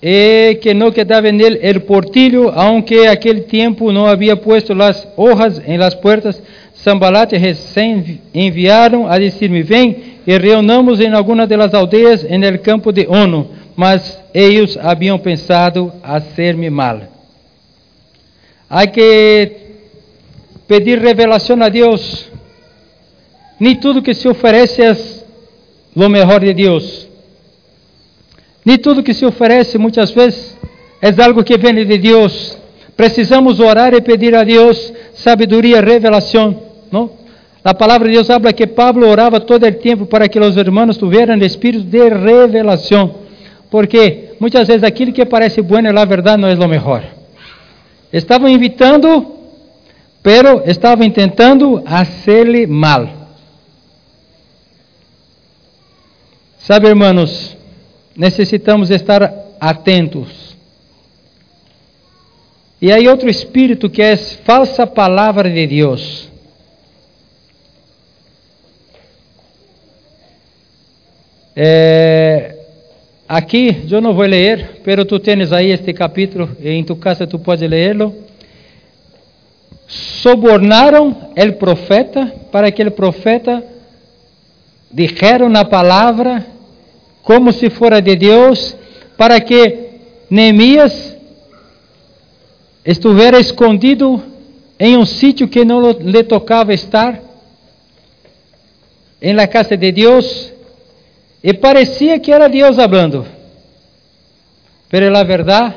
e 0.06 0.56
que 0.62 0.74
não 0.74 0.92
quedava 0.92 1.32
nele 1.32 1.60
el 1.64 1.80
portillo, 1.82 2.52
aunque 2.54 3.08
aquele 3.08 3.42
tempo 3.42 3.92
não 3.92 4.06
havia 4.06 4.36
puesto 4.36 4.76
las 4.76 5.08
hojas 5.16 5.62
en 5.66 5.80
las 5.80 5.96
puertas, 5.96 6.44
Sambalat 6.76 7.34
e 7.34 7.40
Gesem 7.40 8.20
enviaram 8.36 9.08
a 9.08 9.18
dizer-me, 9.18 9.64
vem 9.64 9.96
e 10.28 10.38
reunamos 10.38 11.00
em 11.00 11.12
alguma 11.14 11.48
das 11.48 11.74
aldeias 11.74 12.24
en 12.26 12.44
el 12.44 12.60
campo 12.60 12.92
de 12.92 13.08
Ono, 13.08 13.48
mas 13.76 14.22
eles 14.34 14.78
haviam 14.78 15.18
pensado 15.18 15.92
hacer-me 16.04 16.70
mal. 16.70 17.13
Há 18.76 18.88
que 18.88 19.52
pedir 20.68 20.98
revelação 20.98 21.62
a 21.62 21.70
Deus. 21.70 22.32
Nem 23.60 23.76
tudo 23.76 24.02
que 24.02 24.16
se 24.16 24.28
oferece 24.28 24.82
é 24.82 24.98
o 25.96 26.10
melhor 26.10 26.40
de 26.40 26.56
Deus. 26.56 27.08
Nem 28.66 28.80
tudo 28.80 29.04
que 29.04 29.14
se 29.14 29.28
oferece 29.28 29.78
muitas 29.78 30.10
vezes 30.10 30.58
é 31.00 31.10
algo 31.22 31.44
que 31.44 31.56
vem 31.56 31.86
de 31.86 32.00
Deus. 32.00 32.58
Precisamos 32.98 33.60
orar 33.60 33.94
e 33.94 34.02
pedir 34.02 34.34
a 34.34 34.44
Deus 34.44 34.92
sabedoria, 35.14 35.80
revelação, 35.80 36.60
não? 36.92 37.12
A 37.64 37.76
palavra 37.76 38.08
de 38.08 38.16
Deus 38.16 38.32
habla 38.32 38.52
que 38.54 38.66
Pablo 38.66 39.08
orava 39.08 39.40
todo 39.40 39.68
o 39.68 39.72
tempo 39.72 40.08
para 40.08 40.28
que 40.28 40.40
os 40.40 40.58
irmãos 40.58 40.98
tuvieran 40.98 41.38
espírito 41.46 41.84
de 41.84 42.10
revelação, 42.10 43.20
porque 43.70 44.32
muitas 44.40 44.68
vezes 44.68 44.84
aquilo 44.84 45.14
que 45.14 45.24
parece 45.28 45.62
bueno, 45.62 45.94
na 45.94 46.06
verdade, 46.06 46.42
não 46.42 46.50
é 46.50 46.56
o 46.56 46.68
melhor. 46.68 47.23
Estavam 48.14 48.48
invitando, 48.48 49.40
pero 50.22 50.62
estavam 50.68 51.10
tentando 51.10 51.82
hacerle 51.84 52.68
mal. 52.68 53.10
Sabe, 56.60 56.88
irmãos, 56.88 57.58
necessitamos 58.16 58.92
estar 58.92 59.34
atentos. 59.60 60.56
E 62.80 62.92
aí 62.92 63.08
outro 63.08 63.30
espírito 63.30 63.90
que 63.90 64.02
é 64.02 64.16
falsa 64.16 64.86
palavra 64.86 65.50
de 65.50 65.66
Deus. 65.66 66.30
É, 71.56 72.63
aqui 73.28 73.86
eu 73.90 74.02
não 74.02 74.14
vou 74.14 74.26
ler, 74.26 74.82
pero 74.84 75.06
tu 75.06 75.20
tens 75.20 75.52
aí 75.52 75.72
este 75.72 75.94
capítulo 75.94 76.50
em 76.62 76.84
tu 76.84 76.96
casa 76.96 77.28
tu 77.28 77.40
podes 77.40 77.70
lê-lo. 77.70 78.14
Sobornaram 79.88 81.32
el 81.36 81.56
profeta 81.56 82.34
para 82.52 82.72
que 82.72 82.84
o 82.84 82.92
profeta 82.92 83.64
dijera 84.92 85.46
uma 85.46 85.66
palavra 85.66 86.46
como 87.24 87.52
se 87.52 87.70
fora 87.70 88.02
de 88.02 88.16
Deus, 88.16 88.76
para 89.18 89.40
que 89.40 89.92
Neemias 90.30 91.16
estivesse 92.86 93.42
escondido 93.42 94.22
em 94.78 94.98
um 94.98 95.06
sítio 95.06 95.48
que 95.48 95.64
não 95.64 95.92
lhe 95.92 96.24
tocava 96.24 96.74
estar, 96.74 97.20
em 99.22 99.34
la 99.34 99.48
casa 99.48 99.78
de 99.78 99.92
Deus, 99.92 100.53
e 101.44 101.54
parecia 101.54 102.20
que 102.20 102.32
era 102.32 102.48
Deus 102.48 102.78
falando, 102.78 103.26
pero 104.90 105.10
la 105.10 105.24
verdade 105.24 105.76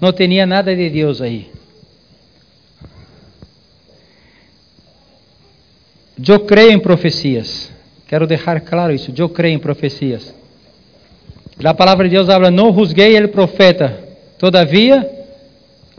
não 0.00 0.12
tinha 0.12 0.46
nada 0.46 0.74
de 0.74 0.88
Deus 0.90 1.20
aí. 1.20 1.50
Eu 6.26 6.40
creio 6.40 6.70
em 6.70 6.78
profecias. 6.78 7.72
Quero 8.06 8.26
deixar 8.26 8.60
claro 8.60 8.94
isso. 8.94 9.12
Eu 9.16 9.28
creio 9.28 9.56
em 9.56 9.58
profecias. 9.58 10.34
A 11.64 11.74
palavra 11.74 12.08
de 12.08 12.14
Deus 12.14 12.28
habla: 12.28 12.50
Não 12.50 12.72
juzguei 12.72 13.16
el 13.16 13.28
profeta. 13.28 13.98
Todavia, 14.38 15.10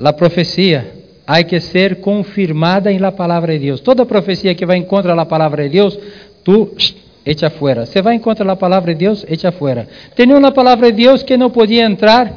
a 0.01 0.13
profecia 0.13 0.93
há 1.25 1.43
que 1.43 1.59
ser 1.59 1.99
confirmada 1.99 2.91
em 2.91 2.99
la 2.99 3.11
palavra 3.11 3.53
de 3.53 3.65
Deus. 3.65 3.81
Toda 3.81 4.05
profecia 4.05 4.55
que 4.55 4.65
vai 4.65 4.81
contra 4.83 5.19
a 5.19 5.25
palavra 5.25 5.63
de 5.63 5.69
Deus, 5.69 5.97
tu 6.43 6.75
echa 7.26 7.49
fuera. 7.49 7.86
Você 7.86 8.01
vai 8.01 8.15
encontrar 8.15 8.49
a 8.49 8.55
palavra 8.55 8.93
de 8.93 8.99
Deus, 8.99 9.26
echa 9.28 9.51
fuera. 9.51 9.88
Tinha 10.15 10.38
uma 10.38 10.51
palavra 10.51 10.91
de 10.91 11.03
Deus 11.03 11.23
que 11.23 11.36
não 11.36 11.49
podia 11.49 11.84
entrar 11.84 12.32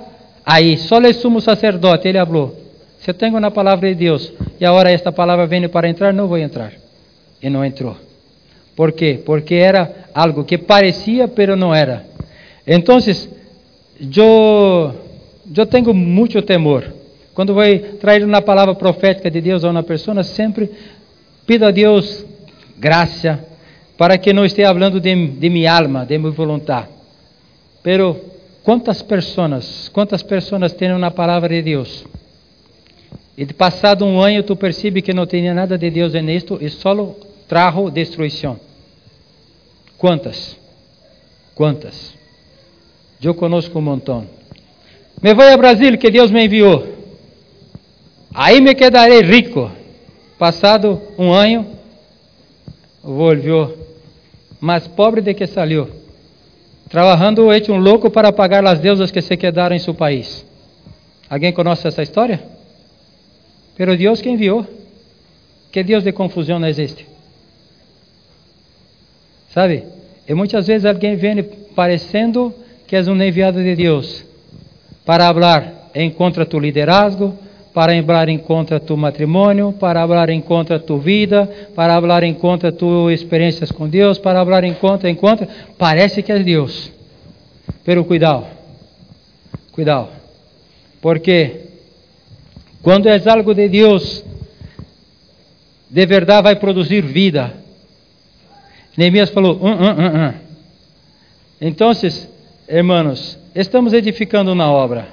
aí, 0.44 0.78
só 0.78 0.98
o 0.98 1.14
sumo 1.14 1.40
sacerdote, 1.40 2.08
ele 2.08 2.18
falou. 2.18 2.56
Se 2.98 3.10
eu 3.10 3.14
tenho 3.14 3.36
uma 3.36 3.50
palavra 3.50 3.88
de 3.88 3.94
Deus 3.94 4.32
e 4.58 4.64
agora 4.64 4.90
esta 4.90 5.12
palavra 5.12 5.46
vem 5.46 5.68
para 5.68 5.88
entrar, 5.88 6.12
não 6.12 6.26
vou 6.26 6.38
entrar. 6.38 6.72
E 7.40 7.48
não 7.48 7.64
entrou. 7.64 7.96
Por 8.74 8.92
quê? 8.92 9.20
Porque 9.24 9.54
era 9.54 10.08
algo 10.14 10.44
que 10.44 10.58
parecia, 10.58 11.28
pero 11.28 11.56
não 11.56 11.74
era. 11.74 12.04
Então, 12.66 12.98
eu, 14.16 14.94
eu 15.56 15.66
tenho 15.66 15.94
muito 15.94 16.40
temor. 16.42 16.92
Quando 17.34 17.54
vou 17.54 17.64
trazer 18.00 18.24
uma 18.24 18.42
palavra 18.42 18.74
profética 18.74 19.30
de 19.30 19.40
Deus 19.40 19.64
a 19.64 19.70
uma 19.70 19.82
pessoa, 19.82 20.22
sempre 20.24 20.70
pido 21.46 21.64
a 21.64 21.70
Deus 21.70 22.26
graça, 22.76 23.44
para 23.98 24.16
que 24.16 24.32
não 24.32 24.44
esteja 24.44 24.72
falando 24.72 25.00
de, 25.00 25.26
de 25.26 25.50
minha 25.50 25.76
alma, 25.76 26.06
de 26.06 26.16
minha 26.16 26.30
vontade. 26.30 26.86
Pero 27.82 28.16
quantas 28.62 29.02
pessoas, 29.02 29.88
quantas 29.88 30.22
pessoas 30.22 30.72
têm 30.72 30.92
uma 30.92 31.10
palavra 31.10 31.48
de 31.48 31.62
Deus? 31.62 32.06
E 33.36 33.44
de 33.44 33.52
passado 33.52 34.04
um 34.04 34.20
ano 34.20 34.44
tu 34.44 34.54
percebe 34.54 35.02
que 35.02 35.12
não 35.12 35.26
tinha 35.26 35.52
nada 35.52 35.76
de 35.76 35.90
Deus 35.90 36.12
nisto 36.14 36.58
e 36.60 36.70
só 36.70 36.94
trajo 37.48 37.90
destruição. 37.90 38.58
Quantas? 39.98 40.56
Quantas? 41.56 42.14
Eu 43.20 43.34
conosco 43.34 43.76
um 43.80 43.82
montão. 43.82 44.24
Me 45.20 45.34
vou 45.34 45.44
a 45.44 45.56
Brasil 45.56 45.98
que 45.98 46.08
Deus 46.08 46.30
me 46.30 46.44
enviou. 46.44 46.86
Aí 48.32 48.60
me 48.60 48.76
quedarei 48.76 49.22
rico. 49.22 49.68
Passado 50.38 51.02
um 51.18 51.32
ano, 51.32 51.66
volvió 53.02 53.87
mas 54.60 54.86
pobre 54.86 55.20
de 55.20 55.34
que 55.34 55.46
salió, 55.46 55.86
trabajando 56.88 57.52
hecho 57.52 57.72
um 57.72 57.78
louco 57.78 58.10
para 58.10 58.32
pagar 58.32 58.64
as 58.66 58.80
deusas 58.80 59.10
que 59.10 59.22
se 59.22 59.36
quedaram 59.36 59.76
em 59.76 59.78
seu 59.78 59.94
país. 59.94 60.44
Alguém 61.28 61.52
conhece 61.52 61.86
essa 61.86 62.02
história? 62.02 62.42
Pero 63.76 63.96
Deus 63.96 64.20
que 64.20 64.28
enviou. 64.28 64.66
Que 65.70 65.82
Deus 65.84 66.02
de 66.02 66.12
confusão 66.12 66.58
não 66.58 66.66
existe. 66.66 67.06
Sabe? 69.50 69.84
E 70.26 70.34
muitas 70.34 70.66
vezes 70.66 70.84
alguém 70.84 71.14
vem 71.14 71.42
parecendo 71.74 72.54
que 72.86 72.96
és 72.96 73.06
um 73.06 73.22
enviado 73.22 73.62
de 73.62 73.76
Deus 73.76 74.24
para 75.04 75.32
falar 75.32 75.90
em 75.94 76.10
contra 76.10 76.44
tu 76.44 76.58
liderazgo, 76.58 77.36
para 77.72 78.02
falar 78.02 78.28
em 78.28 78.38
contra 78.38 78.80
tu 78.80 78.96
matrimônio, 78.96 79.72
para 79.72 80.06
falar 80.06 80.30
em 80.30 80.40
contra 80.40 80.78
tu 80.78 80.98
vida, 80.98 81.46
para 81.74 82.00
falar 82.00 82.22
em 82.22 82.34
contra 82.34 82.72
tu 82.72 83.10
experiências 83.10 83.70
com 83.70 83.88
Deus, 83.88 84.18
para 84.18 84.44
falar 84.44 84.64
em 84.64 84.74
contra, 84.74 85.14
contra. 85.14 85.48
Parece 85.76 86.22
que 86.22 86.32
é 86.32 86.38
Deus. 86.38 86.90
Pero 87.84 88.04
cuidado, 88.04 88.46
cuidado, 89.72 90.08
porque 91.00 91.68
quando 92.82 93.08
é 93.08 93.20
algo 93.28 93.54
de 93.54 93.68
Deus, 93.68 94.24
de 95.90 96.06
verdade 96.06 96.42
vai 96.42 96.56
produzir 96.56 97.02
vida. 97.02 97.54
Neemias 98.96 99.30
falou: 99.30 99.58
um, 99.62 99.70
um, 99.70 100.28
um. 100.28 100.34
Então, 101.60 101.92
hermanos, 102.66 103.38
estamos 103.54 103.92
edificando 103.92 104.54
na 104.54 104.70
obra. 104.70 105.08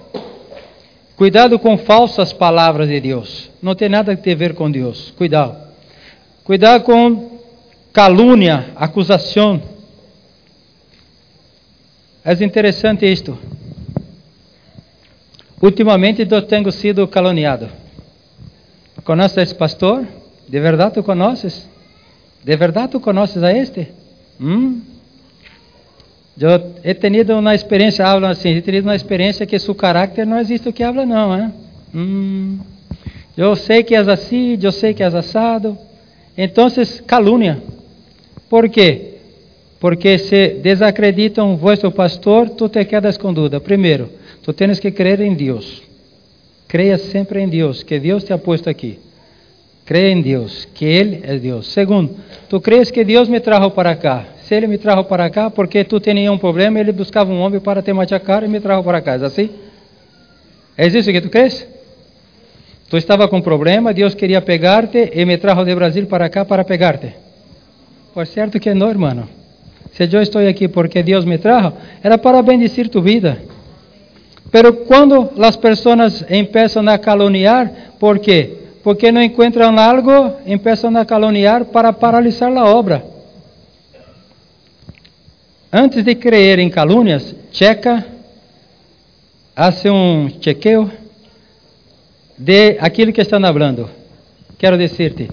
Cuidado 1.16 1.58
com 1.58 1.78
falsas 1.78 2.34
palavras 2.34 2.90
de 2.90 3.00
Deus. 3.00 3.50
Não 3.62 3.74
tem 3.74 3.88
nada 3.88 4.12
a 4.12 4.36
ver 4.36 4.54
com 4.54 4.70
Deus. 4.70 5.12
Cuidado. 5.18 5.56
Cuidado 6.44 6.84
com 6.84 7.40
calúnia, 7.94 8.74
acusação. 8.76 9.62
É 12.24 12.34
interessante 12.44 13.10
isto. 13.10 13.38
Ultimamente 15.62 16.28
eu 16.30 16.42
tenho 16.42 16.70
sido 16.72 17.08
caluniado. 17.08 17.70
Conheces 19.04 19.38
esse 19.38 19.56
pastor? 19.56 20.06
De 20.48 20.60
verdade 20.60 20.96
tu 20.96 21.04
conheces? 21.04 21.70
De 22.44 22.56
verdade 22.58 22.92
tu 22.92 23.00
conheces 23.00 23.42
a 23.42 23.54
este? 23.54 23.88
Hum? 24.40 24.82
Eu 26.40 26.50
he 26.84 26.94
tenido 26.94 27.34
uma 27.34 27.56
experiência, 27.56 28.06
hablo 28.06 28.28
assim, 28.28 28.50
he 28.50 28.62
tenido 28.62 28.86
uma 28.86 28.96
experiência 28.96 29.46
que 29.46 29.58
seu 29.58 29.74
caráter 29.74 30.26
não 30.26 30.38
existe 30.38 30.68
o 30.68 30.74
que 30.74 30.84
habla 30.84 31.06
não, 31.06 31.38
hein? 31.38 31.54
Hum, 31.94 32.60
eu 33.38 33.56
sei 33.56 33.84
que 33.84 33.96
és 33.96 34.08
assim, 34.08 34.60
eu 34.62 34.72
sei 34.72 34.94
que 34.94 35.02
és 35.02 35.16
assado. 35.16 35.78
Então, 36.38 36.68
calúnia. 37.08 37.62
Por 38.50 38.68
quê? 38.70 39.14
Porque 39.80 40.18
se 40.18 40.50
desacreditam 40.62 41.56
vosso 41.56 41.90
pastor, 41.92 42.50
tu 42.50 42.68
te 42.68 42.84
quedas 42.84 43.18
com 43.18 43.34
dúvida. 43.34 43.62
Primeiro, 43.62 44.10
tu 44.44 44.52
tens 44.52 44.80
que 44.80 44.92
crer 44.92 45.22
em 45.22 45.34
Deus. 45.34 45.82
Creia 46.68 46.98
sempre 46.98 47.42
em 47.42 47.48
Deus, 47.48 47.84
que 47.84 47.98
Deus 48.00 48.24
te 48.24 48.34
ha 48.34 48.38
posto 48.38 48.70
aqui. 48.70 49.00
Creia 49.86 50.12
em 50.12 50.22
Deus, 50.22 50.68
que 50.74 50.84
Ele 50.84 51.22
é 51.24 51.38
Deus. 51.38 51.68
Segundo, 51.68 52.16
tu 52.50 52.60
crees 52.60 52.92
que 52.92 53.06
Deus 53.06 53.30
me 53.30 53.40
trajo 53.40 53.72
para 53.72 53.96
cá. 53.96 54.26
Se 54.48 54.54
ele 54.54 54.68
me 54.68 54.78
trajo 54.78 55.04
para 55.06 55.28
cá, 55.32 55.50
porque 55.50 55.84
tu 55.84 56.00
tinha 56.00 56.32
um 56.32 56.38
problema, 56.38 56.80
ele 56.80 56.92
buscava 56.92 57.32
um 57.32 57.40
homem 57.40 57.60
para 57.60 57.82
te 57.82 57.92
machacar 57.92 58.44
e 58.44 58.48
me 58.48 58.60
trajo 58.60 58.84
para. 58.84 59.00
É 59.00 59.26
assim? 59.26 59.50
É 60.78 60.86
isso 60.86 61.12
que 61.12 61.20
tu 61.20 61.30
crees? 61.30 61.68
Tu 62.88 62.96
estava 62.98 63.28
com 63.28 63.42
problema, 63.42 63.92
Deus 63.92 64.14
queria 64.14 64.40
pegar-te 64.42 65.10
e 65.16 65.26
me 65.26 65.38
trajo 65.40 65.66
de 65.66 65.74
Brasil 65.74 66.06
para 66.06 66.30
cá 66.30 66.46
para 66.46 66.64
pegar-te. 66.64 67.16
Por 68.14 68.28
certo 68.28 68.60
que 68.60 68.72
não, 68.72 68.88
hermano. 68.88 69.28
Se 69.94 70.08
eu 70.16 70.22
estou 70.22 70.48
aqui 70.48 70.68
porque 70.68 71.02
Deus 71.02 71.26
me 71.26 71.40
trajo, 71.40 71.74
era 72.04 72.16
para 72.16 72.40
bendecir 72.44 72.88
tu 72.88 73.02
vida. 73.02 73.42
Pero 74.52 74.74
quando 74.86 75.32
as 75.42 75.56
pessoas 75.56 76.24
começam 76.24 76.88
a 76.88 77.00
caluniar, 77.00 77.72
¿por 78.00 78.20
quê? 78.20 78.58
Porque 78.84 79.12
não 79.12 79.24
encontram 79.24 79.76
algo, 79.80 80.36
começam 80.46 80.96
a 80.96 81.04
caluniar 81.04 81.66
para 81.66 81.92
paralisar 81.92 82.56
a 82.56 82.66
obra. 82.66 83.15
Antes 85.78 86.06
de 86.06 86.16
creer 86.16 86.58
em 86.60 86.70
calúnias, 86.70 87.36
checa, 87.52 88.06
hace 89.54 89.90
um 89.90 90.30
chequeo 90.40 90.90
de 92.38 92.78
aquilo 92.80 93.12
que 93.12 93.20
estão 93.20 93.42
falando. 93.42 93.90
Quero 94.58 94.78
dizer-te, 94.78 95.30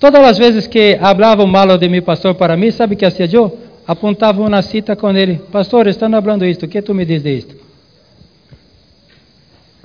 todas 0.00 0.20
as 0.24 0.36
vezes 0.36 0.66
que 0.66 0.98
hablavam 1.00 1.46
mal 1.46 1.78
de 1.78 1.88
meu 1.88 2.02
pastor 2.02 2.34
para 2.34 2.56
mim, 2.56 2.72
sabe 2.72 2.96
o 2.96 2.98
que 2.98 3.06
hacía 3.06 3.28
eu? 3.32 3.56
Apontava 3.86 4.42
uma 4.42 4.62
cita 4.62 4.96
com 4.96 5.12
ele. 5.12 5.36
Pastor, 5.52 5.86
estão 5.86 6.10
falando 6.10 6.44
isto, 6.44 6.66
o 6.66 6.68
que 6.68 6.82
tu 6.82 6.92
me 6.92 7.04
diz 7.04 7.22
de 7.22 7.36
isto? 7.36 7.56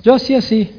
Eu 0.04 0.14
hacía 0.14 0.38
assim. 0.38 0.70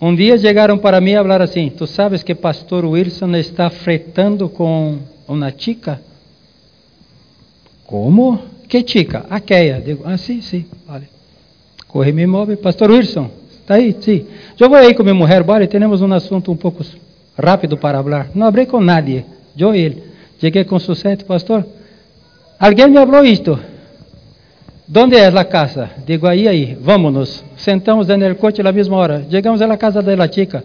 Um 0.00 0.14
dia 0.14 0.38
chegaram 0.38 0.78
para 0.78 1.00
mim 1.00 1.16
a 1.16 1.22
falar 1.22 1.42
assim: 1.42 1.70
Tu 1.70 1.88
sabes 1.88 2.22
que 2.22 2.36
pastor 2.36 2.84
Wilson 2.84 3.34
está 3.34 3.68
fretando 3.68 4.48
com 4.48 5.00
uma 5.26 5.50
chica? 5.50 6.00
Como? 7.88 8.38
Que 8.68 8.84
chica? 8.86 9.24
Aqueia. 9.30 9.80
Digo, 9.80 10.02
ah, 10.04 10.18
sim, 10.18 10.42
sim, 10.42 10.66
vale. 10.86 11.08
Corre 11.88 12.12
me 12.12 12.26
move. 12.26 12.56
Pastor 12.56 12.90
Wilson, 12.90 13.30
está 13.62 13.76
aí? 13.76 13.96
Sim. 13.98 14.26
Eu 14.60 14.68
vou 14.68 14.76
aí 14.76 14.94
com 14.94 15.02
minha 15.02 15.14
mulher, 15.14 15.42
bora, 15.42 15.66
temos 15.66 16.02
um 16.02 16.12
assunto 16.12 16.52
um 16.52 16.56
pouco 16.56 16.84
rápido 17.42 17.78
para 17.78 18.02
falar. 18.02 18.28
Não 18.34 18.46
abri 18.46 18.66
com 18.66 18.78
nadie, 18.78 19.24
eu 19.56 19.74
e 19.74 19.80
ele. 19.80 20.02
Cheguei 20.38 20.64
com 20.64 20.78
sucesso, 20.78 21.24
pastor. 21.24 21.64
Alguém 22.60 22.88
me 22.88 22.96
falou 22.96 23.24
isto. 23.24 23.58
Onde 24.94 25.16
é 25.16 25.26
a 25.26 25.44
casa? 25.44 25.88
Digo, 26.06 26.26
aí, 26.26 26.46
aí, 26.46 26.76
vámonos. 26.78 27.42
Sentamos 27.56 28.06
no 28.06 28.34
coche 28.36 28.62
na 28.62 28.70
mesma 28.70 28.96
hora. 28.98 29.26
Chegamos 29.30 29.62
à 29.62 29.76
casa 29.78 30.02
da 30.02 30.30
chica. 30.30 30.62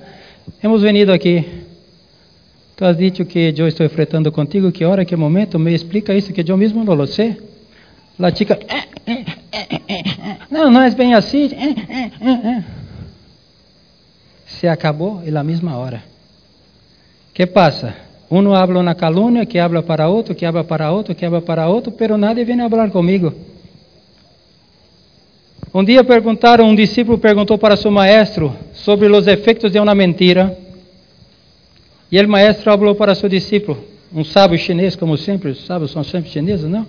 Hemos 0.61 0.81
venido 0.81 1.13
aqui. 1.13 1.45
Tu 2.75 2.85
has 2.85 2.97
dicho 2.97 3.25
que 3.25 3.53
eu 3.55 3.67
estou 3.67 3.85
enfrentando 3.85 4.31
contigo, 4.31 4.71
que 4.71 4.83
hora, 4.83 5.05
que 5.05 5.15
momento, 5.15 5.59
me 5.59 5.73
explica 5.73 6.13
isso, 6.13 6.33
que 6.33 6.49
eu 6.49 6.57
mesmo 6.57 6.83
não 6.83 6.95
lo 6.95 7.05
sei. 7.05 7.37
La 8.17 8.33
chica, 8.33 8.59
não, 10.49 10.69
não 10.69 10.81
é 10.81 10.91
bem 10.91 11.13
assim. 11.13 11.49
Se 14.45 14.67
acabou 14.67 15.21
e 15.25 15.31
na 15.31 15.43
mesma 15.43 15.77
hora. 15.77 16.03
que 17.33 17.47
passa? 17.47 17.95
Um 18.29 18.53
habla 18.53 18.79
uma 18.79 18.95
calúnia, 18.95 19.45
que 19.45 19.59
habla 19.59 19.83
para 19.83 20.07
outro, 20.07 20.33
que 20.33 20.45
habla 20.45 20.63
para 20.63 20.91
outro, 20.91 21.13
que 21.13 21.25
habla 21.25 21.41
para 21.41 21.67
outro, 21.67 21.91
pero 21.91 22.17
nadie 22.17 22.43
vem 22.43 22.59
a 22.61 22.69
falar 22.69 22.89
comigo. 22.89 23.33
Um 25.73 25.83
dia 25.83 26.03
perguntaram, 26.03 26.65
um 26.65 26.75
discípulo 26.75 27.17
perguntou 27.17 27.57
para 27.57 27.75
seu 27.75 27.91
maestro 27.91 28.55
sobre 28.73 29.07
os 29.07 29.27
efeitos 29.27 29.71
de 29.71 29.79
uma 29.79 29.95
mentira. 29.95 30.57
E 32.13 32.21
o 32.21 32.29
maestro 32.29 32.65
falou 32.65 32.93
para 32.93 33.15
seu 33.15 33.27
discípulo, 33.27 33.75
um 34.13 34.23
sábio 34.23 34.55
chinês, 34.55 34.95
como 34.95 35.17
sempre, 35.17 35.49
os 35.49 35.65
sábios 35.65 35.89
são 35.89 36.03
sempre 36.03 36.29
chineses, 36.29 36.69
não? 36.69 36.85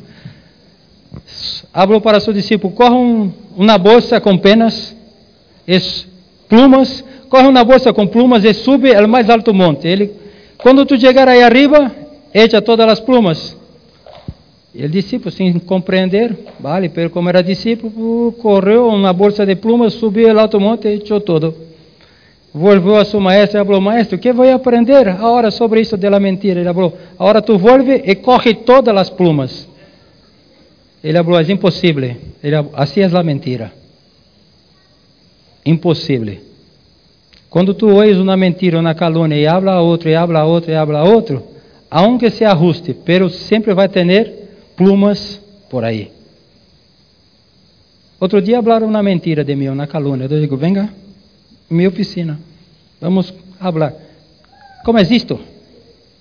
Falou 1.73 1.99
para 1.99 2.21
seu 2.21 2.31
discípulo: 2.31 2.75
corre 2.75 2.95
um, 2.95 3.33
uma 3.57 3.79
bolsa 3.79 4.21
com 4.21 4.37
penas, 4.37 4.95
plumas, 6.47 7.03
corre 7.31 7.49
uma 7.49 7.65
bolsa 7.65 7.91
com 7.91 8.07
plumas 8.07 8.45
e 8.45 8.53
sube 8.53 8.95
ao 8.95 9.09
mais 9.09 9.31
alto 9.31 9.55
monte. 9.55 9.89
Ele, 9.89 10.13
quando 10.59 10.85
tu 10.85 11.01
chegar 11.01 11.27
aí 11.27 11.43
arriba, 11.43 11.91
echa 12.35 12.61
todas 12.61 12.87
as 12.87 13.01
plumas. 13.01 13.57
E 14.75 14.85
o 14.85 14.89
discípulo, 14.91 15.31
sem 15.31 15.59
compreender, 15.59 16.37
vale, 16.61 16.91
pero 16.91 17.09
como 17.09 17.31
era 17.31 17.43
discípulo, 17.43 18.31
correu 18.43 18.89
uma 18.89 19.15
bolsa 19.15 19.47
de 19.47 19.57
plumas, 19.57 19.95
subiu 19.95 20.31
ao 20.31 20.41
alto 20.41 20.61
monte 20.61 20.87
e 20.87 21.03
echou 21.03 21.19
todo. 21.19 21.73
Volveu 22.57 22.95
a 22.95 23.05
seu 23.05 23.19
maestro 23.19 23.61
e 23.61 23.65
falou: 23.65 23.81
Maestro, 23.81 24.17
que 24.17 24.33
vou 24.33 24.49
aprender 24.49 25.09
agora 25.09 25.51
sobre 25.51 25.81
isso 25.81 25.97
da 25.97 26.21
mentira? 26.21 26.61
Ele 26.61 26.73
falou: 26.73 26.97
Agora 27.19 27.43
tu 27.43 27.59
volve 27.59 27.95
e 28.07 28.15
corre 28.15 28.55
todas 28.55 28.97
as 28.97 29.11
plumas. 29.11 29.69
Ele 31.03 31.19
falou: 31.19 31.41
É 31.41 31.51
impossível. 31.51 32.17
Ele 32.41 32.57
falou, 32.57 32.71
assim 32.75 33.01
é 33.01 33.07
a 33.07 33.23
mentira. 33.25 33.73
Impossível. 35.67 36.37
Quando 37.51 37.75
tu 37.75 37.89
ouves 37.89 38.19
uma 38.19 38.37
mentira, 38.37 38.79
uma 38.79 38.95
calúnia, 38.95 39.37
e 39.37 39.49
habla 39.49 39.73
a 39.73 39.81
outro, 39.81 40.09
e 40.09 40.15
habla 40.15 40.41
a 40.41 40.45
outro, 40.45 40.71
e 40.71 40.77
habla 40.77 41.01
a 41.01 41.05
outro, 41.05 41.43
aunque 41.91 42.31
se 42.31 42.45
ajuste, 42.45 42.95
pero 42.95 43.29
sempre 43.31 43.75
vai 43.75 43.89
ter 43.89 44.33
plumas 44.77 45.41
por 45.69 45.83
aí. 45.83 46.13
Outro 48.21 48.41
dia 48.41 48.63
falaram 48.63 48.87
uma 48.87 49.03
mentira 49.03 49.43
de 49.43 49.57
mim, 49.57 49.67
uma 49.67 49.89
calúnia. 49.89 50.29
Eu 50.31 50.41
digo: 50.41 50.57
Venga 50.57 51.03
minha 51.69 51.89
oficina. 51.89 52.39
Vamos 53.01 53.33
falar. 53.59 53.95
Como 54.85 54.99
é 54.99 55.03
isto? 55.03 55.41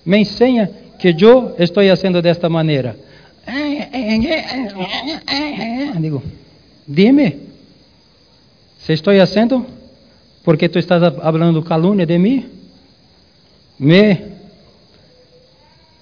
Me 0.04 0.18
ensina 0.18 0.70
que 0.98 1.08
eu 1.08 1.54
estou 1.58 1.82
fazendo 1.86 2.20
desta 2.22 2.48
maneira. 2.48 2.96
Digo, 6.00 6.22
dime, 6.86 7.38
se 8.78 8.92
estou 8.92 9.14
fazendo 9.14 9.66
porque 10.44 10.68
tu 10.68 10.78
estás 10.78 11.14
falando 11.16 11.62
calúnia 11.62 12.06
de 12.06 12.18
mim? 12.18 12.46
Me 13.78 14.34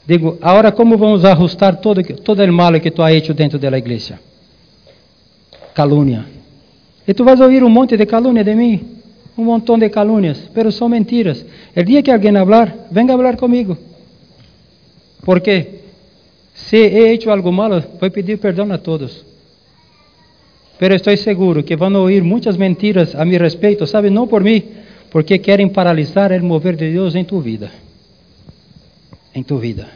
digo, 0.07 0.39
agora 0.41 0.73
como 0.73 0.99
vamos 0.99 1.25
ajustar 1.25 1.81
todo 1.81 2.03
todo 2.03 2.45
o 2.45 2.53
mal 2.53 2.81
que 2.81 2.91
tu 2.91 3.03
has 3.03 3.13
hecho 3.13 3.35
dentro 3.35 3.59
da 3.59 3.77
igreja? 3.77 4.21
Calúnia. 5.75 6.27
E 7.07 7.15
tu 7.15 7.25
vas 7.25 7.41
ouvir 7.41 7.65
um 7.65 7.71
monte 7.71 7.97
de 7.97 8.07
calúnia 8.07 8.45
de 8.45 8.55
mim? 8.55 9.02
Um 9.37 9.45
montão 9.45 9.79
de 9.79 9.89
calúnias, 9.89 10.51
pero 10.53 10.71
são 10.71 10.89
mentiras. 10.89 11.45
El 11.75 11.85
dia 11.85 12.03
que 12.03 12.11
alguém 12.11 12.37
hablar, 12.37 12.89
venga 12.91 13.13
a 13.13 13.17
hablar 13.17 13.37
comigo. 13.37 13.77
¿Por 15.25 15.41
quê? 15.41 15.83
Se 16.55 16.77
he 16.77 17.13
hecho 17.13 17.31
algo 17.31 17.51
malo, 17.51 17.83
vou 18.01 18.11
pedir 18.11 18.39
perdão 18.39 18.71
a 18.73 18.79
todos. 18.79 19.25
Pero 20.79 20.95
estou 20.95 21.17
seguro 21.17 21.63
que 21.63 21.77
vão 21.77 21.95
ouvir 21.95 22.23
muitas 22.23 22.57
mentiras 22.57 23.15
a 23.15 23.25
meu 23.25 23.41
respeito, 23.41 23.87
sabe? 23.87 24.11
Não 24.11 24.27
por 24.27 24.43
mim, 24.43 24.63
porque 25.11 25.39
querem 25.39 25.69
paralisar 25.69 26.33
o 26.33 26.45
mover 26.45 26.77
de 26.77 26.91
Deus 26.91 27.15
em 27.15 27.25
tu 27.25 27.41
vida. 27.41 27.71
Em 29.35 29.43
tu 29.43 29.59
vida. 29.59 29.87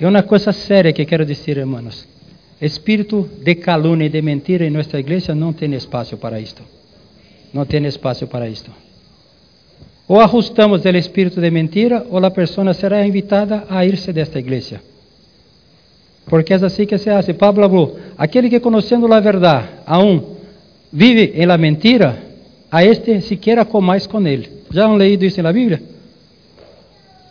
É 0.00 0.06
uma 0.06 0.22
coisa 0.22 0.52
séria 0.52 0.92
que 0.92 1.06
quero 1.06 1.24
dizer, 1.24 1.58
hermanos. 1.58 2.06
Espírito 2.60 3.28
de 3.42 3.54
calúnia 3.54 4.06
e 4.06 4.08
de 4.08 4.20
mentira 4.20 4.66
em 4.66 4.70
nossa 4.70 4.98
igreja 4.98 5.34
não 5.34 5.52
tem 5.52 5.72
espaço 5.74 6.16
para 6.16 6.40
isto. 6.40 6.77
Não 7.52 7.64
tem 7.64 7.84
espaço 7.86 8.26
para 8.26 8.48
isto. 8.48 8.70
Ou 10.06 10.20
ajustamos 10.20 10.84
o 10.84 10.88
espírito 10.88 11.40
de 11.40 11.50
mentira, 11.50 12.06
ou 12.10 12.24
a 12.24 12.30
pessoa 12.30 12.72
será 12.72 13.06
invitada 13.06 13.64
a 13.68 13.84
irse 13.84 14.12
desta 14.12 14.38
igreja. 14.38 14.80
Porque 16.26 16.52
é 16.52 16.56
assim 16.56 16.86
que 16.86 16.98
se 16.98 17.10
hace. 17.10 17.34
Pablo 17.34 17.68
falou: 17.68 17.98
aquele 18.16 18.48
que 18.48 18.60
conhecendo 18.60 19.12
a 19.12 19.20
verdade, 19.20 19.66
aún 19.86 20.36
vive 20.92 21.32
em 21.34 21.46
la 21.46 21.58
mentira, 21.58 22.22
a 22.70 22.84
este 22.84 23.20
siquiera 23.20 23.64
comais 23.64 24.06
com 24.06 24.26
ele. 24.26 24.48
Já 24.70 24.86
han 24.86 24.96
leído 24.96 25.24
isso 25.24 25.42
na 25.42 25.52
Bíblia? 25.52 25.82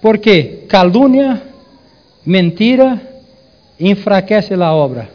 Porque 0.01 0.65
calúnia, 0.67 1.41
mentira, 2.25 3.01
enfraquece 3.79 4.53
a 4.53 4.73
obra. 4.73 5.09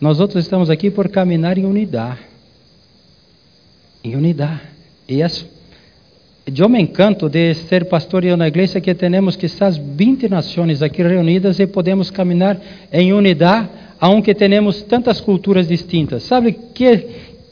Nós 0.00 0.20
outros 0.20 0.44
estamos 0.44 0.70
aqui 0.70 0.90
por 0.90 1.08
caminhar 1.08 1.58
em 1.58 1.64
unidade. 1.64 2.18
Em 4.02 4.14
unidade. 4.14 4.60
E 5.08 5.20
isso 5.20 5.56
eu 6.46 6.68
me 6.68 6.80
encanto 6.80 7.28
de 7.28 7.54
ser 7.54 7.86
pastor 7.86 8.24
em 8.24 8.32
uma 8.32 8.46
igreja 8.46 8.80
que 8.80 8.94
temos 8.94 9.34
quizás 9.34 9.76
20 9.76 10.28
nações 10.28 10.80
aqui 10.80 11.02
reunidas 11.02 11.58
e 11.58 11.66
podemos 11.66 12.08
caminhar 12.08 12.60
em 12.92 13.12
unidade, 13.12 13.68
aunque 14.00 14.32
temos 14.32 14.80
tantas 14.82 15.20
culturas 15.20 15.66
distintas. 15.66 16.22
Sabe 16.22 16.52
que 16.52 17.08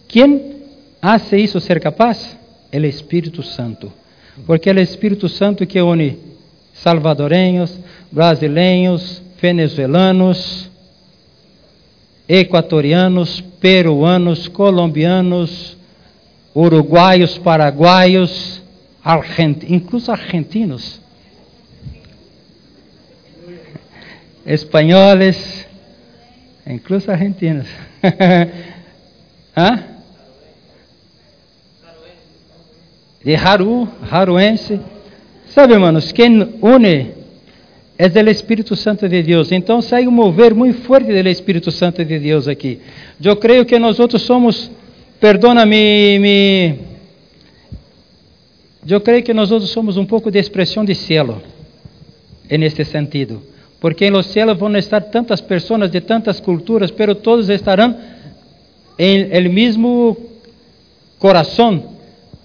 quem 0.06 0.58
hace 1.02 1.36
isso 1.36 1.58
ser 1.58 1.80
capaz? 1.80 2.38
É 2.70 2.78
o 2.78 2.86
Espírito 2.86 3.42
Santo. 3.42 3.92
Porque 4.46 4.70
é 4.70 4.72
o 4.72 4.78
Espírito 4.78 5.28
Santo 5.28 5.66
que 5.66 5.82
une 5.82 6.16
salvadoreños, 6.74 7.76
brasileiros, 8.12 9.20
venezuelanos, 9.42 10.70
equatorianos, 12.28 13.40
peruanos, 13.60 14.46
colombianos, 14.46 15.76
uruguaios, 16.54 17.38
paraguaios, 17.38 18.62
argent, 19.02 19.64
incluso 19.68 20.12
argentinos, 20.12 21.00
espanhóis, 24.46 25.66
incluso 26.66 27.10
argentinos. 27.10 27.66
¿Ah? 29.56 29.82
De 33.24 33.36
Haru, 33.36 33.88
Haruense. 34.10 34.80
Sabe, 35.46 35.74
hermanos, 35.74 36.12
quem 36.12 36.58
une 36.60 37.24
é 37.96 38.08
do 38.08 38.30
Espírito 38.30 38.74
Santo 38.74 39.08
de 39.08 39.22
Deus. 39.22 39.52
Então 39.52 39.80
sai 39.80 40.06
um 40.06 40.10
mover 40.10 40.54
muito 40.54 40.80
forte 40.82 41.06
do 41.06 41.28
Espírito 41.28 41.70
Santo 41.70 42.04
de 42.04 42.18
Deus 42.18 42.48
aqui. 42.48 42.80
Eu 43.22 43.36
creio 43.36 43.64
que 43.64 43.78
nós 43.78 44.00
outros 44.00 44.22
somos, 44.22 44.70
perdona-me, 45.24 46.18
me 46.18 46.74
eu 48.86 49.00
creio 49.00 49.22
que 49.22 49.32
nós 49.32 49.50
outros 49.50 49.70
somos 49.70 49.96
um 49.96 50.04
pouco 50.04 50.30
de 50.30 50.38
expressão 50.38 50.84
de 50.84 50.94
cielo, 50.94 51.40
neste 52.50 52.84
sentido. 52.84 53.42
Porque 53.80 54.10
nos 54.10 54.26
céus 54.26 54.58
vão 54.58 54.76
estar 54.76 55.00
tantas 55.00 55.40
pessoas 55.40 55.90
de 55.90 56.02
tantas 56.02 56.40
culturas, 56.40 56.90
pero 56.90 57.14
todos 57.14 57.48
estarão 57.48 57.96
em 58.98 59.30
el 59.32 59.48
mesmo 59.48 60.14
coração, 61.18 61.94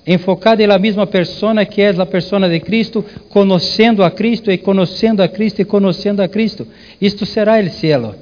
enfocado 0.08 0.66
na 0.66 0.80
mesma 0.80 1.06
pessoa 1.06 1.66
que 1.66 1.82
é 1.82 1.90
a 1.90 2.06
pessoa 2.06 2.48
de 2.48 2.62
Cristo, 2.62 3.04
conhecendo 3.28 4.06
a 4.06 4.10
Cristo 4.10 4.50
e 4.50 4.58
conhecendo 4.58 5.22
a 5.22 5.28
Cristo 5.28 5.62
e 5.62 5.66
conhecendo 5.66 6.22
a 6.22 6.30
Cristo. 6.30 6.66
Isto 7.02 7.26
será 7.26 7.60
o 7.60 7.70
cielo. 7.70 8.16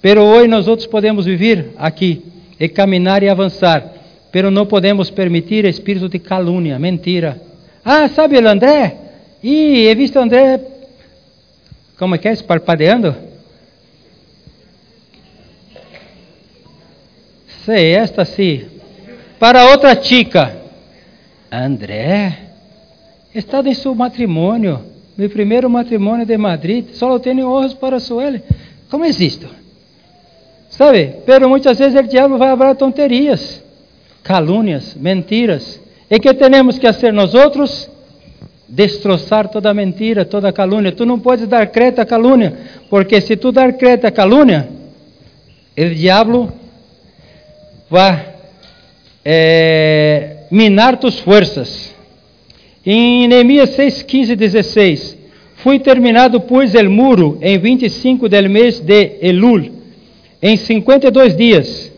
Pero 0.00 0.22
hoje 0.22 0.46
nós 0.46 0.68
outros 0.68 0.86
podemos 0.86 1.26
viver 1.26 1.72
aqui 1.76 2.37
e 2.58 2.68
caminhar 2.68 3.22
e 3.22 3.28
avançar, 3.28 3.92
pero 4.32 4.50
não 4.50 4.66
podemos 4.66 5.10
permitir 5.10 5.64
espírito 5.64 6.08
de 6.08 6.18
calúnia, 6.18 6.78
mentira, 6.78 7.40
ah, 7.84 8.08
sabe 8.08 8.36
o 8.38 8.48
André? 8.48 8.96
Ih, 9.42 9.86
he 9.86 9.94
visto 9.94 10.18
o 10.18 10.22
André, 10.22 10.60
como 11.98 12.14
é 12.14 12.18
que 12.18 12.28
é, 12.28 12.36
parpadeando? 12.36 13.14
Sei, 17.64 17.92
esta 17.92 18.24
sim. 18.24 18.66
Para 19.38 19.70
outra 19.70 20.02
chica. 20.02 20.56
André, 21.50 22.38
está 23.34 23.60
em 23.60 23.74
seu 23.74 23.94
matrimônio, 23.94 24.84
meu 25.16 25.30
primeiro 25.30 25.68
matrimônio 25.68 26.26
de 26.26 26.36
Madrid, 26.36 26.90
só 26.92 27.18
tenho 27.18 27.48
olhos 27.48 27.74
para 27.74 27.98
su 27.98 28.20
ele. 28.20 28.42
Como 28.90 29.04
é 29.04 29.08
isto? 29.08 29.48
Sabe? 30.68 31.16
Pero 31.24 31.48
muitas 31.48 31.78
vezes 31.78 31.98
o 31.98 32.02
diabo 32.02 32.38
vai 32.38 32.56
falar 32.56 32.74
tonterias, 32.74 33.62
calúnias, 34.22 34.94
mentiras. 34.94 35.80
E 36.10 36.18
que 36.18 36.32
temos 36.34 36.78
que 36.78 36.86
fazer 36.86 37.12
nós 37.12 37.34
outros? 37.34 37.90
Destroçar 38.68 39.48
toda 39.48 39.72
mentira, 39.72 40.24
toda 40.24 40.52
calúnia. 40.52 40.92
Tu 40.92 41.06
não 41.06 41.18
podes 41.18 41.48
dar 41.48 41.66
crédito 41.68 42.00
à 42.00 42.06
calúnia, 42.06 42.54
porque 42.90 43.20
se 43.20 43.36
tu 43.36 43.50
dar 43.50 43.72
crédito 43.72 44.06
à 44.06 44.10
calúnia, 44.10 44.68
o 45.76 45.94
diabo 45.94 46.52
vai 47.88 48.34
é, 49.24 50.36
minar 50.50 50.98
tus 50.98 51.18
forças. 51.18 51.94
Em 52.84 53.26
Neemias 53.26 53.70
6, 53.70 54.02
15 54.02 54.32
e 54.32 54.36
16, 54.36 55.18
Fui 55.58 55.80
terminado, 55.80 56.40
pois, 56.42 56.74
el 56.74 56.88
muro 56.88 57.36
em 57.42 57.58
25 57.58 58.28
del 58.28 58.48
mês 58.48 58.78
de 58.78 59.18
Elul, 59.20 59.72
em 60.40 60.56
52 60.56 61.36
dias. 61.36 61.92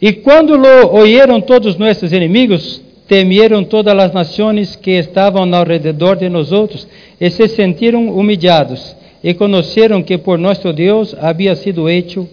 E 0.00 0.12
quando 0.12 0.56
lo 0.56 0.92
oyeron 0.92 1.40
todos 1.42 1.76
nossos 1.76 2.12
inimigos, 2.12 2.82
temieron 3.06 3.64
todas 3.64 3.96
as 3.98 4.12
nações 4.12 4.76
que 4.76 4.92
estavam 4.92 5.52
ao 5.54 5.64
redor 5.64 6.16
de 6.16 6.28
nós 6.28 6.52
outros 6.52 6.86
e 7.20 7.30
se 7.30 7.48
sentiram 7.48 8.08
humilhados 8.08 8.96
e 9.22 9.34
conheceram 9.34 10.02
que 10.02 10.18
por 10.18 10.38
nosso 10.38 10.72
Deus 10.72 11.14
havia 11.18 11.54
sido 11.56 11.88
hecho, 11.88 12.28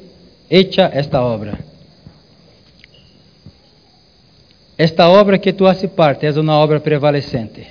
hecha 0.50 0.90
esta 0.94 1.22
obra. 1.22 1.60
Esta 4.78 5.08
obra 5.08 5.38
que 5.38 5.54
tu 5.54 5.68
haces 5.68 5.90
parte 5.92 6.26
é 6.26 6.32
uma 6.32 6.58
obra 6.58 6.80
prevalecente. 6.80 7.68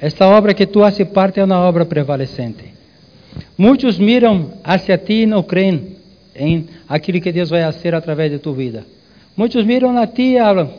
Esta 0.00 0.26
obra 0.28 0.52
que 0.52 0.66
tu 0.66 0.82
haces 0.82 1.08
parte 1.08 1.40
é 1.40 1.44
uma 1.44 1.60
obra 1.60 1.86
prevalecente. 1.86 2.74
Muitos 3.56 3.98
miram 3.98 4.50
hacia 4.62 4.98
ti 4.98 5.22
e 5.22 5.26
não 5.26 5.42
creem 5.42 5.96
em 6.34 6.66
aquilo 6.88 7.20
que 7.20 7.32
Deus 7.32 7.50
vai 7.50 7.62
fazer 7.62 7.94
através 7.94 8.30
de 8.30 8.38
tua 8.38 8.54
vida. 8.54 8.84
Muitos 9.36 9.64
miram 9.64 9.96
a 9.98 10.06
ti 10.06 10.34
e 10.34 10.38
falam, 10.38 10.70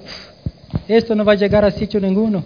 esto 0.88 1.16
não 1.16 1.26
vai 1.26 1.38
chegar 1.38 1.64
a 1.64 1.72
sítio 1.72 2.00
nenhum. 2.00 2.42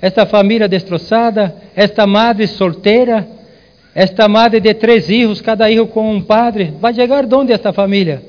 Esta 0.00 0.24
família 0.26 0.68
destroçada, 0.68 1.54
esta 1.74 2.06
madre 2.06 2.46
solteira, 2.46 3.26
esta 3.94 4.28
madre 4.28 4.60
de 4.60 4.72
três 4.74 5.06
filhos, 5.06 5.40
cada 5.40 5.66
filho 5.66 5.86
com 5.86 6.14
um 6.14 6.22
padre, 6.22 6.72
vai 6.80 6.94
chegar 6.94 7.26
onde 7.34 7.52
esta 7.52 7.72
família? 7.72 8.22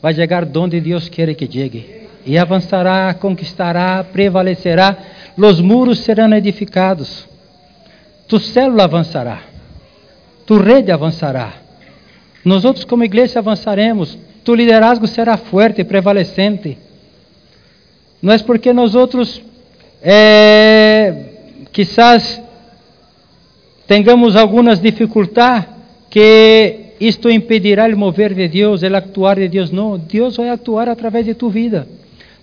Vai 0.00 0.14
chegar 0.14 0.46
onde 0.56 0.80
Deus 0.80 1.08
quer 1.08 1.34
que 1.34 1.50
chegue. 1.50 2.02
E 2.24 2.38
avançará, 2.38 3.12
conquistará, 3.14 4.04
prevalecerá, 4.04 4.96
os 5.36 5.60
muros 5.60 6.00
serão 6.00 6.32
edificados, 6.34 7.26
tu 8.28 8.38
célula 8.38 8.84
avançará, 8.84 9.42
tu 10.46 10.58
rede 10.58 10.92
avançará. 10.92 11.61
Nós 12.44 12.64
outros 12.64 12.84
como 12.84 13.04
igreja 13.04 13.38
avançaremos, 13.38 14.18
tu 14.44 14.54
liderazgo 14.54 15.06
será 15.06 15.36
forte 15.36 15.84
prevalecente. 15.84 16.76
Não 18.20 18.32
é 18.32 18.38
porque 18.38 18.72
nós 18.72 18.94
outros, 18.94 19.42
é, 20.02 21.14
quizás, 21.72 22.40
tenhamos 23.86 24.36
algumas 24.36 24.80
dificuldades 24.80 25.68
que 26.10 26.82
isto 27.00 27.30
impedirá 27.30 27.86
o 27.86 27.96
mover 27.96 28.34
de 28.34 28.46
Deus, 28.48 28.82
o 28.82 28.96
actuar 28.96 29.36
de 29.36 29.48
Deus. 29.48 29.70
Não, 29.70 29.98
Deus 29.98 30.36
vai 30.36 30.50
actuar 30.50 30.88
através 30.88 31.26
de 31.26 31.34
tu 31.34 31.48
vida. 31.48 31.88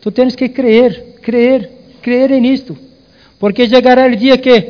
Tu 0.01 0.11
tens 0.11 0.35
que 0.35 0.49
crer, 0.49 1.17
crer, 1.21 1.69
crer 2.01 2.31
nisto. 2.41 2.77
Porque 3.39 3.69
chegará 3.69 4.07
o 4.07 4.15
dia 4.15 4.37
que 4.37 4.67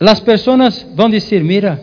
as 0.00 0.20
pessoas 0.20 0.84
vão 0.94 1.08
dizer: 1.08 1.42
Mira, 1.44 1.80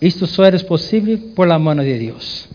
isto 0.00 0.26
só 0.26 0.44
é 0.44 0.58
possível 0.58 1.18
por 1.34 1.46
la 1.46 1.58
mano 1.58 1.82
de 1.82 1.98
Deus. 1.98 2.48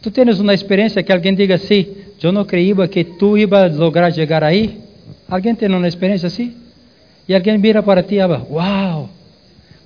Tu 0.00 0.10
tens 0.10 0.40
uma 0.40 0.54
experiência 0.54 1.02
que 1.02 1.12
alguém 1.12 1.34
diga 1.34 1.54
assim: 1.54 1.86
Eu 2.22 2.32
não 2.32 2.44
creio 2.44 2.88
que 2.88 3.04
tu 3.04 3.38
ibas 3.38 3.76
lograr 3.76 4.12
chegar 4.12 4.42
aí? 4.42 4.80
Alguém 5.28 5.54
tem 5.54 5.68
uma 5.68 5.86
experiência 5.86 6.26
assim? 6.26 6.54
E 7.28 7.34
alguém 7.34 7.56
mira 7.56 7.82
para 7.82 8.02
ti 8.02 8.16
e 8.16 8.20
fala, 8.20 8.46
uau, 8.50 9.08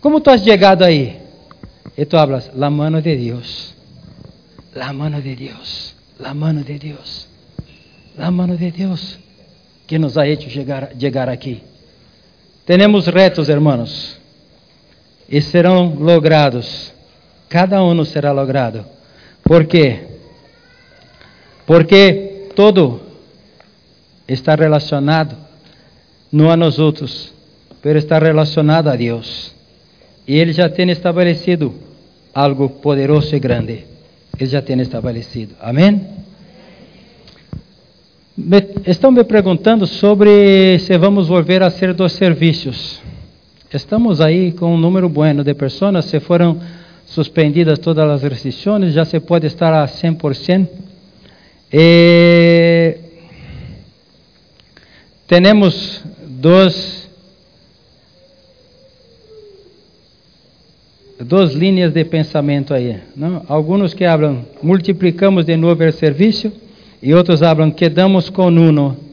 como 0.01 0.21
tu 0.21 0.31
has 0.31 0.43
chegado 0.43 0.83
aí? 0.83 1.19
E 1.97 2.05
tu 2.05 2.17
hablas, 2.17 2.51
la 2.55 2.71
mano 2.71 3.01
de 3.01 3.17
Deus, 3.17 3.75
la 4.75 4.93
mano 4.93 5.21
de 5.21 5.37
Deus, 5.37 5.95
la 6.19 6.35
mano 6.35 6.63
de 6.63 6.79
Deus, 6.79 7.29
la 8.17 8.31
mano 8.31 8.57
de 8.57 8.71
Deus, 8.71 9.19
que 9.87 9.99
nos 9.99 10.17
ha 10.17 10.27
hecho 10.27 10.51
chegar, 10.51 10.93
chegar 10.99 11.29
aqui. 11.29 11.63
Temos 12.65 13.07
retos, 13.07 13.49
hermanos, 13.49 14.19
e 15.29 15.41
serão 15.41 15.95
logrados, 15.95 16.93
cada 17.49 17.83
um 17.83 18.05
será 18.05 18.33
logrado. 18.33 18.85
Por 19.43 19.65
quê? 19.65 20.01
Porque 21.67 22.49
todo 22.55 23.01
está 24.29 24.55
relacionado 24.55 25.37
não 26.31 26.51
a 26.51 26.57
nós 26.57 26.79
outros, 26.79 27.33
mas 27.85 27.97
está 27.97 28.19
relacionado 28.19 28.89
a 28.89 28.97
Deus. 28.97 29.55
E 30.27 30.37
Ele 30.37 30.53
já 30.53 30.69
tem 30.69 30.91
estabelecido 30.91 31.73
algo 32.35 32.69
poderoso 32.69 33.35
e 33.35 33.39
grande. 33.39 33.85
Ele 34.39 34.51
já 34.51 34.61
tem 34.61 34.81
estabelecido. 34.81 35.55
Amém? 35.61 36.03
Me, 38.37 38.59
estão 38.87 39.11
me 39.11 39.25
perguntando 39.25 39.87
sobre 39.87 40.79
se 40.81 40.99
vamos 40.99 41.29
volver 41.29 41.63
a 41.63 41.71
ser 41.71 41.95
dos 41.95 42.13
serviços. 42.13 43.01
Estamos 43.73 44.21
aí 44.21 44.53
com 44.53 44.75
um 44.75 44.79
número 44.79 45.09
bueno 45.09 45.43
de 45.43 45.53
pessoas, 45.53 46.05
se 46.05 46.21
foram 46.21 46.61
suspendidas 47.05 47.81
todas 47.81 48.09
as 48.09 48.23
restrições, 48.23 48.93
já 48.93 49.05
se 49.05 49.19
pode 49.19 49.49
estar 49.49 49.75
a 49.75 49.89
100%. 49.89 50.69
E 51.73 52.97
temos 55.27 56.05
dois, 56.25 57.11
duas 61.19 61.53
linhas 61.53 61.93
de 61.93 62.05
pensamento 62.05 62.73
aí. 62.73 63.01
Não? 63.17 63.45
Alguns 63.49 63.95
que 63.95 64.07
falam, 64.07 64.47
multiplicamos 64.63 65.45
de 65.45 65.57
novo 65.57 65.85
o 65.85 65.93
serviço, 65.93 66.53
e 67.03 67.13
outros 67.13 67.41
falam, 67.41 67.73
quedamos 67.73 68.31
com 68.31 68.47
uno. 68.47 69.06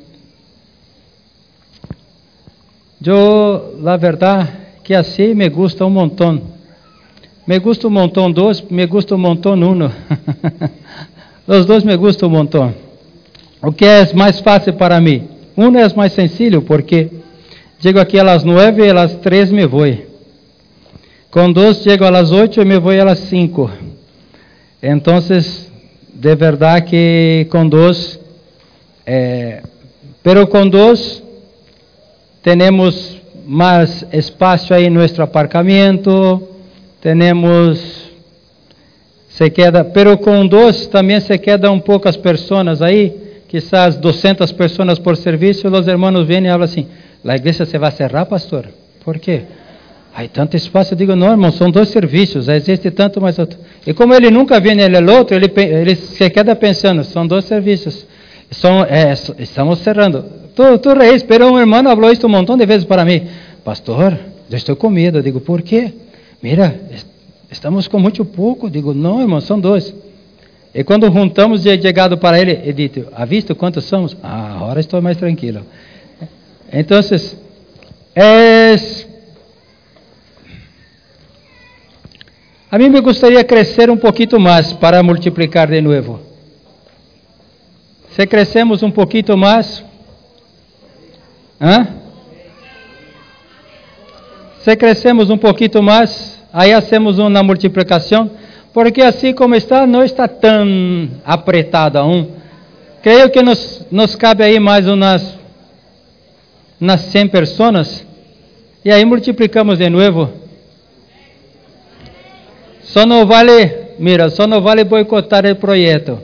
Eu, 3.05 3.79
la 3.81 3.97
verdade, 3.97 4.49
que 4.81 4.93
assim 4.93 5.33
me 5.33 5.49
gusta 5.49 5.85
um 5.85 5.89
montão. 5.89 6.41
Me 7.45 7.59
gusta 7.59 7.87
um 7.87 7.91
montão 7.91 8.31
dois, 8.31 8.61
me 8.61 8.85
gusta 8.85 9.15
um 9.15 9.17
montão 9.17 9.53
uno. 9.53 9.91
Os 11.45 11.65
dois 11.65 11.83
me 11.83 11.97
gustam 11.97 12.29
um 12.29 12.31
montão. 12.31 12.73
O 13.61 13.73
que 13.73 13.83
é 13.83 14.13
mais 14.13 14.39
fácil 14.39 14.73
para 14.73 15.01
mim? 15.01 15.27
Um 15.57 15.77
é 15.77 15.93
mais 15.95 16.13
sencillo 16.13 16.61
porque 16.61 17.09
chego 17.79 17.99
aqui 17.99 18.17
às 18.19 18.45
nove 18.45 18.85
e 18.85 18.91
às 18.91 19.15
três 19.15 19.51
me 19.51 19.65
vou. 19.65 19.85
Com 21.29 21.51
dois 21.51 21.83
chego 21.83 22.05
às 22.05 22.31
oito 22.31 22.61
e 22.61 22.65
me 22.65 22.79
vou 22.79 22.93
às 22.93 23.19
cinco. 23.19 23.69
Então, 24.81 25.19
de 26.13 26.35
verdade 26.35 26.85
que 26.85 27.47
com 27.49 27.67
dois, 27.67 28.17
eh, 29.05 29.61
pero 30.21 30.47
com 30.47 30.67
dois 30.67 31.22
temos 32.43 33.21
mais 33.45 34.05
espaço 34.11 34.73
aí 34.73 34.89
no 34.89 35.01
nosso 35.01 35.21
aparcamento, 35.21 36.45
temos 37.01 38.11
se 39.29 39.49
queda, 39.49 39.83
pero 39.83 40.17
com 40.17 40.45
dois 40.45 40.85
também 40.87 41.19
se 41.19 41.35
quedam 41.39 41.79
poucas 41.79 42.15
pessoas 42.15 42.81
aí, 42.81 43.11
quizás 43.47 43.95
200 43.95 44.51
pessoas 44.51 44.99
por 44.99 45.17
serviço, 45.17 45.67
os 45.67 45.87
irmãos 45.87 46.27
vêm 46.27 46.45
e 46.45 46.49
falam 46.49 46.63
assim, 46.63 46.85
a 47.25 47.35
igreja 47.35 47.65
se 47.65 47.77
vai 47.77 47.91
cerrar, 47.91 48.25
pastor? 48.25 48.67
Por 49.03 49.17
quê? 49.17 49.43
Há 50.13 50.27
tanto 50.27 50.55
espaço, 50.55 50.93
eu 50.93 50.97
digo, 50.97 51.15
não, 51.15 51.31
irmão, 51.31 51.51
são 51.51 51.71
dois 51.71 51.89
serviços, 51.89 52.47
existe 52.47 52.91
tanto 52.91 53.19
mais 53.19 53.39
outro. 53.39 53.57
E 53.87 53.93
como 53.93 54.13
ele 54.13 54.29
nunca 54.29 54.59
vem 54.59 54.79
ele 54.79 54.97
é 54.97 55.11
outro, 55.11 55.35
ele, 55.35 55.51
ele 55.55 55.95
se 55.95 56.29
queda 56.29 56.55
pensando, 56.55 57.03
são 57.03 57.25
dois 57.25 57.45
serviços, 57.45 58.05
são, 58.51 58.83
é, 58.83 59.13
estamos 59.39 59.79
cerrando. 59.79 60.42
Tu, 60.55 60.77
tu 60.79 60.89
pero 61.27 61.51
um 61.51 61.59
irmão 61.59 61.83
falou 61.83 62.11
isso 62.11 62.27
um 62.27 62.29
montão 62.29 62.57
de 62.57 62.65
vezes 62.65 62.85
para 62.85 63.03
mim, 63.03 63.27
pastor, 63.63 64.17
eu 64.49 64.57
estou 64.57 64.75
com 64.75 64.89
medo, 64.89 65.17
eu 65.17 65.23
digo, 65.23 65.39
por 65.39 65.61
quê? 65.61 65.93
Mira, 66.41 66.79
Estamos 67.53 67.87
com 67.87 67.99
muito 67.99 68.25
pouco. 68.25 68.67
Digo, 68.67 68.95
não, 68.95 69.21
irmão, 69.21 69.39
são 69.39 69.59
dois. 69.59 69.93
E 70.73 70.83
quando 70.83 71.05
juntamos 71.05 71.61
de 71.61 71.79
chegado 71.79 72.17
para 72.17 72.39
ele, 72.39 72.51
ele 72.51 72.89
disse, 72.89 73.07
ha 73.13 73.25
visto 73.25 73.53
quantos 73.53 73.85
somos? 73.85 74.17
Ah, 74.23 74.55
agora 74.55 74.79
estou 74.79 74.99
mais 75.03 75.17
tranquilo. 75.17 75.63
Então, 76.71 76.99
é... 78.15 78.75
A 82.71 82.79
mim 82.79 82.89
me 82.89 83.01
gostaria 83.01 83.43
crescer 83.43 83.91
um 83.91 83.97
pouquinho 83.97 84.39
mais 84.39 84.73
para 84.73 85.03
multiplicar 85.03 85.67
de 85.67 85.79
novo. 85.79 86.19
Se 88.15 88.25
crescemos 88.25 88.81
um 88.81 88.89
pouquinho 88.89 89.37
mais, 89.37 89.85
hã? 91.63 91.87
Se 94.59 94.75
crescemos 94.75 95.29
um 95.29 95.37
pouquinho 95.37 95.81
mais, 95.81 96.33
Aí 96.53 96.71
hacemos 96.71 97.17
uma 97.17 97.41
multiplicação, 97.41 98.29
porque 98.71 99.01
assim 99.01 99.33
como 99.33 99.55
está, 99.55 99.87
não 99.87 100.03
está 100.03 100.27
tão 100.27 101.09
apertado 101.25 101.97
aún. 101.97 102.27
Creio 103.01 103.31
que 103.31 103.41
nos, 103.41 103.87
nos 103.89 104.15
cabe 104.15 104.43
aí 104.43 104.59
mais 104.59 104.87
umas, 104.87 105.35
umas 106.79 107.01
100 107.01 107.27
pessoas, 107.29 108.05
e 108.85 108.91
aí 108.91 109.03
multiplicamos 109.03 109.79
de 109.79 109.89
novo. 109.89 110.31
Só 112.83 113.03
não 113.03 113.25
vale, 113.25 113.87
mira, 113.97 114.29
só 114.29 114.45
não 114.45 114.61
vale 114.61 114.83
boicotar 114.83 115.47
o 115.47 115.55
projeto. 115.55 116.19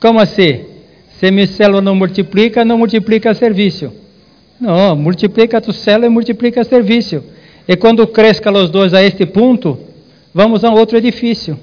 Como 0.00 0.18
assim? 0.18 0.64
Se 1.20 1.30
minha 1.30 1.46
célula 1.46 1.82
não 1.82 1.94
multiplica, 1.94 2.64
não 2.64 2.78
multiplica 2.78 3.34
serviço. 3.34 3.92
Não, 4.58 4.96
multiplica 4.96 5.60
tu 5.60 5.70
célula 5.70 6.06
e 6.06 6.08
multiplica 6.08 6.64
serviço. 6.64 7.22
E 7.68 7.76
quando 7.76 8.06
cresça 8.06 8.50
os 8.50 8.70
dois 8.70 8.94
a 8.94 9.02
este 9.02 9.26
ponto, 9.26 9.78
vamos 10.32 10.64
a 10.64 10.70
outro 10.70 10.96
edifício. 10.96 11.58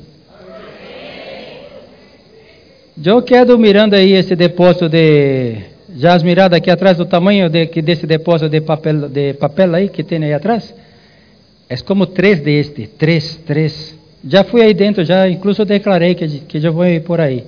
Eu 3.04 3.24
quero 3.24 3.58
mirando 3.58 3.96
aí 3.96 4.14
esse 4.14 4.36
depósito 4.36 4.88
de. 4.88 5.56
Já 5.96 6.14
as 6.14 6.22
miradas 6.22 6.58
aqui 6.58 6.70
atrás 6.70 6.98
do 6.98 7.06
tamanho 7.08 7.50
de, 7.50 7.66
desse 7.82 8.06
depósito 8.06 8.50
de 8.50 8.62
papel, 8.62 9.10
de 9.10 9.34
papel 9.34 9.74
aí 9.74 9.90
que 9.90 10.04
tem 10.04 10.24
aí 10.24 10.34
atrás? 10.34 10.72
É 11.68 11.76
como 11.78 12.06
três 12.06 12.40
deste, 12.42 12.86
três, 12.86 13.36
três. 13.38 13.98
Já 14.24 14.44
fui 14.44 14.62
aí 14.62 14.76
dentro, 14.76 15.04
já 15.04 15.28
incluso 15.28 15.66
declarei 15.66 16.14
que, 16.14 16.28
que 16.42 16.60
já 16.60 16.70
vou 16.70 16.86
ir 16.86 17.02
por 17.02 17.20
aí. 17.20 17.44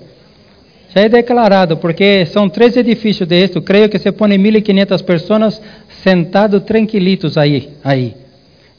Já 0.93 1.01
é 1.01 1.09
declarado, 1.09 1.77
porque 1.77 2.25
são 2.25 2.49
três 2.49 2.75
edifícios 2.75 3.27
deste. 3.27 3.61
Creio 3.61 3.89
que 3.89 3.99
se 3.99 4.11
põe 4.11 4.31
1.500 4.31 5.03
pessoas 5.03 5.61
sentados 6.03 6.63
tranquilitos 6.63 7.37
aí, 7.37 7.69
aí 7.83 8.15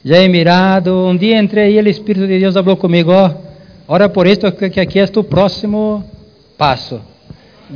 já 0.03 0.17
he 0.17 0.27
mirado, 0.27 1.07
um 1.07 1.15
dia 1.15 1.39
entrei 1.39 1.77
e 1.77 1.81
o 1.81 1.87
Espírito 1.87 2.25
de 2.25 2.39
Deus 2.39 2.55
falou 2.55 2.75
comigo, 2.75 3.11
ó, 3.11 3.31
ora 3.87 4.09
por 4.09 4.25
isto 4.25 4.51
que 4.51 4.79
aqui 4.79 4.99
é 4.99 5.05
o 5.15 5.23
próximo 5.23 6.03
passo. 6.57 6.99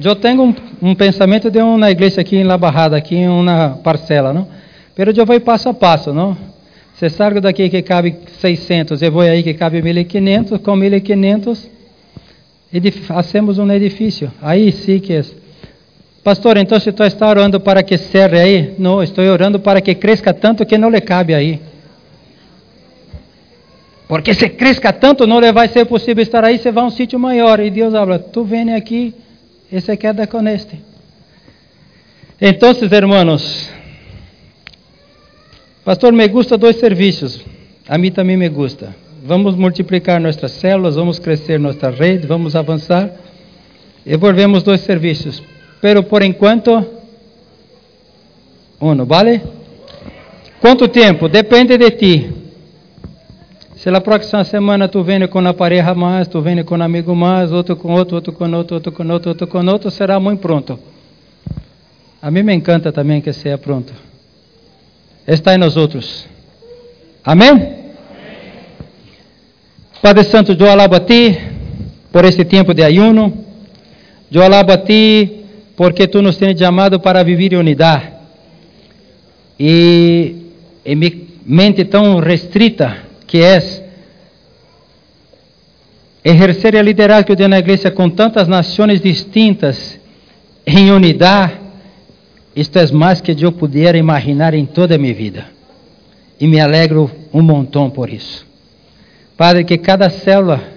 Eu 0.04 0.16
tenho 0.16 0.42
um, 0.42 0.56
um, 0.82 0.96
pensamento 0.96 1.52
de 1.52 1.62
uma 1.62 1.92
igreja 1.92 2.22
aqui 2.22 2.36
em 2.36 2.44
La 2.44 2.58
Barrada, 2.58 2.98
aqui 2.98 3.16
em 3.16 3.30
uma 3.30 3.80
parcela, 3.84 4.34
não? 4.34 4.48
Pero 4.96 5.14
eu 5.16 5.26
vou 5.26 5.40
passo 5.40 5.70
a 5.70 5.74
passo, 5.74 6.12
não? 6.12 6.36
Se 6.96 7.10
salgo 7.10 7.40
daqui 7.40 7.70
que 7.70 7.82
cabe 7.84 8.16
600, 8.42 9.02
eu 9.04 9.12
vou 9.12 9.22
aí 9.22 9.44
que 9.44 9.54
cabe 9.54 9.82
1500, 9.82 10.60
com 10.62 10.76
1500 10.76 11.70
fazemos 12.92 13.58
um 13.58 13.72
edifício. 13.72 14.32
Aí 14.42 14.72
sim 14.72 15.00
que 15.00 15.14
é. 15.14 15.22
Pastor, 16.24 16.58
então 16.58 16.80
se 16.80 16.92
tu 16.92 17.04
está 17.04 17.30
orando 17.30 17.60
para 17.60 17.84
que 17.84 17.98
cerre 17.98 18.40
aí? 18.40 18.76
Não, 18.80 19.04
estou 19.04 19.24
orando 19.26 19.60
para 19.60 19.80
que 19.80 19.94
cresça 19.94 20.34
tanto 20.34 20.66
que 20.66 20.78
não 20.78 20.90
lhe 20.90 21.00
cabe 21.00 21.36
aí. 21.36 21.62
Porque 24.08 24.34
se 24.34 24.50
cresca 24.50 24.94
tanto, 24.94 25.26
não 25.26 25.42
vai 25.54 25.68
ser 25.68 25.86
possível 25.86 26.22
estar 26.22 26.44
aí, 26.44 26.58
você 26.58 26.72
vai 26.72 26.84
a 26.84 26.88
um 26.88 26.90
sítio 26.90 27.20
maior. 27.20 27.60
E 27.60 27.70
Deus 27.70 27.94
habla, 27.94 28.20
tu 28.20 28.44
vem 28.44 28.74
aqui 28.74 29.14
e 29.72 29.82
se 29.82 29.98
queda 29.98 30.28
com 30.28 30.48
este. 30.48 30.80
Então, 32.40 32.72
hermanos, 32.92 33.70
pastor, 35.84 36.12
me 36.12 36.28
gusta 36.28 36.58
dois 36.58 36.76
serviços. 36.78 37.44
A 37.88 37.98
mim 37.98 38.12
também 38.12 38.36
me 38.36 38.50
gusta. 38.50 39.05
Vamos 39.28 39.56
multiplicar 39.56 40.22
nossas 40.22 40.52
células, 40.52 40.98
vamos 40.98 41.18
crescer 41.18 41.60
nossa 41.60 41.90
rede, 41.90 42.28
vamos 42.28 42.56
avançar. 42.56 43.10
E 44.06 44.16
volvemos 44.16 44.62
dois 44.62 44.82
serviços. 44.82 45.42
Pero 45.82 46.04
por 46.04 46.22
enquanto, 46.22 46.86
um, 48.80 49.04
vale? 49.04 49.42
Quanto 50.62 50.88
tempo? 50.88 51.28
Depende 51.28 51.76
de 51.76 51.90
ti. 51.90 52.34
Se 53.76 53.90
na 53.90 54.00
próxima 54.00 54.44
semana 54.44 54.88
tu 54.88 55.04
vem 55.04 55.28
com 55.28 55.40
a 55.40 55.54
pareja 55.56 55.96
mais, 55.96 56.28
tu 56.28 56.40
vem 56.40 56.64
com 56.64 56.78
um 56.78 56.84
amigo 56.84 57.16
mais, 57.16 57.52
outro 57.52 57.76
com 57.76 57.94
outro, 57.94 58.18
outro 58.18 58.32
com 58.32 58.52
outro, 58.52 58.76
outro 58.76 58.92
com 58.92 59.08
outro, 59.08 59.30
outro 59.30 59.48
com 59.48 59.66
outro, 59.66 59.90
será 59.90 60.20
muito 60.20 60.40
pronto. 60.40 60.78
A 62.22 62.30
mim 62.30 62.44
me 62.44 62.54
encanta 62.54 62.92
também 62.92 63.22
que 63.22 63.34
seja 63.34 63.58
pronto. 63.58 63.92
está 65.28 65.56
em 65.56 65.58
nós 65.58 65.76
outros. 65.76 66.28
Amém? 67.24 67.85
Padre 70.02 70.24
Santo, 70.26 70.56
eu 70.58 70.70
alabo 70.70 70.96
a 70.96 71.00
Ti 71.00 71.38
por 72.12 72.26
este 72.26 72.46
tempo 72.46 72.74
de 72.74 72.84
ayuno. 72.84 73.46
Eu 74.32 74.44
alabo 74.44 74.72
a 74.72 74.78
Ti 74.78 75.46
porque 75.76 76.08
Tu 76.08 76.22
nos 76.22 76.38
tens 76.38 76.60
chamado 76.60 77.00
para 77.00 77.24
viver 77.24 77.54
em 77.54 77.58
unidade. 77.58 78.14
E 79.60 80.36
em 80.86 80.96
minha 80.96 81.12
mente 81.46 81.86
tão 81.86 82.20
restrita 82.20 82.98
que 83.26 83.40
é 83.40 83.60
exercer 86.24 86.76
a 86.76 86.82
liderazgo 86.82 87.36
de 87.36 87.46
uma 87.46 87.58
igreja 87.58 87.92
com 87.92 88.10
tantas 88.10 88.48
nações 88.48 89.00
distintas 89.00 90.00
em 90.66 90.92
unidade, 90.92 91.54
isto 92.56 92.78
é 92.78 92.92
mais 92.92 93.22
que 93.22 93.36
eu 93.40 93.52
puder 93.52 93.96
imaginar 93.96 94.54
em 94.54 94.66
toda 94.66 94.96
a 94.96 94.98
minha 94.98 95.14
vida. 95.14 95.46
E 96.40 96.48
me 96.48 96.60
alegro 96.60 97.10
um 97.34 97.42
montão 97.42 97.90
por 97.90 98.10
isso. 98.10 98.46
Padre, 99.38 99.64
que 99.66 99.78
cada 99.78 100.10
célula 100.10 100.76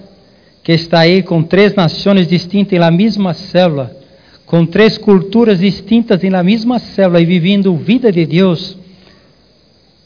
que 0.62 0.72
está 0.72 1.00
aí 1.00 1.22
com 1.22 1.42
três 1.42 1.74
nações 1.74 2.26
distintas 2.26 2.78
la 2.78 2.90
mesma 2.90 3.32
célula, 3.32 3.96
com 4.44 4.66
três 4.66 4.98
culturas 4.98 5.60
distintas 5.60 6.22
la 6.22 6.42
mesma 6.42 6.78
célula 6.78 7.20
e 7.20 7.24
vivendo 7.24 7.74
vida 7.76 8.12
de 8.12 8.26
Deus, 8.26 8.76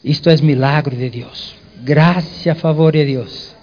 isto 0.03 0.29
é 0.29 0.37
milagre 0.37 0.95
de 0.95 1.09
Deus. 1.09 1.55
Graça 1.83 2.55
favor 2.55 2.93
de 2.93 3.05
Deus. 3.05 3.53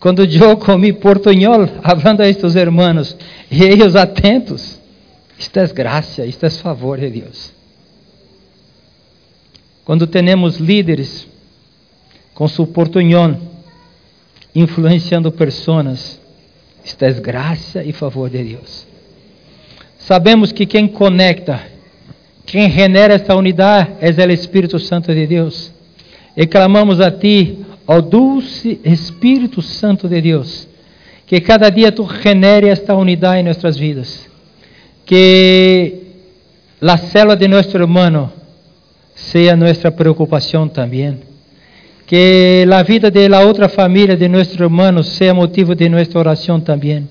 Quando 0.00 0.24
eu 0.24 0.56
comi 0.56 0.92
portunhol, 0.92 1.66
falando 2.00 2.22
a 2.22 2.28
estes 2.28 2.56
hermanos, 2.56 3.16
e 3.50 3.62
eles 3.62 3.94
atentos, 3.94 4.80
isto 5.38 5.58
é 5.58 5.66
graça, 5.66 6.24
isto 6.24 6.46
é 6.46 6.50
favor 6.50 6.98
de 6.98 7.10
Deus. 7.10 7.52
Quando 9.84 10.06
temos 10.06 10.56
líderes 10.56 11.26
com 12.34 12.48
seu 12.48 12.66
portunhol, 12.66 13.51
influenciando 14.54 15.30
pessoas, 15.32 16.20
isto 16.84 17.02
é 17.02 17.12
graça 17.12 17.82
e 17.82 17.92
favor 17.92 18.28
de 18.28 18.42
Deus. 18.42 18.86
Sabemos 19.98 20.52
que 20.52 20.66
quem 20.66 20.88
conecta, 20.88 21.60
quem 22.44 22.70
genera 22.70 23.14
esta 23.14 23.36
unidade 23.36 23.92
é 24.00 24.26
o 24.26 24.30
Espírito 24.32 24.78
Santo 24.78 25.14
de 25.14 25.26
Deus. 25.26 25.72
E 26.36 26.46
clamamos 26.46 27.00
a 27.00 27.10
Ti, 27.10 27.58
ó 27.86 28.00
dulce 28.00 28.80
Espírito 28.84 29.62
Santo 29.62 30.08
de 30.08 30.20
Deus, 30.20 30.68
que 31.26 31.40
cada 31.40 31.70
dia 31.70 31.92
Tu 31.92 32.06
genere 32.22 32.68
esta 32.68 32.94
unidade 32.94 33.40
em 33.40 33.44
nossas 33.44 33.76
vidas 33.76 34.32
que 35.04 35.94
a 36.80 36.96
célula 36.96 37.36
de 37.36 37.48
nosso 37.48 37.76
hermano 37.76 38.32
seja 39.14 39.56
nossa 39.56 39.90
preocupação 39.90 40.68
também. 40.68 41.18
Que 42.12 42.66
a 42.70 42.82
vida 42.82 43.10
de 43.10 43.26
la 43.26 43.40
outra 43.40 43.70
família 43.70 44.14
de 44.14 44.28
nosso 44.28 44.62
hermano 44.62 45.02
seja 45.02 45.32
motivo 45.32 45.74
de 45.74 45.88
nossa 45.88 46.18
oração 46.18 46.60
também. 46.60 47.08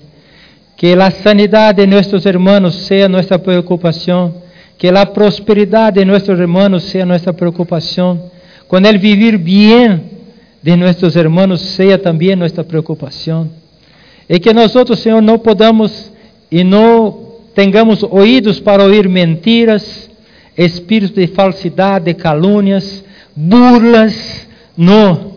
Que 0.76 0.92
a 0.92 1.10
sanidade 1.10 1.84
de 1.84 1.92
nossos 1.92 2.24
hermanos 2.24 2.86
seja 2.86 3.08
nossa 3.08 3.36
preocupação. 3.36 4.32
Que 4.78 4.86
a 4.86 5.04
prosperidade 5.04 5.98
de 5.98 6.04
nossos 6.04 6.38
hermanos 6.38 6.84
seja 6.84 7.04
nossa 7.04 7.32
preocupação. 7.32 8.30
Quando 8.68 8.86
ele 8.86 8.98
viver 8.98 9.38
bem 9.38 10.00
de 10.62 10.76
nossos 10.76 11.16
hermanos 11.16 11.60
seja 11.60 11.98
também 11.98 12.36
nossa 12.36 12.62
preocupação. 12.62 13.50
E 14.28 14.38
que 14.38 14.52
nós 14.52 14.72
Senhor, 15.00 15.20
não 15.20 15.36
podamos 15.36 16.12
e 16.48 16.62
não 16.62 17.32
Tengamos 17.54 18.02
ouídos 18.02 18.60
para 18.60 18.82
ouvir 18.82 19.08
mentiras, 19.08 20.08
espíritos 20.56 21.14
de 21.14 21.26
falsidade, 21.26 22.06
de 22.06 22.14
calúnias, 22.14 23.04
burlas. 23.36 24.41
Não. 24.76 25.32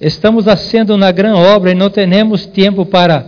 Estamos 0.00 0.44
fazendo 0.44 0.94
uma 0.94 1.12
grande 1.12 1.38
obra 1.38 1.72
e 1.72 1.74
não 1.74 1.90
temos 1.90 2.46
tempo 2.46 2.86
para 2.86 3.26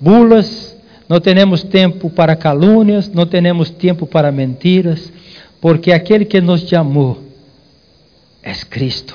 burlas, 0.00 0.76
não 1.08 1.20
temos 1.20 1.62
tempo 1.62 2.10
para 2.10 2.34
calúnias, 2.34 3.08
não 3.08 3.24
temos 3.24 3.70
tempo 3.70 4.06
para 4.06 4.32
mentiras, 4.32 5.12
porque 5.60 5.92
aquele 5.92 6.24
que 6.24 6.40
nos 6.40 6.62
chamou 6.68 7.18
é 8.42 8.52
Cristo. 8.52 9.14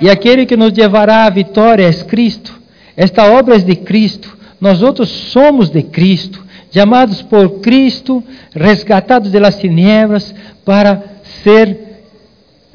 E 0.00 0.08
aquele 0.08 0.46
que 0.46 0.56
nos 0.56 0.72
levará 0.72 1.26
à 1.26 1.30
vitória 1.30 1.86
é 1.86 1.92
Cristo. 2.04 2.60
Esta 2.96 3.30
obra 3.30 3.56
é 3.56 3.58
de 3.58 3.76
Cristo. 3.76 4.36
Nós 4.60 4.82
outros 4.82 5.08
somos 5.08 5.70
de 5.70 5.82
Cristo 5.82 6.42
chamados 6.72 7.20
por 7.20 7.60
Cristo, 7.60 8.24
resgatados 8.54 9.30
de 9.30 9.38
las 9.38 9.58
tinieblas, 9.58 10.34
para 10.64 11.02
ser 11.44 11.91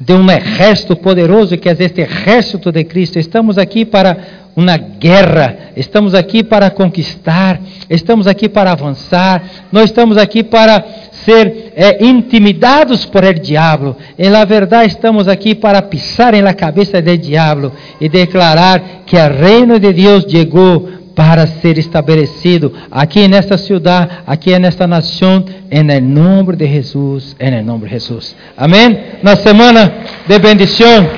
de 0.00 0.12
um 0.12 0.30
exército 0.30 0.94
poderoso 0.96 1.56
que 1.58 1.68
é 1.68 1.76
este 1.78 2.02
exército 2.02 2.70
de 2.70 2.84
Cristo. 2.84 3.18
Estamos 3.18 3.58
aqui 3.58 3.84
para 3.84 4.16
uma 4.54 4.76
guerra, 4.76 5.56
estamos 5.76 6.14
aqui 6.14 6.42
para 6.42 6.70
conquistar, 6.70 7.60
estamos 7.88 8.26
aqui 8.26 8.48
para 8.48 8.72
avançar, 8.72 9.42
nós 9.70 9.84
estamos 9.84 10.16
aqui 10.16 10.42
para 10.42 10.84
ser 11.24 11.72
é, 11.76 12.04
intimidados 12.04 13.04
por 13.04 13.22
el 13.22 13.38
diabo. 13.38 13.96
E 14.18 14.28
na 14.28 14.44
verdade 14.44 14.88
estamos 14.88 15.28
aqui 15.28 15.54
para 15.54 15.82
pisar 15.82 16.34
em 16.34 16.42
la 16.42 16.54
cabeça 16.54 17.00
del 17.00 17.18
diabo 17.18 17.72
e 18.00 18.08
declarar 18.08 19.02
que 19.06 19.16
o 19.16 19.28
reino 19.28 19.78
de 19.78 19.92
Deus 19.92 20.24
chegou 20.28 20.97
para 21.18 21.48
ser 21.48 21.78
estabelecido 21.78 22.72
aqui 22.88 23.26
nesta 23.26 23.58
cidade, 23.58 24.08
aqui 24.24 24.56
nesta 24.56 24.86
nação, 24.86 25.44
em 25.68 25.82
nome 26.00 26.54
de 26.54 26.64
Jesus, 26.64 27.34
em 27.40 27.60
nome 27.60 27.86
de 27.86 27.94
Jesus. 27.94 28.36
Amém? 28.56 28.96
Na 29.20 29.34
semana 29.34 29.92
de 30.28 30.38
bendição. 30.38 31.10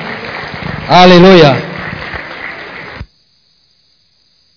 Aleluia. 0.89 1.70